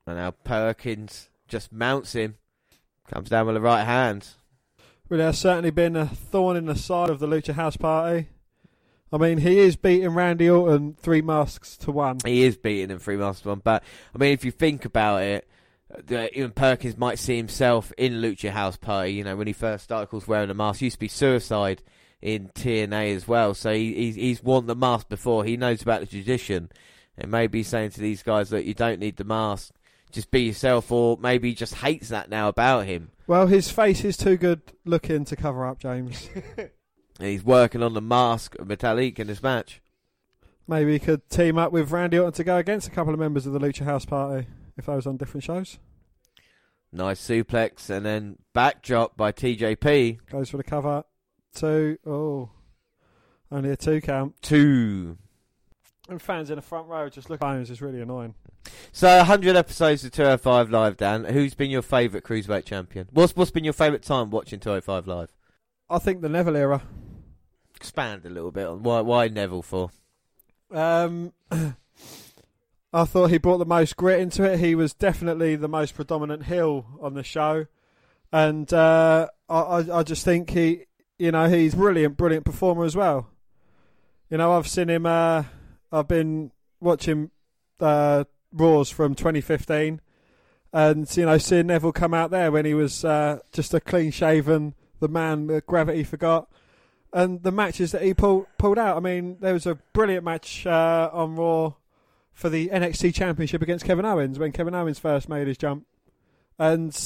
[0.07, 2.37] And now Perkins just mounts him,
[3.09, 4.29] comes down with the right hand.
[5.09, 8.29] Well, there's certainly been a thorn in the side of the Lucha House Party.
[9.13, 12.19] I mean, he is beating Randy Orton three masks to one.
[12.25, 13.83] He is beating him three masks to one, but
[14.15, 15.49] I mean, if you think about it,
[15.93, 19.13] uh, even Perkins might see himself in Lucha House Party.
[19.13, 21.09] You know, when he first started, of course, wearing a mask, he used to be
[21.09, 21.83] Suicide
[22.23, 23.55] in TNA as well.
[23.55, 25.45] So he, he's he's worn the mask before.
[25.45, 26.71] He knows about the tradition,
[27.19, 29.75] and maybe he's saying to these guys that you don't need the mask,
[30.13, 33.11] just be yourself, or maybe he just hates that now about him.
[33.27, 36.29] Well, his face is too good looking to cover up, James.
[37.21, 39.83] And he's working on the mask of Metalik in this match.
[40.67, 43.45] Maybe he could team up with Randy Orton to go against a couple of members
[43.45, 44.47] of the Lucha House Party
[44.79, 45.79] if they was on different shows.
[46.91, 50.31] Nice suplex and then backdrop by TJP.
[50.31, 51.05] Goes for the cover.
[51.55, 51.99] Two.
[52.07, 52.49] Oh.
[53.53, 54.41] Only a two count.
[54.41, 55.19] Two.
[56.09, 57.71] And fans in the front row just look at phones.
[57.71, 58.35] It's really annoying.
[58.93, 61.25] So, 100 episodes of 205 Live, Dan.
[61.25, 63.09] Who's been your favourite Cruiserweight champion?
[63.11, 65.37] What's What's been your favourite time watching 205 Live?
[65.91, 66.83] I think the Neville era.
[67.81, 69.91] Expand a little bit on why why Neville for.
[70.71, 74.61] Um, I thought he brought the most grit into it.
[74.61, 77.69] He was definitely the most predominant heel on the show,
[78.31, 80.85] and uh, I, I, just think he,
[81.19, 83.31] you know, he's brilliant, brilliant performer as well.
[84.29, 85.07] You know, I've seen him.
[85.07, 85.45] Uh,
[85.91, 87.31] I've been watching
[87.81, 90.03] uh, Raws from 2015,
[90.75, 94.11] and you know, seeing Neville come out there when he was uh, just a clean
[94.11, 96.47] shaven, the man that gravity forgot
[97.13, 98.97] and the matches that he pulled pulled out.
[98.97, 101.75] I mean, there was a brilliant match uh, on Raw
[102.33, 105.87] for the NXT Championship against Kevin Owens when Kevin Owens first made his jump,
[106.59, 106.97] and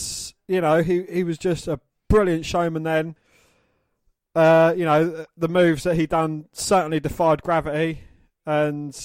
[0.46, 3.16] you know he he was just a brilliant showman then.
[4.34, 8.00] Uh, you know the moves that he done certainly defied gravity,
[8.46, 8.96] and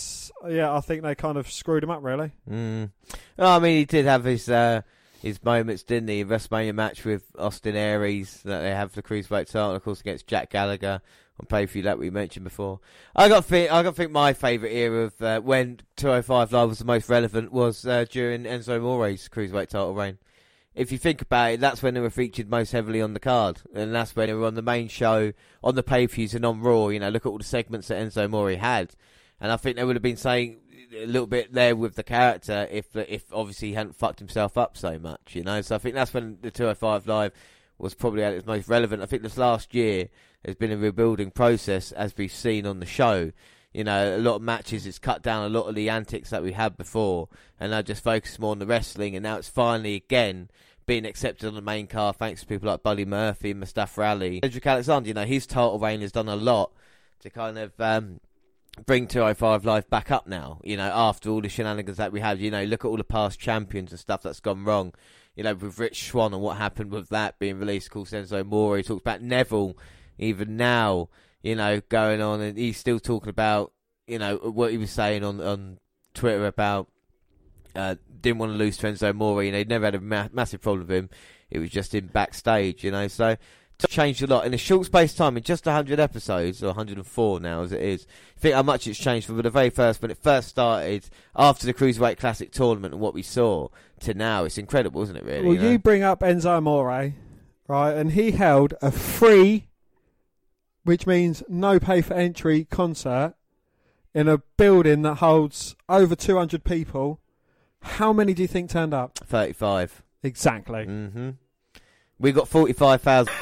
[0.48, 2.32] yeah, I think they kind of screwed him up really.
[2.50, 2.92] Mm.
[3.38, 4.82] Oh, I mean, he did have his uh,
[5.22, 6.24] his moments, didn't he?
[6.24, 10.28] WrestleMania match with Austin Aries that they have for the Cruiserweight title, of course, against
[10.28, 11.02] Jack Gallagher
[11.40, 12.80] on pay per view that we mentioned before.
[13.16, 16.80] I got think, I got think my favourite era of uh, when 205 Live was
[16.80, 20.18] the most relevant was uh, during Enzo Amore's Cruiserweight title reign.
[20.76, 23.62] If you think about it, that's when they were featured most heavily on the card,
[23.74, 25.34] and that's when they were on the main show,
[25.64, 26.88] on the pay per views, and on Raw.
[26.88, 28.96] You know, look at all the segments that Enzo Amore had,
[29.42, 30.60] and I think they would have been saying
[30.94, 34.78] a little bit there with the character if if obviously he hadn't fucked himself up
[34.78, 35.62] so much, you know.
[35.62, 37.34] So I think that's when the 205 Live
[37.78, 39.02] was probably at its most relevant.
[39.02, 40.10] I think this last year
[40.46, 43.32] has been a rebuilding process as we've seen on the show.
[43.74, 46.44] You know, a lot of matches it's cut down a lot of the antics that
[46.44, 47.30] we had before,
[47.60, 49.16] and I just focus more on the wrestling.
[49.16, 50.50] And now it's finally again
[50.86, 54.66] being accepted on the main card thanks to people like Buddy Murphy, Mustafa Ali, Cedric
[54.66, 55.08] Alexander.
[55.08, 56.72] You know, his title reign has done a lot
[57.20, 58.20] to kind of um,
[58.86, 62.40] bring 205 Live back up now, you know, after all the shenanigans that we had.
[62.40, 64.94] You know, look at all the past champions and stuff that's gone wrong.
[65.36, 68.42] You know, with Rich Swann and what happened with that being released, of course, Enzo
[68.42, 68.78] Amore.
[68.78, 69.78] He talks about Neville,
[70.18, 71.10] even now,
[71.42, 73.72] you know, going on, and he's still talking about,
[74.06, 75.80] you know, what he was saying on, on
[76.14, 76.90] Twitter about
[77.76, 79.44] uh, didn't want to lose to Enzo Amore.
[79.44, 81.10] You know, he'd never had a ma- massive problem with him.
[81.50, 83.38] It was just in backstage, you know, so
[83.88, 87.40] changed a lot in a short space of time in just 100 episodes or 104
[87.40, 88.06] now as it is
[88.38, 91.74] think how much it's changed from the very first when it first started after the
[91.74, 93.70] cruiserweight classic tournament and what we saw
[94.02, 95.70] to now it's incredible isn't it really Well, you know?
[95.72, 97.14] you bring up Enzo Amore,
[97.68, 97.96] right?
[97.96, 99.68] And he held a free,
[100.84, 103.36] which means no pay for entry concert
[104.14, 107.22] in a building that holds over 200 people.
[107.82, 109.20] How many do you think turned up?
[109.20, 110.84] 35 Exactly.
[110.86, 111.30] hmm
[112.22, 113.34] we got 45,000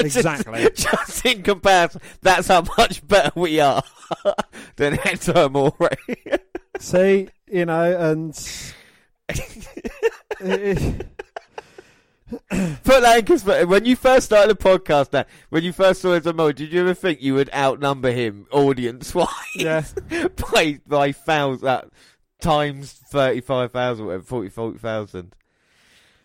[0.00, 0.62] Exactly.
[0.62, 3.82] just, just in comparison that's how much better we are
[4.76, 5.74] than Enzo Amore
[6.78, 8.34] See, you know, and
[12.48, 13.68] Put that in perspective.
[13.68, 16.80] When you first started the podcast, now, when you first saw Enzo Amore, did you
[16.80, 19.28] ever think you would outnumber him audience-wise?
[19.54, 19.84] yeah,
[20.52, 21.82] by by thousand uh,
[22.40, 25.34] times thirty five thousand, whatever, 40,000.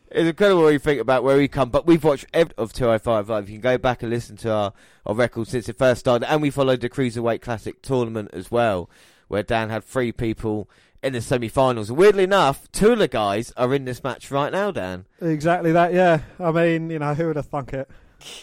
[0.09, 1.69] It's incredible when you think about where we come.
[1.69, 3.49] But we've watched every of two oh five live.
[3.49, 4.73] You can go back and listen to our,
[5.05, 8.89] our record since it first started, and we followed the cruiserweight classic tournament as well,
[9.27, 10.69] where Dan had three people
[11.03, 11.89] in the semi-finals.
[11.89, 14.71] And weirdly enough, two of the guys are in this match right now.
[14.71, 15.93] Dan, exactly that.
[15.93, 17.89] Yeah, I mean, you know, who would have thunk it?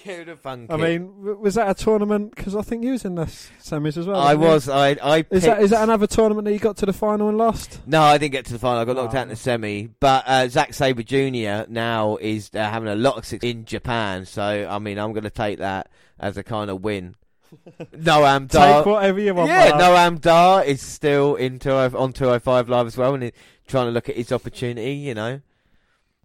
[0.06, 0.72] And funky.
[0.72, 2.34] I mean, was that a tournament?
[2.36, 4.20] Because I think you was in the semis as well.
[4.20, 4.48] I weren't you?
[4.48, 4.68] was.
[4.68, 4.88] I.
[5.02, 7.80] I Is that is that another tournament that you got to the final and lost?
[7.86, 8.80] No, I didn't get to the final.
[8.80, 9.18] I got knocked Oh.
[9.18, 9.88] out in the semi.
[9.98, 11.68] But uh, Zack Sabre Jr.
[11.70, 14.26] now is uh, having a lot of success in Japan.
[14.26, 15.90] So I mean, I'm going to take that
[16.20, 17.16] as a kind of win.
[17.96, 18.78] Noam Dar.
[18.78, 19.48] Take whatever you want.
[19.48, 19.72] yeah.
[19.72, 23.32] Noam Dar is still in 20, on 205 live as well, and he's
[23.66, 24.92] trying to look at his opportunity.
[24.94, 25.40] You know,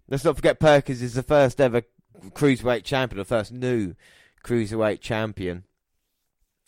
[0.08, 1.82] let's not forget Perkins is the first ever
[2.20, 3.94] cruiserweight champion, the first new
[4.44, 5.64] cruiserweight champion.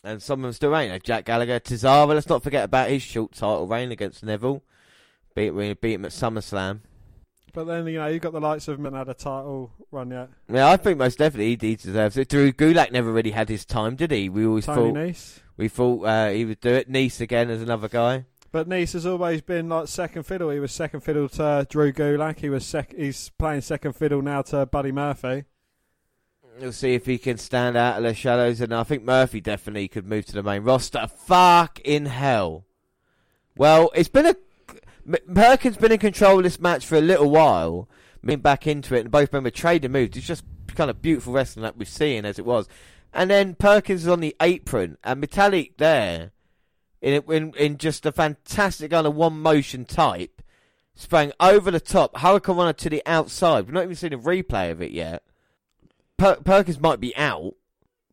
[0.04, 2.08] And some of them still know, Jack Gallagher, Cesaro.
[2.08, 4.62] Let's not forget about his short title reign against Neville.
[5.34, 6.80] Beat, we beat him at SummerSlam.
[7.54, 10.30] But then you know you've got the likes of man had a title run yet.
[10.50, 12.28] Yeah, I think most definitely he deserves it.
[12.28, 14.30] Drew Gulak never really had his time, did he?
[14.30, 15.38] We always Tony thought Nese.
[15.58, 16.90] we thought uh, he would do it.
[16.90, 18.24] Nese again as another guy.
[18.52, 20.50] But Nese has always been like second fiddle.
[20.50, 22.38] He was second fiddle to Drew Gulak.
[22.38, 25.44] He was sec- he's playing second fiddle now to Buddy Murphy.
[26.60, 29.88] We'll see if he can stand out of the shadows, and I think Murphy definitely
[29.88, 31.06] could move to the main roster.
[31.06, 32.66] Fuck in hell.
[33.56, 34.36] Well, it's been a
[35.34, 37.88] Perkins been in control of this match for a little while,
[38.22, 40.16] been back into it, and both men were trading moves.
[40.16, 42.68] It's just kind of beautiful wrestling that we've seen as it was,
[43.14, 46.32] and then Perkins is on the apron and Metalik there,
[47.02, 50.40] in in in just a fantastic kind of one motion type,
[50.94, 53.66] sprang over the top, Hurricane Runner to the outside.
[53.66, 55.22] We've not even seen a replay of it yet.
[56.16, 57.54] Per- Perkins might be out.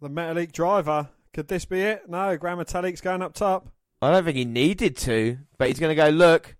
[0.02, 1.10] The Metalik driver.
[1.34, 2.10] Could this be it?
[2.10, 3.70] No, Gran Metalik's going up top
[4.02, 6.56] I don't think he needed to, but he's going to go look.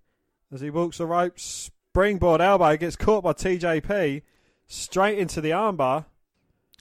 [0.52, 1.70] as he walks the ropes.
[1.92, 4.22] Springboard elbow gets caught by TJP
[4.66, 6.04] straight into the armbar.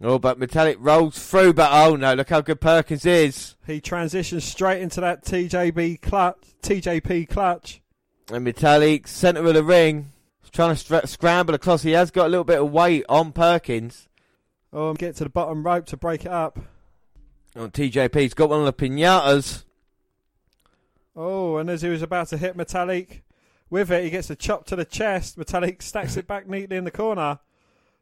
[0.01, 3.55] Oh, but Metalik rolls through, but oh no, look how good Perkins is.
[3.67, 7.81] He transitions straight into that TJB clutch, TJP clutch.
[8.31, 10.11] And Metalik, centre of the ring,
[10.51, 11.83] trying to stra- scramble across.
[11.83, 14.07] He has got a little bit of weight on Perkins.
[14.71, 16.59] Oh, get to the bottom rope to break it up.
[17.55, 19.63] Oh, TJP's got one of the pinatas.
[21.15, 23.21] Oh, and as he was about to hit Metalik
[23.69, 25.37] with it, he gets a chop to the chest.
[25.37, 27.39] Metalik stacks it back neatly in the corner.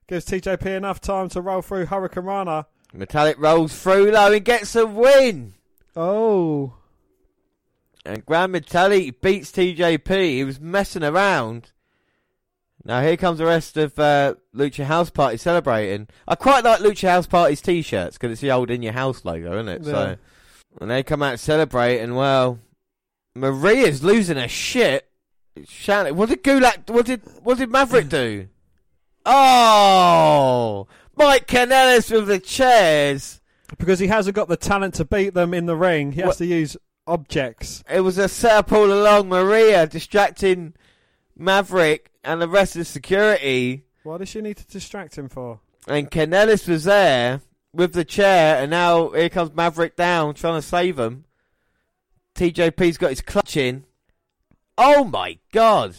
[0.07, 2.65] Gives TJP enough time to roll through Hurricane Rana.
[2.95, 5.53] Metalik rolls through though and gets a win.
[5.95, 6.75] Oh,
[8.05, 10.23] And Gran Metalik beats TJP.
[10.35, 11.71] He was messing around.
[12.85, 16.07] Now here comes the rest of uh, Lucha House Party celebrating.
[16.25, 19.53] I quite like Lucha House Party's t-shirts because it's the old in your house logo,
[19.55, 19.81] isn't it?
[19.83, 19.91] Yeah.
[19.91, 20.17] So,
[20.79, 22.15] and they come out celebrating.
[22.15, 22.59] Well,
[23.35, 25.05] Maria's losing her shit.
[25.67, 26.89] Shouting, what did Gulak?
[26.89, 28.47] What did what did Maverick do?
[29.29, 33.41] Oh, Mike Kanellis with the chairs.
[33.77, 36.13] because he hasn't got the talent to beat them in the ring.
[36.13, 37.83] He has What- to use objects.
[37.89, 39.27] It was a setup all along.
[39.27, 40.73] Maria distracting
[41.37, 43.83] Maverick and the rest of the security.
[44.03, 45.59] What does she need to distract him for?
[45.87, 47.41] And Kanellis was there
[47.73, 51.25] with the chair, and now here comes Maverick down trying to save him.
[52.35, 53.83] TJP's got his clutch in.
[54.77, 55.95] Oh my god!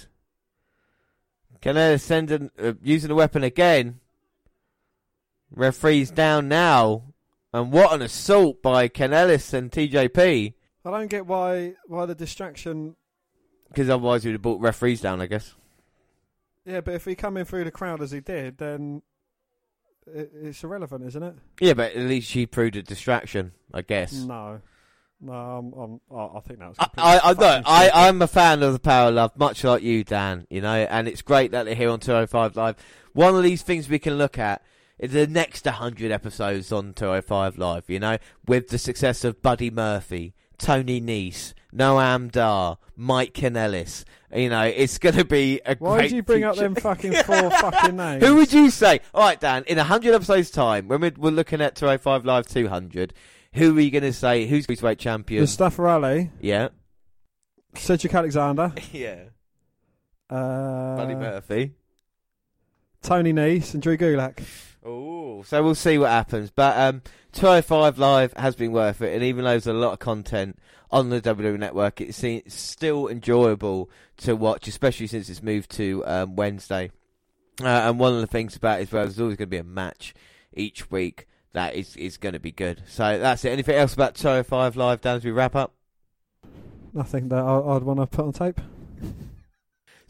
[1.63, 4.01] Kanellis sending, uh, using the weapon again.
[5.51, 7.15] Referee's down now.
[7.53, 10.55] And what an assault by Kanellis and TJP.
[10.85, 12.97] I don't get why why the distraction.
[13.69, 15.55] Because otherwise we'd have brought referees down, I guess.
[16.65, 19.03] Yeah, but if he come in through the crowd as he did, then
[20.07, 21.35] it, it's irrelevant, isn't it?
[21.61, 24.13] Yeah, but at least she proved a distraction, I guess.
[24.13, 24.61] No,
[25.21, 26.77] no, I'm, I'm, I I think that was.
[26.79, 30.05] I, I, no, I, I'm a fan of the Power of Love, much like you,
[30.05, 30.47] Dan.
[30.51, 32.77] You know, and it's great that they're here on 205 Live.
[33.13, 34.63] One of these things we can look at
[34.99, 37.85] is the next 100 episodes on 205 Live.
[37.89, 44.05] You know, with the success of Buddy Murphy, Tony Nese, Noam Dar, Mike Kanellis.
[44.35, 47.51] You know, it's going to be a Why did you bring up them fucking four
[47.51, 48.25] fucking names?
[48.25, 49.01] Who would you say?
[49.15, 49.65] All right, Dan.
[49.67, 53.15] In hundred episodes' time, when we're, we're looking at 205 Live 200,
[53.53, 54.47] who are you going to say?
[54.47, 55.43] Who's going to cruiserweight champion?
[55.43, 56.69] Mustafa Ali, yeah,
[57.75, 59.25] Cedric Alexander, yeah.
[60.31, 61.75] uh, Buddy Murphy.
[63.03, 64.43] Tony Nese, and Drew Gulak.
[64.85, 66.51] Oh, so we'll see what happens.
[66.51, 67.03] But um,
[67.33, 70.59] 205 Live has been worth it, and even though there's a lot of content
[70.91, 76.37] on the WWE Network, it's, still enjoyable to watch, especially since it's moved to um,
[76.37, 76.91] Wednesday.
[77.61, 79.59] Uh, and one of the things about it as well, there's always going to be
[79.59, 80.15] a match
[80.53, 82.83] each week that is, is going to be good.
[82.89, 83.51] So that's it.
[83.51, 85.75] Anything else about 205 Live, Dan, as we wrap up?
[86.93, 88.61] Nothing that I, I'd want to put on tape.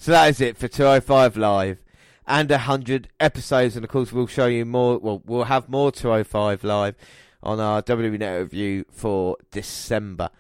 [0.01, 1.83] So that is it for 205 Live
[2.25, 3.75] and 100 episodes.
[3.75, 4.97] And of course, we'll show you more.
[4.97, 6.95] Well, we'll have more 205 Live
[7.43, 10.31] on our WWE Net review for December.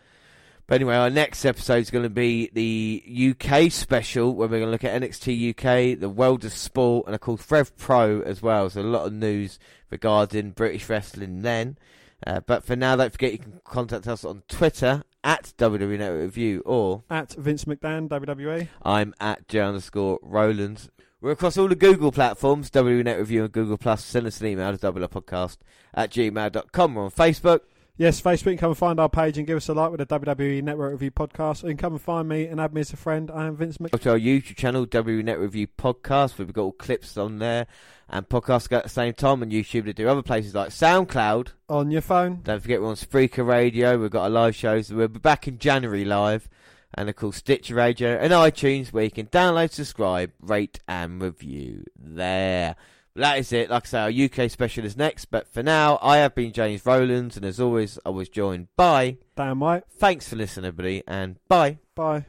[0.68, 4.66] But anyway, our next episode is going to be the UK special, where we're going
[4.66, 8.42] to look at NXT UK, the World of Sport, and of course Rev Pro as
[8.42, 8.68] well.
[8.68, 9.58] So a lot of news
[9.88, 11.78] regarding British wrestling then.
[12.26, 16.20] Uh, but for now, don't forget you can contact us on Twitter at WWE Network
[16.20, 18.68] Review or At Vince McDan, WWE.
[18.82, 20.90] I'm at J underscore Roland.
[21.22, 24.04] We're across all the Google platforms, WWE Net Review and Google Plus.
[24.04, 25.56] Send us an email to double up podcast
[25.94, 26.94] at gmail.com.
[26.94, 27.60] We're on Facebook.
[27.98, 30.62] Yes, Facebook, come and find our page and give us a like with the WWE
[30.62, 31.64] Network Review podcast.
[31.64, 33.28] And come and find me and add me as a friend.
[33.28, 33.90] I am Vince Mc.
[33.90, 36.38] Go to our YouTube channel, WWE Net Review Podcast.
[36.38, 37.66] We've got all clips on there.
[38.08, 41.48] And podcasts at the same time on YouTube to do other places like SoundCloud.
[41.68, 42.38] On your phone.
[42.44, 43.98] Don't forget we're on Spreaker Radio.
[43.98, 44.92] We've got our live shows.
[44.92, 46.48] We'll be back in January live.
[46.94, 51.82] And of course Stitcher Radio and iTunes where you can download, subscribe, rate and review
[51.96, 52.76] there.
[53.18, 53.70] That is it.
[53.70, 55.26] Like I say, our UK special is next.
[55.26, 57.36] But for now, I have been James Rowlands.
[57.36, 59.18] And as always, I was joined by...
[59.36, 59.84] Dan White.
[59.90, 61.02] Thanks for listening, everybody.
[61.06, 61.78] And bye.
[61.94, 62.26] Bye.